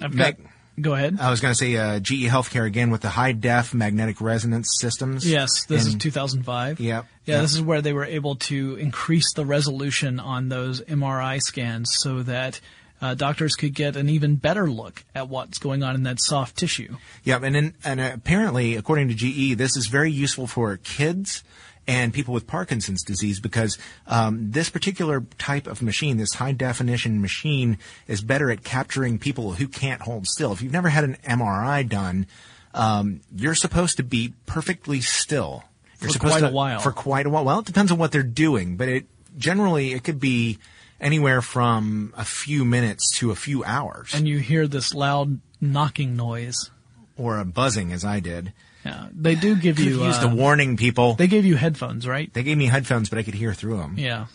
I've 0.00 0.16
got. 0.16 0.38
Meg- 0.38 0.48
go 0.80 0.94
ahead. 0.94 1.18
I 1.20 1.30
was 1.30 1.40
going 1.40 1.52
to 1.52 1.58
say 1.58 1.76
uh, 1.76 1.98
GE 2.00 2.26
Healthcare 2.28 2.66
again 2.66 2.90
with 2.90 3.00
the 3.02 3.08
high 3.08 3.32
def 3.32 3.72
magnetic 3.74 4.20
resonance 4.20 4.68
systems. 4.80 5.28
yes, 5.28 5.64
this 5.66 5.86
is 5.86 5.94
2005. 5.96 6.80
Yep. 6.80 7.06
Yeah, 7.24 7.34
Yep. 7.34 7.42
this 7.42 7.54
is 7.54 7.62
where 7.62 7.82
they 7.82 7.92
were 7.92 8.04
able 8.04 8.36
to 8.36 8.76
increase 8.76 9.32
the 9.34 9.44
resolution 9.44 10.20
on 10.20 10.48
those 10.48 10.80
MRI 10.82 11.40
scans 11.40 11.90
so 11.94 12.22
that 12.22 12.60
uh, 13.00 13.14
doctors 13.14 13.54
could 13.56 13.74
get 13.74 13.96
an 13.96 14.08
even 14.08 14.36
better 14.36 14.70
look 14.70 15.04
at 15.14 15.28
what's 15.28 15.58
going 15.58 15.82
on 15.82 15.94
in 15.94 16.04
that 16.04 16.18
soft 16.20 16.56
tissue. 16.56 16.96
Yep, 17.24 17.42
and 17.42 17.56
in, 17.56 17.74
and 17.84 18.00
apparently, 18.00 18.76
according 18.76 19.08
to 19.08 19.14
GE, 19.14 19.56
this 19.58 19.76
is 19.76 19.86
very 19.88 20.10
useful 20.10 20.46
for 20.46 20.76
kids 20.78 21.42
and 21.88 22.12
people 22.12 22.34
with 22.34 22.46
Parkinson's 22.46 23.02
disease 23.04 23.38
because 23.40 23.78
um, 24.06 24.50
this 24.50 24.70
particular 24.70 25.20
type 25.38 25.66
of 25.66 25.82
machine, 25.82 26.16
this 26.16 26.34
high 26.34 26.52
definition 26.52 27.20
machine, 27.20 27.78
is 28.08 28.20
better 28.20 28.50
at 28.50 28.64
capturing 28.64 29.18
people 29.18 29.52
who 29.52 29.68
can't 29.68 30.02
hold 30.02 30.26
still. 30.26 30.52
If 30.52 30.62
you've 30.62 30.72
never 30.72 30.88
had 30.88 31.04
an 31.04 31.16
MRI 31.24 31.88
done, 31.88 32.26
um, 32.74 33.20
you're 33.34 33.54
supposed 33.54 33.96
to 33.98 34.02
be 34.02 34.34
perfectly 34.46 35.00
still. 35.00 35.64
You're 36.00 36.08
For 36.08 36.12
supposed 36.14 36.32
quite 36.32 36.40
to, 36.40 36.48
a 36.48 36.52
while. 36.52 36.80
For 36.80 36.92
quite 36.92 37.26
a 37.26 37.30
while. 37.30 37.44
Well, 37.44 37.58
it 37.60 37.66
depends 37.66 37.90
on 37.92 37.98
what 37.98 38.12
they're 38.12 38.22
doing, 38.22 38.76
but 38.76 38.88
it 38.88 39.06
generally 39.38 39.92
it 39.92 40.04
could 40.04 40.20
be 40.20 40.58
anywhere 41.00 41.40
from 41.42 42.12
a 42.16 42.24
few 42.24 42.64
minutes 42.64 43.16
to 43.18 43.30
a 43.30 43.34
few 43.36 43.62
hours, 43.64 44.12
And 44.14 44.26
you 44.26 44.38
hear 44.38 44.66
this 44.66 44.94
loud 44.94 45.40
knocking 45.60 46.16
noise. 46.16 46.70
or 47.16 47.38
a 47.38 47.44
buzzing, 47.44 47.92
as 47.92 48.04
I 48.04 48.20
did. 48.20 48.52
Yeah, 48.86 49.08
they 49.12 49.34
do 49.34 49.56
give 49.56 49.78
you. 49.78 50.04
used 50.04 50.22
uh, 50.22 50.28
a 50.28 50.34
warning, 50.34 50.76
people. 50.76 51.14
they 51.14 51.26
gave 51.26 51.44
you 51.44 51.56
headphones, 51.56 52.06
right? 52.06 52.32
They 52.32 52.42
gave 52.42 52.56
me 52.56 52.66
headphones, 52.66 53.08
but 53.08 53.18
I 53.18 53.22
could 53.22 53.34
hear 53.34 53.52
through 53.52 53.78
them. 53.78 53.96
Yeah. 53.98 54.26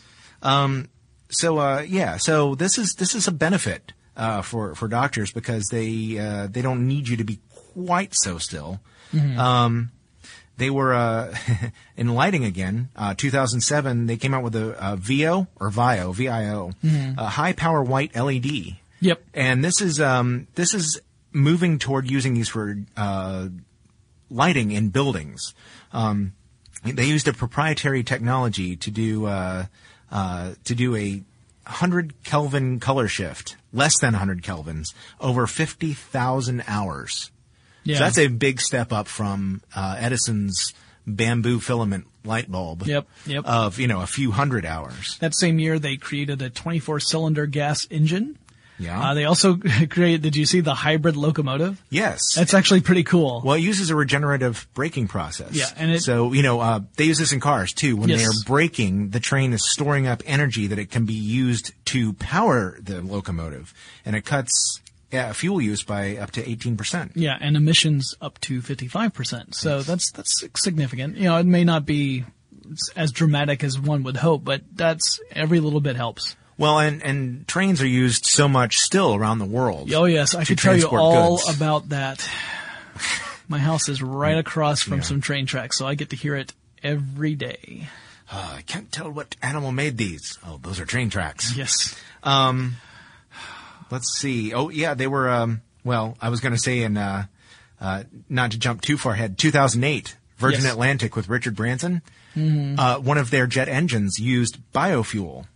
So, 1.31 1.59
uh, 1.59 1.85
yeah, 1.87 2.17
so 2.17 2.55
this 2.55 2.77
is 2.77 2.95
this 2.95 3.15
is 3.15 3.27
a 3.27 3.31
benefit 3.31 3.93
uh, 4.17 4.41
for 4.41 4.75
for 4.75 4.87
doctors 4.87 5.31
because 5.31 5.67
they 5.67 6.17
uh, 6.19 6.47
they 6.47 6.61
don't 6.61 6.87
need 6.87 7.07
you 7.07 7.17
to 7.17 7.23
be 7.23 7.39
quite 7.73 8.13
so 8.13 8.37
still. 8.37 8.79
Um, 9.13 9.91
they 10.57 10.69
were 10.69 10.93
uh, 10.93 11.35
in 11.97 12.13
lighting 12.13 12.45
again. 12.45 12.89
Uh, 12.95 13.13
2007, 13.13 14.05
they 14.05 14.15
came 14.15 14.33
out 14.33 14.43
with 14.43 14.55
a, 14.55 14.75
a 14.79 14.95
VIO 14.95 15.47
or 15.59 15.69
VIO, 15.69 16.11
VIO, 16.11 16.71
a 17.17 17.25
high 17.25 17.53
power 17.53 17.83
white 17.83 18.15
LED. 18.15 18.77
Yep. 19.01 19.21
And 19.33 19.63
this 19.65 19.81
is 19.81 19.99
um, 19.99 20.47
this 20.55 20.73
is 20.73 21.01
moving 21.33 21.79
toward 21.79 22.09
using 22.09 22.33
these 22.35 22.49
for 22.49 22.77
uh, 22.95 23.47
lighting 24.31 24.71
in 24.71 24.89
buildings. 24.89 25.53
Um, 25.91 26.33
they 26.83 27.05
used 27.05 27.27
a 27.27 27.33
proprietary 27.33 28.03
technology 28.03 28.75
to 28.77 28.89
do 28.89 29.25
uh, 29.27 29.65
uh, 30.11 30.53
to 30.63 30.75
do 30.75 30.95
a 30.95 31.21
hundred 31.65 32.23
Kelvin 32.23 32.79
color 32.79 33.07
shift, 33.07 33.55
less 33.71 33.99
than 33.99 34.15
hundred 34.15 34.41
kelvins, 34.41 34.93
over 35.19 35.45
fifty 35.45 35.93
thousand 35.93 36.63
hours. 36.67 37.29
Yeah. 37.83 37.97
So 37.97 38.03
that's 38.03 38.17
a 38.17 38.27
big 38.27 38.61
step 38.61 38.91
up 38.91 39.07
from 39.07 39.61
uh, 39.75 39.97
Edison's 39.99 40.73
bamboo 41.05 41.59
filament 41.59 42.07
light 42.23 42.51
bulb. 42.51 42.85
Yep, 42.85 43.07
yep. 43.25 43.45
Of 43.45 43.79
you 43.79 43.87
know 43.87 44.01
a 44.01 44.07
few 44.07 44.31
hundred 44.31 44.65
hours. 44.65 45.17
That 45.19 45.35
same 45.35 45.59
year, 45.59 45.79
they 45.79 45.97
created 45.97 46.41
a 46.41 46.49
24 46.49 46.99
cylinder 46.99 47.45
gas 47.45 47.87
engine. 47.89 48.37
Yeah. 48.81 49.01
Uh, 49.01 49.13
they 49.13 49.25
also 49.25 49.57
create. 49.89 50.21
did 50.21 50.35
you 50.35 50.45
see 50.45 50.59
the 50.61 50.73
hybrid 50.73 51.15
locomotive? 51.15 51.81
yes. 51.89 52.19
That's 52.35 52.53
actually 52.53 52.81
pretty 52.81 53.03
cool. 53.03 53.41
Well, 53.45 53.55
it 53.55 53.61
uses 53.61 53.89
a 53.89 53.95
regenerative 53.95 54.67
braking 54.73 55.07
process. 55.07 55.51
Yeah, 55.53 55.65
and 55.77 55.91
it- 55.91 56.01
so 56.01 56.33
you 56.33 56.41
know 56.43 56.59
uh, 56.59 56.79
they 56.97 57.05
use 57.05 57.17
this 57.19 57.31
in 57.31 57.39
cars 57.39 57.73
too. 57.73 57.95
When 57.95 58.09
Yes. 58.09 58.19
they 58.21 58.25
are 58.25 58.43
braking, 58.45 59.09
the 59.11 59.19
train 59.19 59.53
is 59.53 59.69
storing 59.71 60.07
up 60.07 60.21
energy 60.25 60.67
that 60.67 60.79
it 60.79 60.89
can 60.91 61.05
be 61.05 61.13
used 61.13 61.71
to 61.85 62.13
power 62.13 62.77
the 62.81 63.01
locomotive, 63.01 63.73
and 64.05 64.15
it 64.15 64.25
cuts 64.25 64.81
yeah, 65.11 65.33
fuel 65.33 65.61
use 65.61 65.83
by 65.83 66.15
up 66.17 66.31
to 66.31 66.49
eighteen 66.49 66.77
percent. 66.77 67.11
Yeah, 67.15 67.37
and 67.41 67.57
emissions 67.57 68.15
up 68.21 68.39
to 68.41 68.61
55%. 68.61 69.53
So 69.55 69.81
that's, 69.81 70.09
that's 70.11 70.45
significant. 70.55 71.17
You 71.17 71.25
know, 71.25 71.37
it 71.37 71.45
may 71.45 71.65
not 71.65 71.85
be 71.85 72.23
as 72.95 73.11
dramatic 73.11 73.61
as 73.63 73.77
one 73.77 74.03
would 74.03 74.15
hope, 74.15 74.45
but 74.45 74.61
that's, 74.73 75.19
every 75.31 75.59
little 75.59 75.81
bit 75.81 75.97
helps. 75.97 76.37
Well, 76.61 76.79
and 76.79 77.01
and 77.03 77.47
trains 77.47 77.81
are 77.81 77.87
used 77.87 78.25
so 78.25 78.47
much 78.47 78.77
still 78.79 79.15
around 79.15 79.39
the 79.39 79.45
world. 79.45 79.91
Oh 79.93 80.05
yes, 80.05 80.35
I 80.35 80.45
could 80.45 80.57
tell 80.59 80.77
you 80.77 80.87
all 80.87 81.37
goods. 81.37 81.57
about 81.57 81.89
that. 81.89 82.27
My 83.47 83.57
house 83.59 83.89
is 83.89 84.01
right 84.01 84.37
across 84.37 84.81
from 84.81 84.97
Yeah. 84.99 85.03
some 85.03 85.21
train 85.21 85.45
tracks, 85.45 85.77
so 85.77 85.85
I 85.87 85.95
get 85.95 86.11
to 86.11 86.15
hear 86.15 86.35
it 86.35 86.53
every 86.83 87.35
day. 87.35 87.89
Uh, 88.31 88.53
I 88.57 88.61
can't 88.61 88.89
tell 88.91 89.09
what 89.11 89.35
animal 89.41 89.71
made 89.73 89.97
these. 89.97 90.37
Oh, 90.45 90.57
those 90.61 90.79
are 90.79 90.85
train 90.85 91.09
tracks. 91.09 91.53
Yes. 91.57 91.95
Let's 93.89 94.17
see. 94.17 94.53
Oh, 94.53 94.69
yeah, 94.69 94.93
they 94.93 95.07
were. 95.07 95.29
Um, 95.29 95.61
well, 95.83 96.15
I 96.21 96.29
was 96.29 96.39
going 96.39 96.53
to 96.53 96.59
say 96.59 96.81
in 96.83 96.95
uh, 96.95 97.25
uh, 97.81 98.03
not 98.29 98.51
to 98.51 98.57
jump 98.59 98.81
too 98.81 98.97
far 98.97 99.13
ahead. 99.13 99.37
2008, 99.37 100.15
Virgin 100.37 100.61
Yes. 100.61 100.71
Atlantic 100.71 101.15
with 101.15 101.27
Richard 101.27 101.55
Branson. 101.55 102.01
Uh, 102.33 102.97
one 102.99 103.17
of 103.17 103.29
their 103.31 103.47
jet 103.47 103.67
engines 103.67 104.17
used 104.17 104.57
biofuel 104.73 105.47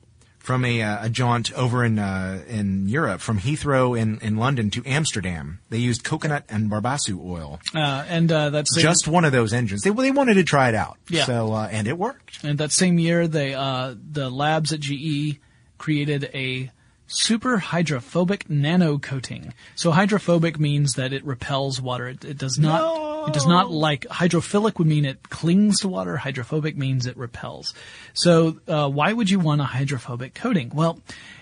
from 0.45 0.63
a, 0.63 0.83
uh, 0.83 1.05
a 1.05 1.09
jaunt 1.09 1.51
over 1.53 1.83
in 1.83 1.97
uh, 1.97 2.43
in 2.47 2.87
Europe, 2.87 3.19
from 3.19 3.39
Heathrow 3.39 3.99
in, 3.99 4.19
in 4.19 4.37
London 4.37 4.69
to 4.69 4.83
Amsterdam. 4.85 5.59
They 5.71 5.79
used 5.79 6.03
coconut 6.03 6.45
and 6.49 6.69
babassu 6.69 7.19
oil. 7.19 7.59
Uh, 7.73 8.05
and 8.07 8.31
uh, 8.31 8.51
that 8.51 8.67
same, 8.67 8.83
Just 8.83 9.07
one 9.07 9.25
of 9.25 9.31
those 9.31 9.53
engines. 9.53 9.81
They 9.81 9.89
they 9.89 10.11
wanted 10.11 10.35
to 10.35 10.43
try 10.43 10.69
it 10.69 10.75
out. 10.75 10.97
Yeah. 11.09 11.25
So 11.25 11.53
uh, 11.53 11.67
and 11.71 11.87
it 11.87 11.97
worked. 11.97 12.43
and 12.43 12.59
that 12.59 12.71
same 12.71 12.99
year, 12.99 13.27
they 13.27 13.55
uh, 13.55 13.95
the 14.11 14.29
labs 14.29 14.71
at 14.71 14.81
GE 14.81 15.39
created 15.79 16.29
a 16.33 16.71
super 17.07 17.57
hydrophobic 17.57 18.49
nano 18.49 18.97
coating. 18.97 19.53
So 19.75 19.91
hydrophobic 19.91 20.59
means 20.59 20.93
that 20.93 21.13
it 21.13 21.25
repels 21.25 21.81
water. 21.81 22.07
It, 22.07 22.25
it 22.25 22.37
does 22.37 22.57
not. 22.57 23.15
It 23.27 23.33
does 23.33 23.47
not 23.47 23.71
like 23.71 24.01
hydrophilic 24.01 24.77
would 24.77 24.87
mean 24.87 25.03
it 25.03 25.29
clings 25.29 25.79
to 25.79 25.87
water. 25.87 26.15
Hydrophobic 26.15 26.77
means 26.77 27.07
it 27.07 27.17
repels. 27.17 27.73
So 28.13 28.59
uh, 28.67 28.87
why 28.87 29.13
would 29.13 29.31
you 29.31 29.39
want 29.39 29.61
a 29.61 29.65
hydrophobic 29.65 30.35
coating? 30.35 30.69
Well, 30.75 30.99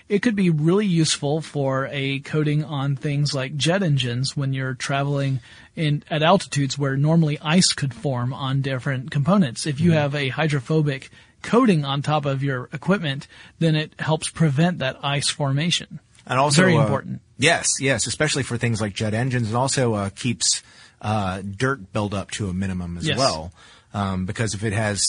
it 0.08 0.22
could 0.22 0.34
be 0.34 0.48
really 0.48 0.86
useful 0.86 1.42
for 1.42 1.88
a 1.90 2.20
coating 2.20 2.64
on 2.64 2.96
things 2.96 3.34
like 3.34 3.56
jet 3.56 3.82
engines 3.82 4.34
when 4.34 4.54
you're 4.54 4.72
traveling 4.72 5.40
in 5.76 6.04
at 6.10 6.22
altitudes 6.22 6.78
where 6.78 6.96
normally 6.96 7.38
ice 7.40 7.72
could 7.74 7.92
form 7.92 8.32
on 8.32 8.62
different 8.62 9.10
components. 9.10 9.66
If 9.66 9.80
you 9.80 9.92
have 9.92 10.14
a 10.14 10.28
hydrophobic 10.28 11.10
coating 11.44 11.84
on 11.84 12.02
top 12.02 12.26
of 12.26 12.42
your 12.42 12.68
equipment, 12.72 13.28
then 13.60 13.76
it 13.76 13.92
helps 14.00 14.28
prevent 14.28 14.78
that 14.80 14.96
ice 15.04 15.28
formation. 15.28 16.00
And 16.26 16.40
also 16.40 16.62
Very 16.62 16.76
uh, 16.76 16.82
important. 16.82 17.20
Yes, 17.38 17.68
yes, 17.80 18.06
especially 18.06 18.42
for 18.42 18.56
things 18.56 18.80
like 18.80 18.94
jet 18.94 19.14
engines. 19.14 19.50
It 19.50 19.54
also 19.54 19.94
uh, 19.94 20.10
keeps 20.10 20.62
uh, 21.02 21.42
dirt 21.42 21.92
buildup 21.92 22.30
to 22.32 22.48
a 22.48 22.52
minimum 22.54 22.96
as 22.96 23.06
Yes. 23.06 23.18
well. 23.18 23.52
Um, 23.92 24.26
because 24.26 24.54
if 24.54 24.64
it 24.64 24.72
has 24.72 25.06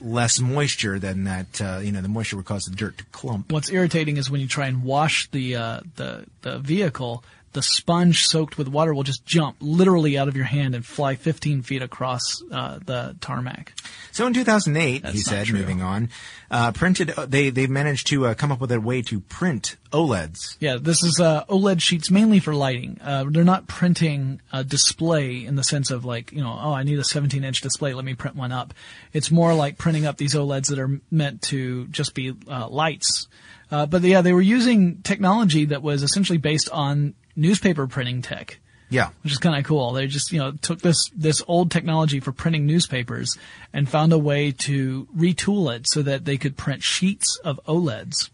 less 0.00 0.40
moisture, 0.40 0.98
then 0.98 1.22
that 1.24 1.60
uh, 1.62 1.78
you 1.80 1.92
know 1.92 2.00
the 2.00 2.08
moisture 2.08 2.36
would 2.36 2.46
cause 2.46 2.64
the 2.64 2.74
dirt 2.74 2.98
to 2.98 3.04
clump. 3.12 3.52
What's 3.52 3.70
irritating 3.70 4.16
is 4.16 4.28
when 4.28 4.40
you 4.40 4.48
try 4.48 4.66
and 4.66 4.82
wash 4.82 5.30
the 5.30 5.54
uh, 5.54 5.80
the 5.94 6.24
the 6.42 6.58
vehicle, 6.58 7.22
the 7.54 7.62
sponge 7.62 8.26
soaked 8.26 8.58
with 8.58 8.68
water 8.68 8.92
will 8.92 9.02
just 9.04 9.24
jump 9.24 9.56
literally 9.60 10.18
out 10.18 10.28
of 10.28 10.36
your 10.36 10.44
hand 10.44 10.74
and 10.74 10.84
fly 10.84 11.14
15 11.14 11.62
feet 11.62 11.82
across 11.82 12.42
uh, 12.52 12.78
the 12.84 13.16
tarmac. 13.20 13.72
So 14.12 14.26
in 14.26 14.34
2008, 14.34 15.02
That's 15.02 15.14
he 15.14 15.20
said, 15.22 15.46
true. 15.46 15.58
moving 15.58 15.80
on, 15.80 16.10
uh, 16.50 16.72
printed. 16.72 17.10
uh, 17.16 17.26
They 17.26 17.50
they 17.50 17.66
managed 17.66 18.08
to 18.08 18.26
uh, 18.26 18.34
come 18.34 18.52
up 18.52 18.60
with 18.60 18.70
a 18.72 18.80
way 18.80 19.02
to 19.02 19.20
print 19.20 19.76
OLEDs. 19.92 20.56
Yeah, 20.60 20.76
this 20.80 21.02
is 21.02 21.18
uh, 21.20 21.44
OLED 21.46 21.80
sheets 21.80 22.10
mainly 22.10 22.38
for 22.40 22.54
lighting. 22.54 22.98
Uh, 23.02 23.24
they're 23.30 23.44
not 23.44 23.66
printing 23.66 24.40
a 24.52 24.62
display 24.62 25.44
in 25.44 25.56
the 25.56 25.64
sense 25.64 25.90
of 25.90 26.04
like, 26.04 26.30
you 26.32 26.42
know, 26.42 26.56
oh, 26.60 26.72
I 26.72 26.82
need 26.82 26.98
a 26.98 27.04
17 27.04 27.42
inch 27.42 27.60
display, 27.60 27.94
let 27.94 28.04
me 28.04 28.14
print 28.14 28.36
one 28.36 28.52
up. 28.52 28.74
It's 29.12 29.30
more 29.30 29.54
like 29.54 29.78
printing 29.78 30.06
up 30.06 30.16
these 30.16 30.34
OLEDs 30.34 30.68
that 30.68 30.78
are 30.78 31.00
meant 31.10 31.42
to 31.42 31.86
just 31.88 32.14
be 32.14 32.34
uh, 32.48 32.68
lights. 32.68 33.28
Uh, 33.70 33.86
but 33.86 34.02
yeah, 34.02 34.20
they 34.20 34.32
were 34.32 34.42
using 34.42 35.02
technology 35.02 35.64
that 35.66 35.82
was 35.82 36.02
essentially 36.02 36.38
based 36.38 36.68
on 36.70 37.14
newspaper 37.36 37.86
printing 37.86 38.22
tech. 38.22 38.58
Yeah. 38.90 39.08
which 39.24 39.32
is 39.32 39.38
kind 39.38 39.56
of 39.58 39.64
cool. 39.64 39.92
They 39.92 40.06
just, 40.06 40.30
you 40.30 40.38
know, 40.38 40.52
took 40.52 40.80
this, 40.80 41.08
this 41.16 41.42
old 41.48 41.72
technology 41.72 42.20
for 42.20 42.30
printing 42.30 42.64
newspapers 42.64 43.36
and 43.72 43.88
found 43.88 44.12
a 44.12 44.18
way 44.18 44.52
to 44.52 45.08
retool 45.16 45.74
it 45.74 45.88
so 45.88 46.02
that 46.02 46.26
they 46.26 46.36
could 46.36 46.56
print 46.56 46.82
sheets 46.82 47.40
of 47.42 47.58
OLEDs. 47.66 48.30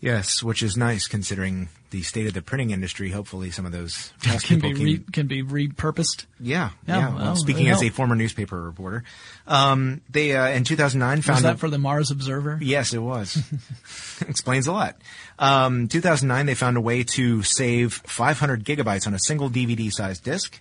Yes, 0.00 0.42
which 0.42 0.62
is 0.62 0.76
nice 0.76 1.06
considering 1.06 1.70
the 1.94 2.02
state 2.02 2.26
of 2.26 2.34
the 2.34 2.42
printing 2.42 2.70
industry. 2.70 3.10
Hopefully, 3.10 3.52
some 3.52 3.64
of 3.66 3.70
those 3.72 4.12
Can 4.20 4.38
people 4.40 4.70
be 4.70 4.74
can 4.76 4.84
re, 4.84 4.98
can 5.12 5.26
be 5.28 5.42
repurposed. 5.44 6.26
Yeah, 6.40 6.70
Yeah, 6.88 6.98
yeah. 6.98 7.08
Well, 7.14 7.18
well, 7.24 7.36
speaking 7.36 7.68
as 7.68 7.82
a 7.84 7.88
former 7.88 8.16
newspaper 8.16 8.60
reporter, 8.60 9.04
um, 9.46 10.00
they 10.10 10.34
uh, 10.36 10.48
in 10.48 10.64
2009 10.64 11.22
found 11.22 11.36
Was 11.36 11.44
a- 11.44 11.46
that 11.48 11.58
for 11.60 11.70
the 11.70 11.78
Mars 11.78 12.10
Observer? 12.10 12.58
Yes, 12.60 12.92
it 12.92 12.98
was. 12.98 13.40
Explains 14.28 14.66
a 14.66 14.72
lot. 14.72 14.96
Um, 15.38 15.86
2009, 15.86 16.46
they 16.46 16.54
found 16.54 16.76
a 16.76 16.80
way 16.80 17.04
to 17.04 17.42
save 17.44 17.94
500 17.94 18.64
gigabytes 18.64 19.06
on 19.06 19.14
a 19.14 19.18
single 19.20 19.48
DVD-sized 19.48 20.24
disc. 20.24 20.60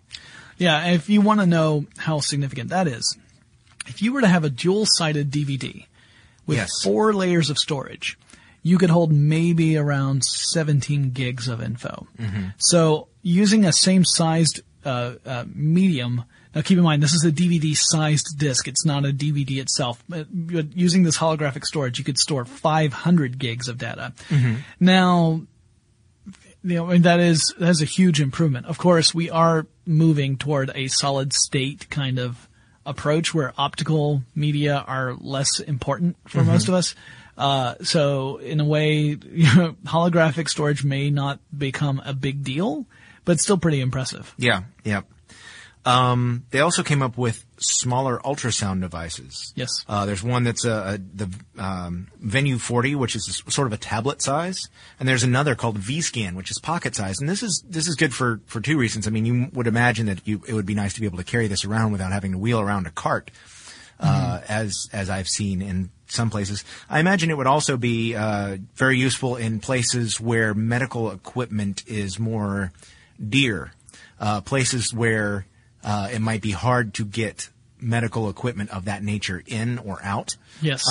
Yeah, 0.59 0.91
if 0.91 1.09
you 1.09 1.21
want 1.21 1.39
to 1.39 1.47
know 1.47 1.85
how 1.97 2.19
significant 2.19 2.69
that 2.69 2.87
is, 2.87 3.17
if 3.87 4.03
you 4.03 4.13
were 4.13 4.21
to 4.21 4.27
have 4.27 4.43
a 4.43 4.49
dual-sided 4.51 5.31
DVD 5.31 5.85
with 6.45 6.57
Yes. 6.57 6.69
four 6.83 7.11
layers 7.13 7.49
of 7.49 7.57
storage, 7.57 8.17
you 8.63 8.77
could 8.77 8.89
hold 8.89 9.11
maybe 9.11 9.77
around 9.77 10.23
17 10.23 11.11
gigs 11.11 11.47
of 11.47 11.61
info. 11.61 12.07
So 12.57 13.09
using 13.21 13.65
a 13.65 13.73
same 13.73 14.03
sized 14.05 14.61
uh, 14.85 15.15
uh, 15.25 15.45
medium. 15.53 16.23
Now 16.55 16.61
keep 16.61 16.77
in 16.77 16.83
mind 16.83 17.03
this 17.03 17.13
is 17.13 17.25
a 17.25 17.31
DVD 17.31 17.75
sized 17.75 18.37
disc. 18.37 18.67
It's 18.67 18.85
not 18.85 19.05
a 19.05 19.11
DVD 19.11 19.59
itself. 19.59 20.03
But 20.07 20.27
but 20.31 20.75
using 20.75 21.03
this 21.03 21.17
holographic 21.17 21.65
storage, 21.65 21.99
you 21.99 22.05
could 22.05 22.17
store 22.17 22.45
500 22.45 23.37
gigs 23.37 23.67
of 23.67 23.77
data. 23.77 24.13
Now 24.79 25.41
you 26.63 26.75
know, 26.75 26.89
and 26.89 27.03
that 27.03 27.19
is 27.19 27.53
that 27.59 27.69
is 27.69 27.81
a 27.81 27.85
huge 27.85 28.21
improvement. 28.21 28.65
Of 28.67 28.77
course, 28.77 29.13
we 29.13 29.29
are 29.29 29.67
moving 29.85 30.37
toward 30.37 30.71
a 30.73 30.87
solid 30.87 31.33
state 31.33 31.89
kind 31.89 32.19
of 32.19 32.47
approach 32.85 33.33
where 33.33 33.53
optical 33.57 34.23
media 34.35 34.83
are 34.87 35.13
less 35.15 35.59
important 35.59 36.17
for 36.27 36.43
most 36.43 36.67
of 36.67 36.73
us. 36.73 36.95
Uh, 37.37 37.75
so 37.81 38.37
in 38.37 38.59
a 38.59 38.65
way, 38.65 38.97
you 38.97 39.17
know, 39.55 39.75
holographic 39.85 40.49
storage 40.49 40.83
may 40.83 41.09
not 41.09 41.39
become 41.55 42.01
a 42.05 42.13
big 42.13 42.43
deal, 42.43 42.85
but 43.25 43.39
still 43.39 43.57
pretty 43.57 43.81
impressive. 43.81 44.33
Yeah, 44.37 44.63
yeah. 44.83 45.01
Um, 45.85 46.45
they 46.51 46.61
also 46.61 46.81
came 46.81 47.01
up 47.01 47.17
with 47.17 47.45
smaller 47.57 48.19
ultrasound 48.19 48.81
devices. 48.81 49.51
Yes. 49.55 49.69
Uh, 49.87 50.05
there's 50.05 50.23
one 50.23 50.43
that's 50.43 50.63
a, 50.63 50.71
a 50.71 50.97
the 50.97 51.29
um, 51.57 52.07
Venue 52.19 52.57
40, 52.57 52.95
which 52.95 53.15
is 53.15 53.43
a 53.45 53.51
sort 53.51 53.67
of 53.67 53.73
a 53.73 53.77
tablet 53.77 54.21
size, 54.21 54.69
and 54.99 55.09
there's 55.09 55.23
another 55.23 55.55
called 55.55 55.77
V-Scan, 55.77 56.35
which 56.35 56.51
is 56.51 56.59
pocket 56.59 56.95
size. 56.95 57.19
And 57.19 57.27
this 57.27 57.43
is 57.43 57.63
this 57.67 57.87
is 57.87 57.95
good 57.95 58.13
for 58.13 58.39
for 58.45 58.61
two 58.61 58.77
reasons. 58.77 59.07
I 59.07 59.09
mean, 59.09 59.25
you 59.25 59.49
would 59.53 59.67
imagine 59.67 60.05
that 60.05 60.25
you 60.25 60.41
it 60.47 60.53
would 60.53 60.65
be 60.65 60.75
nice 60.75 60.93
to 60.93 61.01
be 61.01 61.05
able 61.05 61.17
to 61.17 61.23
carry 61.23 61.47
this 61.47 61.65
around 61.65 61.91
without 61.91 62.13
having 62.13 62.31
to 62.31 62.37
wheel 62.37 62.61
around 62.61 62.87
a 62.87 62.91
cart, 62.91 63.29
uh, 63.99 64.39
as 64.47 64.87
as 64.93 65.09
I've 65.09 65.27
seen 65.27 65.61
in 65.61 65.89
some 66.13 66.29
places. 66.29 66.63
I 66.89 66.99
imagine 66.99 67.29
it 67.29 67.37
would 67.37 67.47
also 67.47 67.77
be 67.77 68.15
uh, 68.15 68.57
very 68.75 68.97
useful 68.97 69.35
in 69.35 69.59
places 69.59 70.19
where 70.19 70.53
medical 70.53 71.11
equipment 71.11 71.83
is 71.87 72.19
more 72.19 72.71
dear, 73.19 73.73
uh, 74.19 74.41
places 74.41 74.93
where 74.93 75.45
uh, 75.83 76.09
it 76.11 76.19
might 76.19 76.41
be 76.41 76.51
hard 76.51 76.93
to 76.95 77.05
get 77.05 77.49
medical 77.81 78.29
equipment 78.29 78.69
of 78.69 78.85
that 78.85 79.03
nature 79.03 79.43
in 79.45 79.77
or 79.79 79.99
out. 80.03 80.37
Yes. 80.61 80.83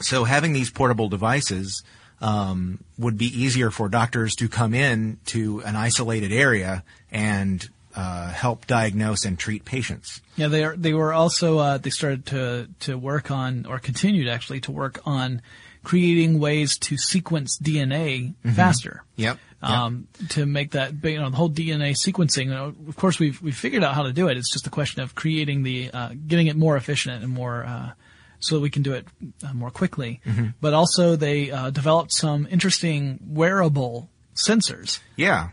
So 0.00 0.24
having 0.24 0.52
these 0.52 0.70
portable 0.70 1.08
devices 1.08 1.82
um, 2.20 2.78
would 2.98 3.18
be 3.18 3.26
easier 3.26 3.70
for 3.70 3.88
doctors 3.88 4.34
to 4.36 4.48
come 4.48 4.74
in 4.74 5.18
to 5.26 5.60
an 5.60 5.76
isolated 5.76 6.32
area 6.32 6.84
and 7.10 7.66
uh, 7.96 8.28
help 8.30 8.66
diagnose 8.66 9.24
and 9.24 9.38
treat 9.38 9.64
patients. 9.64 10.20
Yeah, 10.36 10.48
they 10.48 10.64
are. 10.64 10.76
They 10.76 10.94
were 10.94 11.12
also. 11.12 11.58
Uh, 11.58 11.78
they 11.78 11.90
started 11.90 12.26
to 12.26 12.68
to 12.80 12.96
work 12.98 13.30
on, 13.30 13.66
or 13.66 13.78
continued 13.78 14.28
actually 14.28 14.60
to 14.60 14.72
work 14.72 15.00
on, 15.04 15.42
creating 15.82 16.38
ways 16.38 16.78
to 16.78 16.96
sequence 16.96 17.58
DNA 17.58 18.34
faster. 18.54 19.04
Yep. 19.16 19.38
Um, 19.62 20.08
to 20.30 20.46
make 20.46 20.70
that, 20.70 21.04
you 21.04 21.20
know, 21.20 21.28
the 21.28 21.36
whole 21.36 21.50
DNA 21.50 21.90
sequencing. 21.92 22.44
You 22.46 22.54
know, 22.54 22.74
of 22.88 22.96
course, 22.96 23.18
we've 23.18 23.42
we've 23.42 23.56
figured 23.56 23.84
out 23.84 23.94
how 23.94 24.04
to 24.04 24.12
do 24.12 24.28
it. 24.28 24.38
It's 24.38 24.50
just 24.50 24.66
a 24.66 24.70
question 24.70 25.02
of 25.02 25.14
creating 25.14 25.64
the, 25.64 25.90
uh, 25.92 26.10
getting 26.26 26.46
it 26.46 26.56
more 26.56 26.76
efficient 26.78 27.22
and 27.22 27.30
more, 27.30 27.64
uh, 27.64 27.90
so 28.38 28.54
that 28.54 28.62
we 28.62 28.70
can 28.70 28.82
do 28.82 28.94
it 28.94 29.06
uh, 29.46 29.52
more 29.52 29.70
quickly. 29.70 30.22
But 30.62 30.72
also, 30.72 31.14
they 31.14 31.50
uh, 31.50 31.68
developed 31.68 32.10
some 32.14 32.48
interesting 32.50 33.18
wearable 33.26 34.08
sensors 34.34 35.00
Yeah. 35.16 35.50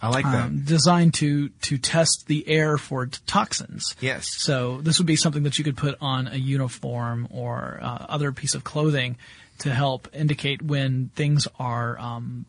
I 0.00 0.08
like 0.10 0.24
that. 0.24 0.44
um, 0.44 0.62
designed 0.64 1.14
to 1.14 1.48
to 1.48 1.78
test 1.78 2.26
the 2.26 2.48
air 2.48 2.78
for 2.78 3.06
toxins. 3.06 3.96
Yes. 4.00 4.28
So 4.40 4.80
this 4.80 4.98
would 4.98 5.06
be 5.06 5.16
something 5.16 5.42
that 5.42 5.58
you 5.58 5.64
could 5.64 5.76
put 5.76 5.96
on 6.00 6.28
a 6.28 6.36
uniform 6.36 7.28
or 7.30 7.80
uh, 7.82 8.06
other 8.08 8.32
piece 8.32 8.54
of 8.54 8.62
clothing 8.64 9.16
to 9.58 9.74
help 9.74 10.08
indicate 10.12 10.62
when 10.62 11.10
things 11.16 11.48
are 11.58 11.98
um, 11.98 12.44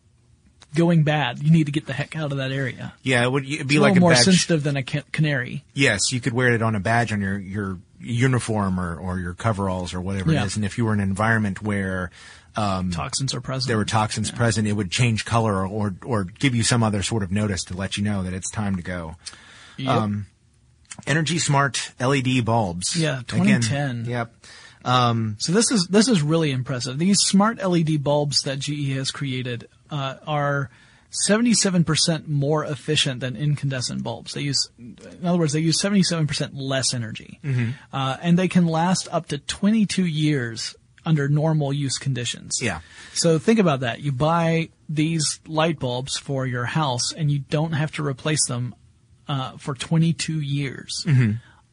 going 0.75 1.03
bad. 1.03 1.39
You 1.39 1.49
need 1.51 1.65
to 1.65 1.71
get 1.71 1.87
the 1.87 1.93
heck 1.93 2.15
out 2.15 2.31
of 2.31 2.37
that 2.37 2.51
area. 2.51 2.93
Yeah, 3.01 3.23
it 3.23 3.31
would 3.31 3.45
it'd 3.45 3.67
be 3.67 3.75
It's 3.75 3.79
a 3.79 3.81
like 3.81 3.93
little 3.93 3.97
a 3.97 3.99
more 4.01 4.11
badge. 4.11 4.25
sensitive 4.25 4.61
than 4.63 4.77
a 4.77 4.83
ca- 4.83 5.01
canary. 5.11 5.63
Yes, 5.73 6.11
you 6.11 6.21
could 6.21 6.33
wear 6.33 6.53
it 6.53 6.61
on 6.61 6.75
a 6.75 6.79
badge 6.79 7.11
on 7.11 7.19
your 7.21 7.39
your 7.39 7.79
uniform 7.99 8.79
or, 8.79 8.95
or 8.95 9.19
your 9.19 9.33
coveralls 9.33 9.93
or 9.93 9.99
whatever 10.01 10.31
Yeah. 10.31 10.43
it 10.43 10.45
is. 10.47 10.55
And 10.55 10.63
if 10.63 10.77
you 10.77 10.85
were 10.85 10.93
in 10.93 10.99
an 11.01 11.09
environment 11.09 11.61
where 11.61 12.11
um, 12.59 12.91
Toxins 12.91 13.33
are 13.33 13.41
present. 13.41 13.67
there 13.67 13.77
were 13.77 13.85
toxins 13.85 14.31
present, 14.31 14.67
it 14.67 14.73
would 14.73 14.91
change 14.91 15.23
color 15.25 15.65
or 15.67 15.93
or 16.03 16.23
give 16.25 16.53
you 16.55 16.63
some 16.63 16.83
other 16.83 17.01
sort 17.03 17.23
of 17.23 17.31
notice 17.31 17.63
to 17.65 17.73
let 17.75 17.97
you 17.97 18.03
know 18.03 18.23
that 18.23 18.33
it's 18.33 18.49
time 18.51 18.75
to 18.75 18.81
go. 18.81 19.15
Yep. 19.77 19.89
um, 19.95 20.25
Energy 21.07 21.39
smart 21.39 21.91
LED 21.99 22.43
bulbs. 22.43 22.95
Yeah, 22.97 23.19
Again, 23.31 23.61
2010. 23.61 24.05
yep. 24.05 24.33
So 25.39 25.51
this 25.53 25.71
is 25.71 25.87
this 25.89 26.07
is 26.09 26.21
really 26.21 26.51
impressive. 26.51 26.97
These 26.97 27.19
smart 27.19 27.63
LED 27.63 28.03
bulbs 28.03 28.41
that 28.41 28.59
GE 28.59 28.89
has 28.95 29.11
created 29.11 29.67
uh, 29.89 30.15
are 30.27 30.69
77% 31.27 32.27
more 32.27 32.65
efficient 32.65 33.19
than 33.21 33.35
incandescent 33.35 34.03
bulbs. 34.03 34.33
They 34.33 34.41
use, 34.41 34.69
in 34.77 34.97
other 35.25 35.39
words, 35.39 35.53
they 35.53 35.59
use 35.59 35.81
77% 35.81 36.51
less 36.53 36.93
energy, 36.93 37.39
uh, 37.93 38.17
and 38.21 38.37
they 38.37 38.47
can 38.47 38.67
last 38.67 39.07
up 39.11 39.27
to 39.29 39.37
22 39.39 40.05
years 40.05 40.75
under 41.09 41.27
normal 41.27 41.73
use 41.73 41.97
conditions. 41.97 42.59
Yeah. 42.61 42.81
So 43.13 43.39
think 43.39 43.59
about 43.59 43.79
that. 43.79 44.01
You 44.01 44.11
buy 44.11 44.69
these 44.87 45.39
light 45.47 45.79
bulbs 45.79 46.17
for 46.17 46.45
your 46.45 46.65
house, 46.65 47.11
and 47.11 47.31
you 47.31 47.39
don't 47.39 47.71
have 47.71 47.91
to 47.93 48.05
replace 48.05 48.45
them 48.47 48.75
uh, 49.27 49.57
for 49.57 49.73
22 49.73 50.39
years. 50.39 51.05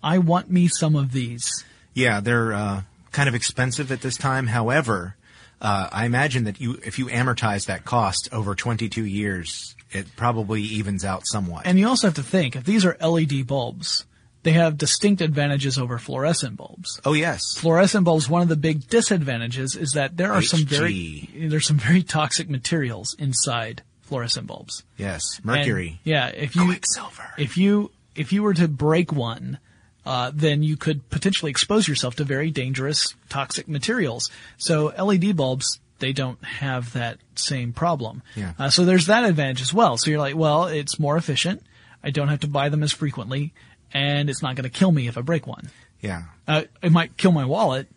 I 0.03 0.18
want 0.18 0.51
me 0.51 0.68
some 0.68 0.97
of 0.97 1.12
these. 1.12 1.64
Yeah, 1.93 2.20
they're 2.20 2.55
uh, 2.55 2.82
kind 3.12 3.28
of 3.28 3.34
expensive 3.34 3.93
at 3.93 4.01
this 4.01 4.16
time. 4.16 4.47
However, 4.47 5.16
uh, 5.61 5.89
I 5.93 6.07
imagine 6.07 6.45
that 6.45 6.61
you 6.61 6.78
if 6.84 6.99
you 6.99 7.07
amortize 7.07 7.66
that 7.66 7.84
cost 7.84 8.28
over 8.32 8.55
22 8.55 9.05
years, 9.05 9.74
it 9.91 10.16
probably 10.16 10.62
evens 10.62 11.05
out 11.05 11.26
somewhat. 11.26 11.66
And 11.66 11.78
you 11.78 11.89
also 11.89 12.07
have 12.07 12.14
to 12.14 12.22
think, 12.22 12.57
if 12.57 12.64
these 12.64 12.84
are 12.84 12.97
LED 13.01 13.47
bulbs, 13.47 14.05
they 14.47 14.53
have 14.53 14.78
distinct 14.78 15.20
advantages 15.22 15.76
over 15.76 15.99
fluorescent 15.99 16.57
bulbs. 16.57 17.01
oh 17.05 17.14
yes. 17.14 17.57
Fluorescent 17.59 18.05
bulbs, 18.05 18.28
one 18.28 18.42
of 18.42 18.49
the 18.49 18.55
big 18.55 18.86
disadvantages 18.86 19.74
is 19.74 19.90
that 19.97 20.16
there 20.16 20.32
are 20.32 20.40
some 20.40 20.64
very, 20.64 21.28
there's 21.34 21.66
some 21.66 21.78
very 21.78 22.05
toxic 22.05 22.49
materials 22.49 23.16
inside 23.18 23.82
fluorescent 24.03 24.47
bulbs. 24.47 24.84
Yes. 24.97 25.38
And, 25.38 25.47
Mercury. 25.47 25.99
yeah, 26.05 26.28
if 26.28 26.55
you, 26.55 26.64
Quicksilver. 26.66 27.34
if 27.36 27.57
you, 27.57 27.90
if 28.14 28.32
you 28.32 28.44
were 28.44 28.55
to 28.55 28.68
break 28.68 29.11
one, 29.11 29.59
uh, 30.05 30.30
then 30.32 30.62
you 30.62 30.76
could 30.76 31.11
potentially 31.11 31.51
expose 31.51 31.88
yourself 31.88 32.14
to 32.14 32.22
very 32.22 32.53
dangerous 32.53 33.16
toxic 33.28 33.66
materials. 33.66 34.30
So 34.59 34.94
LED 34.97 35.36
bulbs, 35.36 35.80
they 35.99 36.12
don't 36.12 36.40
have 36.44 36.92
that 36.92 37.18
same 37.34 37.72
problem. 37.72 38.22
Yeah. 38.36 38.53
Uh, 38.57 38.70
so 38.70 38.84
there's 38.84 39.07
that 39.07 39.24
advantage 39.24 39.61
as 39.61 39.74
well. 39.74 39.97
So 39.97 40.09
you're 40.09 40.20
like, 40.20 40.36
well, 40.36 40.66
it's 40.66 41.01
more 41.01 41.16
efficient. 41.16 41.64
I 42.05 42.11
don't 42.11 42.28
have 42.28 42.40
to 42.40 42.47
buy 42.49 42.68
them 42.68 42.84
as 42.84 42.92
frequently, 42.92 43.53
and 43.97 44.28
it's 44.28 44.42
not 44.42 44.55
going 44.57 44.64
to 44.70 44.78
kill 44.78 44.92
me 44.92 45.09
if 45.09 45.16
I 45.16 45.22
break 45.22 45.47
one. 45.47 45.70
Yeah. 46.01 46.24
Uh, 46.47 46.64
it 46.82 46.92
might 46.92 47.16
kill 47.16 47.32
my 47.32 47.44
wallet, 47.47 47.88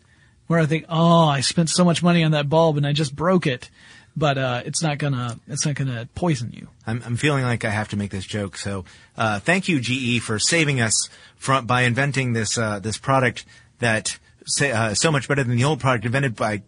where 0.46 0.58
I 0.58 0.66
think, 0.66 0.86
oh, 0.88 1.26
I 1.26 1.40
spent 1.42 1.68
so 1.68 1.84
much 1.84 2.02
money 2.02 2.24
on 2.24 2.32
that 2.32 2.48
bulb 2.48 2.76
and 2.76 2.86
I 2.86 2.92
just 2.92 3.14
broke 3.14 3.46
it. 3.46 3.70
But 4.16 4.38
uh, 4.38 4.62
it's 4.64 4.82
not 4.82 4.98
gonna 4.98 5.38
it's 5.46 5.64
not 5.64 5.76
gonna 5.76 6.08
poison 6.16 6.52
you. 6.52 6.66
I'm, 6.84 7.00
I'm 7.06 7.16
feeling 7.16 7.44
like 7.44 7.64
I 7.64 7.70
have 7.70 7.88
to 7.90 7.96
make 7.96 8.10
this 8.10 8.26
joke. 8.26 8.56
So, 8.56 8.84
uh, 9.16 9.38
thank 9.38 9.68
you, 9.68 9.78
GE, 9.80 10.20
for 10.22 10.38
saving 10.40 10.80
us 10.80 11.08
from 11.36 11.66
by 11.66 11.82
inventing 11.82 12.32
this 12.32 12.58
uh, 12.58 12.80
this 12.80 12.98
product 12.98 13.44
that 13.78 14.18
say, 14.46 14.72
uh, 14.72 14.94
so 14.94 15.12
much 15.12 15.28
better 15.28 15.44
than 15.44 15.56
the 15.56 15.64
old 15.64 15.78
product 15.78 16.04
invented 16.04 16.34
by 16.34 16.62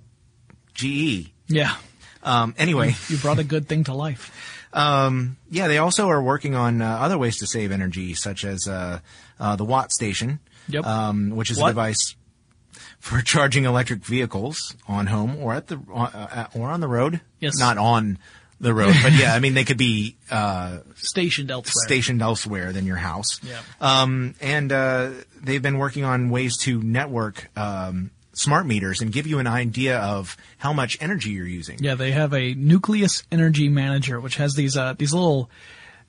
GE. 0.75 1.33
Yeah, 1.49 1.75
Um, 2.23 2.55
anyway, 2.59 2.95
you 3.09 3.17
brought 3.19 3.41
a 3.41 3.45
good 3.45 3.69
thing 3.69 3.85
to 3.85 3.93
life. 3.95 4.31
Um, 4.73 5.37
yeah, 5.51 5.69
they 5.69 5.79
also 5.79 6.09
are 6.09 6.23
working 6.23 6.55
on 6.55 6.81
uh, 6.83 6.87
other 7.01 7.19
ways 7.19 7.39
to 7.39 7.47
save 7.47 7.73
energy, 7.73 8.15
such 8.15 8.45
as 8.45 8.67
uh, 8.69 9.01
uh, 9.41 9.57
the 9.57 9.65
Watt 9.65 9.93
Station, 9.93 10.41
Yep. 10.69 10.85
um, 10.87 11.31
which 11.31 11.51
is 11.51 11.59
What? 11.59 11.69
a 11.69 11.71
device 11.73 12.15
for 13.01 13.21
charging 13.23 13.65
electric 13.65 14.05
vehicles 14.05 14.75
on 14.89 15.07
home 15.09 15.37
or 15.37 15.55
at 15.55 15.67
the 15.67 15.79
uh, 15.93 15.99
uh, 16.15 16.47
or 16.55 16.69
on 16.71 16.81
the 16.81 16.89
road. 16.89 17.21
Yes. 17.41 17.59
not 17.59 17.77
on 17.79 18.19
the 18.61 18.73
road, 18.73 18.95
but 19.03 19.13
yeah, 19.15 19.35
I 19.35 19.41
mean 19.41 19.55
they 19.55 19.65
could 19.65 19.77
be 19.77 20.17
uh, 20.31 20.79
Stationed 20.95 21.51
elsewhere. 21.51 21.73
stationed 21.85 22.23
elsewhere 22.23 22.73
than 22.73 22.87
your 22.87 22.95
house. 22.97 23.41
Yeah. 23.43 23.59
Um, 23.81 24.37
and 24.41 24.71
uh, 24.71 25.11
they've 25.43 25.61
been 25.61 25.79
working 25.79 26.05
on 26.05 26.31
ways 26.31 26.57
to 26.59 26.81
network 26.81 27.51
um, 27.59 28.12
smart 28.35 28.67
meters 28.67 29.01
and 29.01 29.13
give 29.13 29.27
you 29.27 29.39
an 29.39 29.47
idea 29.47 29.99
of 29.99 30.37
how 30.59 30.73
much 30.73 30.97
energy 31.01 31.31
you're 31.31 31.47
using. 31.47 31.79
Yeah, 31.83 31.95
they 31.97 32.13
have 32.13 32.33
a 32.33 32.55
nucleus 32.55 33.23
energy 33.31 33.69
manager, 33.69 34.21
which 34.21 34.37
has 34.37 34.55
these 34.55 34.77
uh, 34.77 34.95
these 34.99 35.13
little. 35.13 35.51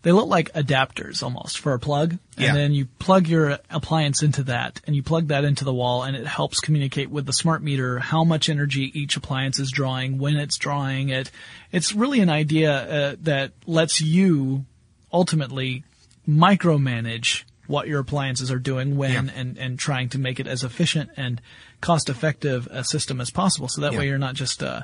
They 0.03 0.11
look 0.11 0.27
like 0.27 0.51
adapters 0.51 1.23
almost 1.23 1.59
for 1.59 1.73
a 1.73 1.79
plug, 1.79 2.11
and 2.11 2.19
Yeah. 2.37 2.53
then 2.53 2.73
you 2.73 2.87
plug 2.99 3.25
your 3.25 3.57
appliance 3.69 4.21
into 4.21 4.43
that, 4.43 4.81
and 4.85 4.97
you 4.97 5.01
plug 5.01 5.29
that 5.29 5.45
into 5.45 5.63
the 5.63 5.73
wall, 5.73 6.03
and 6.03 6.13
it 6.13 6.27
helps 6.27 6.59
communicate 6.59 7.09
with 7.09 7.25
the 7.25 7.31
smart 7.31 7.63
meter 7.63 7.99
how 7.99 8.25
much 8.25 8.49
energy 8.49 8.91
each 8.99 9.15
appliance 9.15 9.59
is 9.59 9.71
drawing, 9.71 10.17
when 10.17 10.35
it's 10.35 10.57
drawing 10.57 11.07
it. 11.07 11.31
It's 11.71 11.93
really 11.93 12.19
an 12.19 12.29
idea 12.29 12.71
uh, 12.73 13.15
that 13.21 13.53
lets 13.65 14.01
you 14.01 14.65
ultimately 15.13 15.85
micromanage 16.27 17.43
what 17.67 17.87
your 17.87 17.99
appliances 18.01 18.51
are 18.51 18.59
doing 18.59 18.97
when 18.97 19.27
Yeah. 19.27 19.31
and, 19.35 19.57
and 19.57 19.79
trying 19.79 20.09
to 20.09 20.19
make 20.19 20.39
it 20.39 20.47
as 20.47 20.63
efficient 20.65 21.11
and 21.15 21.41
cost 21.83 22.09
effective 22.09 22.67
a 22.71 22.83
system 22.83 23.21
as 23.21 23.29
possible. 23.29 23.67
So 23.67 23.81
that 23.81 23.91
Yeah. 23.93 23.99
way 23.99 24.07
you're 24.07 24.17
not 24.17 24.33
just 24.35 24.63
uh, 24.63 24.81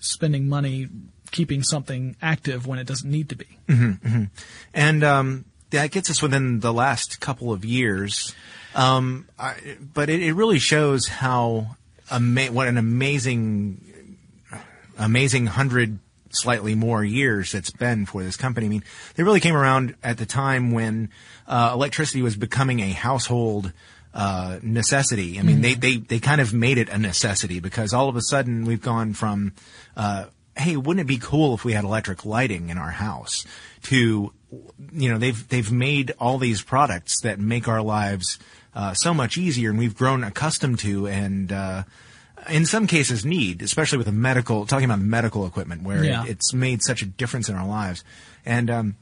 spending 0.00 0.48
money 0.48 0.88
keeping 1.32 1.62
something 1.62 2.16
active 2.22 2.66
when 2.66 2.78
it 2.78 2.86
doesn't 2.86 3.10
need 3.10 3.28
to 3.30 3.36
be. 3.36 3.46
And 4.72 5.04
um, 5.04 5.44
that 5.70 5.90
gets 5.90 6.08
us 6.08 6.22
within 6.22 6.60
the 6.60 6.72
last 6.72 7.20
couple 7.20 7.52
of 7.52 7.64
years. 7.64 8.34
Um, 8.74 9.26
I, 9.38 9.54
but 9.92 10.08
it, 10.08 10.22
it 10.22 10.34
really 10.34 10.58
shows 10.60 11.08
how 11.08 11.76
ama- 12.10 12.52
what 12.52 12.68
an 12.68 12.76
amazing, 12.78 13.80
amazing 14.98 15.46
hundred 15.46 15.98
slightly 16.30 16.74
more 16.74 17.02
years 17.02 17.54
it's 17.54 17.70
been 17.70 18.04
for 18.06 18.22
this 18.22 18.36
company. 18.36 18.66
I 18.66 18.68
mean, 18.68 18.84
they 19.14 19.22
really 19.22 19.40
came 19.40 19.56
around 19.56 19.94
at 20.02 20.18
the 20.18 20.26
time 20.26 20.70
when 20.70 21.08
uh, 21.46 21.70
electricity 21.72 22.22
was 22.22 22.36
becoming 22.36 22.80
a 22.80 22.90
household 22.92 23.72
uh, 24.16 24.58
necessity. 24.62 25.38
I 25.38 25.42
mean, 25.42 25.60
they, 25.60 25.74
they 25.74 25.98
they 25.98 26.18
kind 26.18 26.40
of 26.40 26.54
made 26.54 26.78
it 26.78 26.88
a 26.88 26.96
necessity 26.98 27.60
because 27.60 27.92
all 27.92 28.08
of 28.08 28.16
a 28.16 28.22
sudden 28.22 28.64
we've 28.64 28.80
gone 28.82 29.12
from 29.12 29.52
uh, 29.96 30.24
hey, 30.56 30.76
wouldn't 30.76 31.04
it 31.04 31.06
be 31.06 31.18
cool 31.18 31.54
if 31.54 31.64
we 31.66 31.74
had 31.74 31.84
electric 31.84 32.24
lighting 32.24 32.70
in 32.70 32.78
our 32.78 32.92
house? 32.92 33.44
To, 33.84 34.32
you 34.92 35.08
know, 35.12 35.18
they've 35.18 35.46
they've 35.48 35.70
made 35.70 36.14
all 36.18 36.38
these 36.38 36.62
products 36.62 37.20
that 37.20 37.38
make 37.38 37.68
our 37.68 37.82
lives 37.82 38.38
uh, 38.74 38.94
so 38.94 39.12
much 39.12 39.36
easier, 39.36 39.68
and 39.70 39.78
we've 39.78 39.96
grown 39.96 40.24
accustomed 40.24 40.78
to, 40.80 41.06
and 41.06 41.52
uh, 41.52 41.82
in 42.48 42.64
some 42.64 42.86
cases 42.86 43.24
need, 43.24 43.60
especially 43.62 43.98
with 43.98 44.06
the 44.06 44.12
medical, 44.12 44.64
talking 44.66 44.86
about 44.86 45.00
medical 45.00 45.46
equipment, 45.46 45.82
where 45.82 46.02
Yeah. 46.04 46.24
it, 46.24 46.30
it's 46.30 46.54
made 46.54 46.82
such 46.82 47.02
a 47.02 47.06
difference 47.06 47.48
in 47.50 47.54
our 47.54 47.66
lives. 47.66 48.02
And 48.46 48.70
um, 48.70 48.96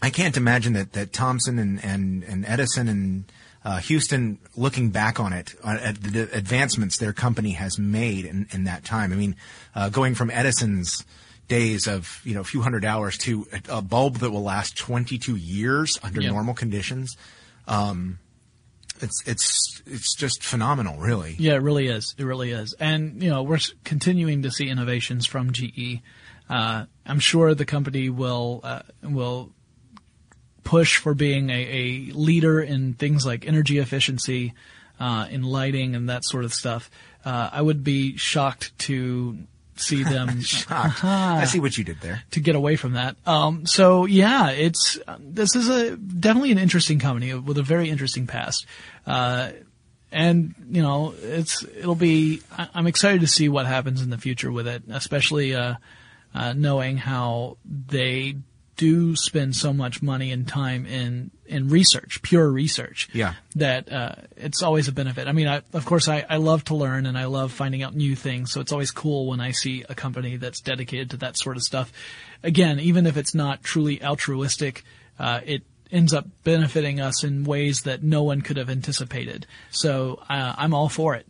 I 0.00 0.08
can't 0.10 0.36
imagine 0.36 0.72
that 0.72 0.92
that 0.94 1.12
Thomson 1.12 1.58
and 1.58 1.84
and, 1.84 2.24
and 2.24 2.44
Edison 2.46 2.88
and 2.88 3.24
uh, 3.64 3.78
Houston, 3.78 4.38
looking 4.56 4.90
back 4.90 5.18
on 5.18 5.32
it, 5.32 5.54
uh, 5.64 5.78
at 5.80 6.02
the 6.02 6.28
advancements 6.36 6.98
their 6.98 7.12
company 7.12 7.52
has 7.52 7.78
made 7.78 8.24
in, 8.26 8.46
in 8.52 8.64
that 8.64 8.84
time. 8.84 9.12
I 9.12 9.16
mean, 9.16 9.36
uh, 9.74 9.88
going 9.88 10.14
from 10.14 10.30
Edison's 10.30 11.04
days 11.48 11.86
of 11.86 12.20
you 12.24 12.34
know 12.34 12.40
a 12.40 12.44
few 12.44 12.62
hundred 12.62 12.84
hours 12.84 13.18
to 13.18 13.46
a, 13.52 13.78
a 13.78 13.82
bulb 13.82 14.16
that 14.16 14.30
will 14.30 14.42
last 14.42 14.76
22 14.78 15.36
years 15.36 15.98
under 16.02 16.20
Yep. 16.22 16.32
normal 16.32 16.54
conditions. 16.54 17.16
Um, 17.66 18.18
it's 19.00 19.22
it's 19.26 19.82
it's 19.86 20.14
just 20.16 20.42
phenomenal, 20.42 20.98
really. 20.98 21.34
Yeah, 21.38 21.54
it 21.54 21.62
really 21.62 21.88
is. 21.88 22.14
It 22.16 22.24
really 22.24 22.52
is. 22.52 22.74
And, 22.78 23.22
you 23.22 23.28
know, 23.30 23.42
we're 23.42 23.58
continuing 23.84 24.42
to 24.42 24.50
see 24.50 24.68
innovations 24.68 25.26
from 25.26 25.52
GE. 25.52 26.00
Uh, 26.48 26.84
I'm 27.04 27.18
sure 27.18 27.54
the 27.54 27.64
company 27.64 28.08
will, 28.08 28.60
uh, 28.62 28.82
will 29.02 29.52
push 30.64 30.96
for 30.96 31.14
being 31.14 31.50
a, 31.50 31.52
a 32.08 32.12
leader 32.14 32.60
in 32.60 32.94
things 32.94 33.24
like 33.24 33.46
energy 33.46 33.78
efficiency, 33.78 34.54
uh, 34.98 35.26
in 35.30 35.42
lighting 35.42 35.94
and 35.94 36.08
that 36.08 36.24
sort 36.24 36.44
of 36.44 36.52
stuff. 36.54 36.90
Uh, 37.24 37.50
I 37.52 37.62
would 37.62 37.84
be 37.84 38.16
shocked 38.16 38.76
to 38.80 39.38
see 39.76 40.02
them 40.04 40.40
Shocked. 40.40 41.04
I 41.04 41.44
see 41.44 41.60
what 41.60 41.76
you 41.76 41.84
did 41.84 42.00
there. 42.00 42.22
to 42.32 42.40
get 42.40 42.54
away 42.54 42.76
from 42.76 42.92
that. 42.94 43.16
Um, 43.26 43.66
so 43.66 44.04
yeah, 44.06 44.50
it's 44.50 44.98
this 45.18 45.54
is 45.56 45.68
a 45.68 45.96
definitely 45.96 46.52
an 46.52 46.58
interesting 46.58 46.98
company 46.98 47.34
with 47.34 47.58
a 47.58 47.62
very 47.62 47.90
interesting 47.90 48.26
past. 48.26 48.66
Uh, 49.06 49.50
and 50.12 50.54
you 50.70 50.80
know, 50.80 51.12
it's 51.22 51.64
it'll 51.76 51.96
be. 51.96 52.40
I- 52.56 52.68
I'm 52.74 52.86
excited 52.86 53.20
to 53.22 53.26
see 53.26 53.48
what 53.48 53.66
happens 53.66 54.00
in 54.00 54.10
the 54.10 54.18
future 54.18 54.52
with 54.52 54.68
it, 54.68 54.84
especially 54.88 55.54
uh, 55.56 55.74
uh, 56.34 56.52
knowing 56.52 56.98
how 56.98 57.56
they 57.64 58.36
do 58.76 59.16
spend 59.16 59.56
so 59.56 59.72
much 59.72 60.02
money 60.02 60.32
and 60.32 60.46
time 60.46 60.86
in 60.86 61.30
in 61.46 61.68
research, 61.68 62.22
pure 62.22 62.48
research. 62.48 63.08
Yeah. 63.12 63.34
That 63.56 63.92
uh, 63.92 64.14
it's 64.36 64.62
always 64.62 64.88
a 64.88 64.92
benefit. 64.92 65.28
I 65.28 65.32
mean, 65.32 65.46
I, 65.46 65.62
of 65.72 65.84
course, 65.84 66.08
I, 66.08 66.24
I 66.28 66.36
love 66.36 66.64
to 66.64 66.74
learn 66.74 67.06
and 67.06 67.16
I 67.18 67.26
love 67.26 67.52
finding 67.52 67.82
out 67.82 67.94
new 67.94 68.16
things. 68.16 68.52
So 68.52 68.60
it's 68.60 68.72
always 68.72 68.90
cool 68.90 69.26
when 69.26 69.40
I 69.40 69.50
see 69.50 69.84
a 69.88 69.94
company 69.94 70.36
that's 70.36 70.60
dedicated 70.60 71.10
to 71.10 71.16
that 71.18 71.36
sort 71.38 71.56
of 71.56 71.62
stuff. 71.62 71.92
Again, 72.42 72.80
even 72.80 73.06
if 73.06 73.16
it's 73.16 73.34
not 73.34 73.62
truly 73.62 74.02
altruistic, 74.02 74.84
uh, 75.18 75.40
it 75.44 75.62
ends 75.90 76.12
up 76.12 76.26
benefiting 76.42 77.00
us 77.00 77.22
in 77.22 77.44
ways 77.44 77.82
that 77.82 78.02
no 78.02 78.22
one 78.22 78.40
could 78.40 78.56
have 78.56 78.70
anticipated. 78.70 79.46
So 79.70 80.20
uh, 80.28 80.54
I'm 80.56 80.74
all 80.74 80.88
for 80.88 81.14
it. 81.14 81.26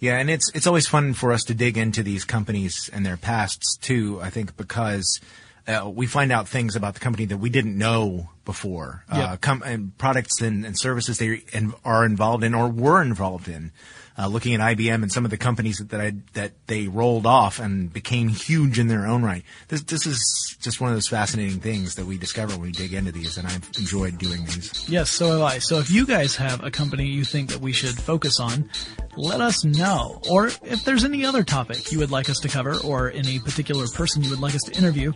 Yeah, 0.00 0.18
and 0.18 0.30
it's 0.30 0.50
it's 0.54 0.66
always 0.68 0.86
fun 0.86 1.12
for 1.12 1.32
us 1.32 1.42
to 1.44 1.54
dig 1.54 1.76
into 1.76 2.04
these 2.04 2.24
companies 2.24 2.88
and 2.92 3.04
their 3.04 3.16
pasts 3.16 3.76
too. 3.76 4.20
I 4.22 4.30
think 4.30 4.56
because 4.56 5.20
uh, 5.68 5.88
we 5.88 6.06
find 6.06 6.32
out 6.32 6.48
things 6.48 6.74
about 6.76 6.94
the 6.94 7.00
company 7.00 7.26
that 7.26 7.36
we 7.36 7.50
didn't 7.50 7.76
know 7.76 8.30
before. 8.44 9.04
Uh, 9.08 9.36
com- 9.36 9.62
and 9.64 9.96
products 9.98 10.40
and, 10.40 10.64
and 10.64 10.78
services 10.78 11.18
they 11.18 11.42
are 11.84 12.04
involved 12.04 12.42
in 12.42 12.54
or 12.54 12.68
were 12.68 13.02
involved 13.02 13.48
in. 13.48 13.72
Uh, 14.18 14.26
looking 14.26 14.52
at 14.52 14.60
IBM 14.60 15.02
and 15.02 15.12
some 15.12 15.24
of 15.24 15.30
the 15.30 15.36
companies 15.36 15.76
that, 15.76 15.90
that 15.90 16.00
I, 16.00 16.12
that 16.32 16.52
they 16.66 16.88
rolled 16.88 17.24
off 17.24 17.60
and 17.60 17.92
became 17.92 18.28
huge 18.28 18.80
in 18.80 18.88
their 18.88 19.06
own 19.06 19.22
right. 19.22 19.44
This 19.68 19.82
this 19.82 20.06
is 20.06 20.56
just 20.60 20.80
one 20.80 20.90
of 20.90 20.96
those 20.96 21.06
fascinating 21.06 21.60
things 21.60 21.94
that 21.94 22.04
we 22.04 22.18
discover 22.18 22.52
when 22.54 22.62
we 22.62 22.72
dig 22.72 22.94
into 22.94 23.12
these, 23.12 23.38
and 23.38 23.46
I've 23.46 23.64
enjoyed 23.78 24.18
doing 24.18 24.44
these. 24.44 24.88
Yes, 24.88 25.10
so 25.10 25.30
have 25.30 25.42
I. 25.42 25.58
So 25.58 25.78
if 25.78 25.90
you 25.90 26.04
guys 26.04 26.34
have 26.34 26.64
a 26.64 26.70
company 26.70 27.06
you 27.06 27.24
think 27.24 27.50
that 27.50 27.60
we 27.60 27.72
should 27.72 27.96
focus 27.96 28.40
on, 28.40 28.68
let 29.16 29.40
us 29.40 29.64
know. 29.64 30.20
Or 30.28 30.48
if 30.48 30.84
there's 30.84 31.04
any 31.04 31.24
other 31.24 31.44
topic 31.44 31.92
you 31.92 31.98
would 31.98 32.10
like 32.10 32.28
us 32.28 32.40
to 32.40 32.48
cover, 32.48 32.76
or 32.84 33.12
any 33.12 33.38
particular 33.38 33.86
person 33.94 34.24
you 34.24 34.30
would 34.30 34.40
like 34.40 34.54
us 34.54 34.62
to 34.62 34.72
interview, 34.76 35.12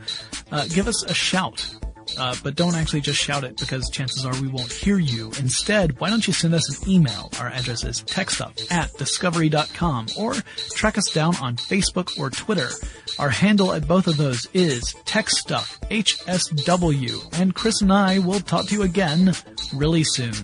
uh, 0.53 0.67
give 0.69 0.87
us 0.87 1.03
a 1.05 1.15
shout. 1.15 1.69
Uh, 2.19 2.35
but 2.43 2.55
don't 2.55 2.75
actually 2.75 3.01
just 3.01 3.19
shout 3.19 3.45
it 3.45 3.57
because 3.57 3.89
chances 3.91 4.25
are 4.25 4.35
we 4.41 4.49
won't 4.49 4.73
hear 4.73 4.99
you. 4.99 5.27
Instead, 5.39 5.99
why 6.01 6.11
don't 6.11 6.27
you 6.27 6.33
send 6.33 6.55
us 6.55 6.69
an 6.83 6.89
email? 6.91 7.31
Our 7.41 7.49
address 7.49 7.85
is 7.85 8.03
techstuff 8.03 8.71
at 8.71 8.93
discovery.com 8.99 10.07
or 10.19 10.35
track 10.75 10.99
us 10.99 11.11
down 11.11 11.37
on 11.37 11.57
Facebook 11.57 12.19
or 12.19 12.31
Twitter. 12.31 12.69
Our 13.19 13.31
handle 13.31 13.73
at 13.73 13.87
both 13.87 14.07
of 14.07 14.17
those 14.17 14.47
is 14.55 14.95
techstuff, 15.05 15.79
HSW. 15.91 17.41
And 17.41 17.55
Chris 17.55 17.81
and 17.81 17.93
I 17.93 18.19
will 18.19 18.41
talk 18.41 18.67
to 18.67 18.75
you 18.75 18.83
again 18.83 19.33
really 19.75 20.05
soon. 20.05 20.35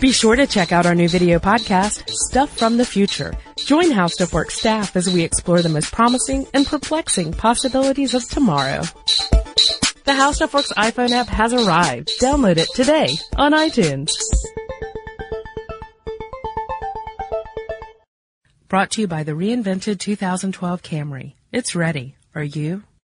Be 0.00 0.10
sure 0.10 0.34
to 0.34 0.48
check 0.48 0.72
out 0.72 0.84
our 0.84 0.96
new 0.96 1.08
video 1.08 1.38
podcast, 1.38 2.10
Stuff 2.10 2.58
from 2.58 2.76
the 2.76 2.84
Future. 2.84 3.32
Join 3.56 3.92
How 3.92 4.08
Stuff 4.08 4.32
Works 4.32 4.56
staff 4.58 4.96
as 4.96 5.08
we 5.08 5.22
explore 5.22 5.62
the 5.62 5.68
most 5.68 5.92
promising 5.92 6.44
and 6.52 6.66
perplexing 6.66 7.32
possibilities 7.32 8.12
of 8.12 8.28
tomorrow. 8.28 8.82
The 10.04 10.32
Stuff 10.32 10.54
Works 10.54 10.72
iPhone 10.72 11.10
app 11.10 11.28
has 11.28 11.52
arrived. 11.52 12.10
Download 12.20 12.56
it 12.56 12.68
today 12.74 13.16
on 13.36 13.52
iTunes. 13.52 14.12
Brought 18.68 18.90
to 18.92 19.02
you 19.02 19.06
by 19.06 19.22
the 19.22 19.32
reinvented 19.32 20.00
2012 20.00 20.82
Camry. 20.82 21.34
It's 21.52 21.76
ready. 21.76 22.16
Are 22.34 22.42
you? 22.42 22.82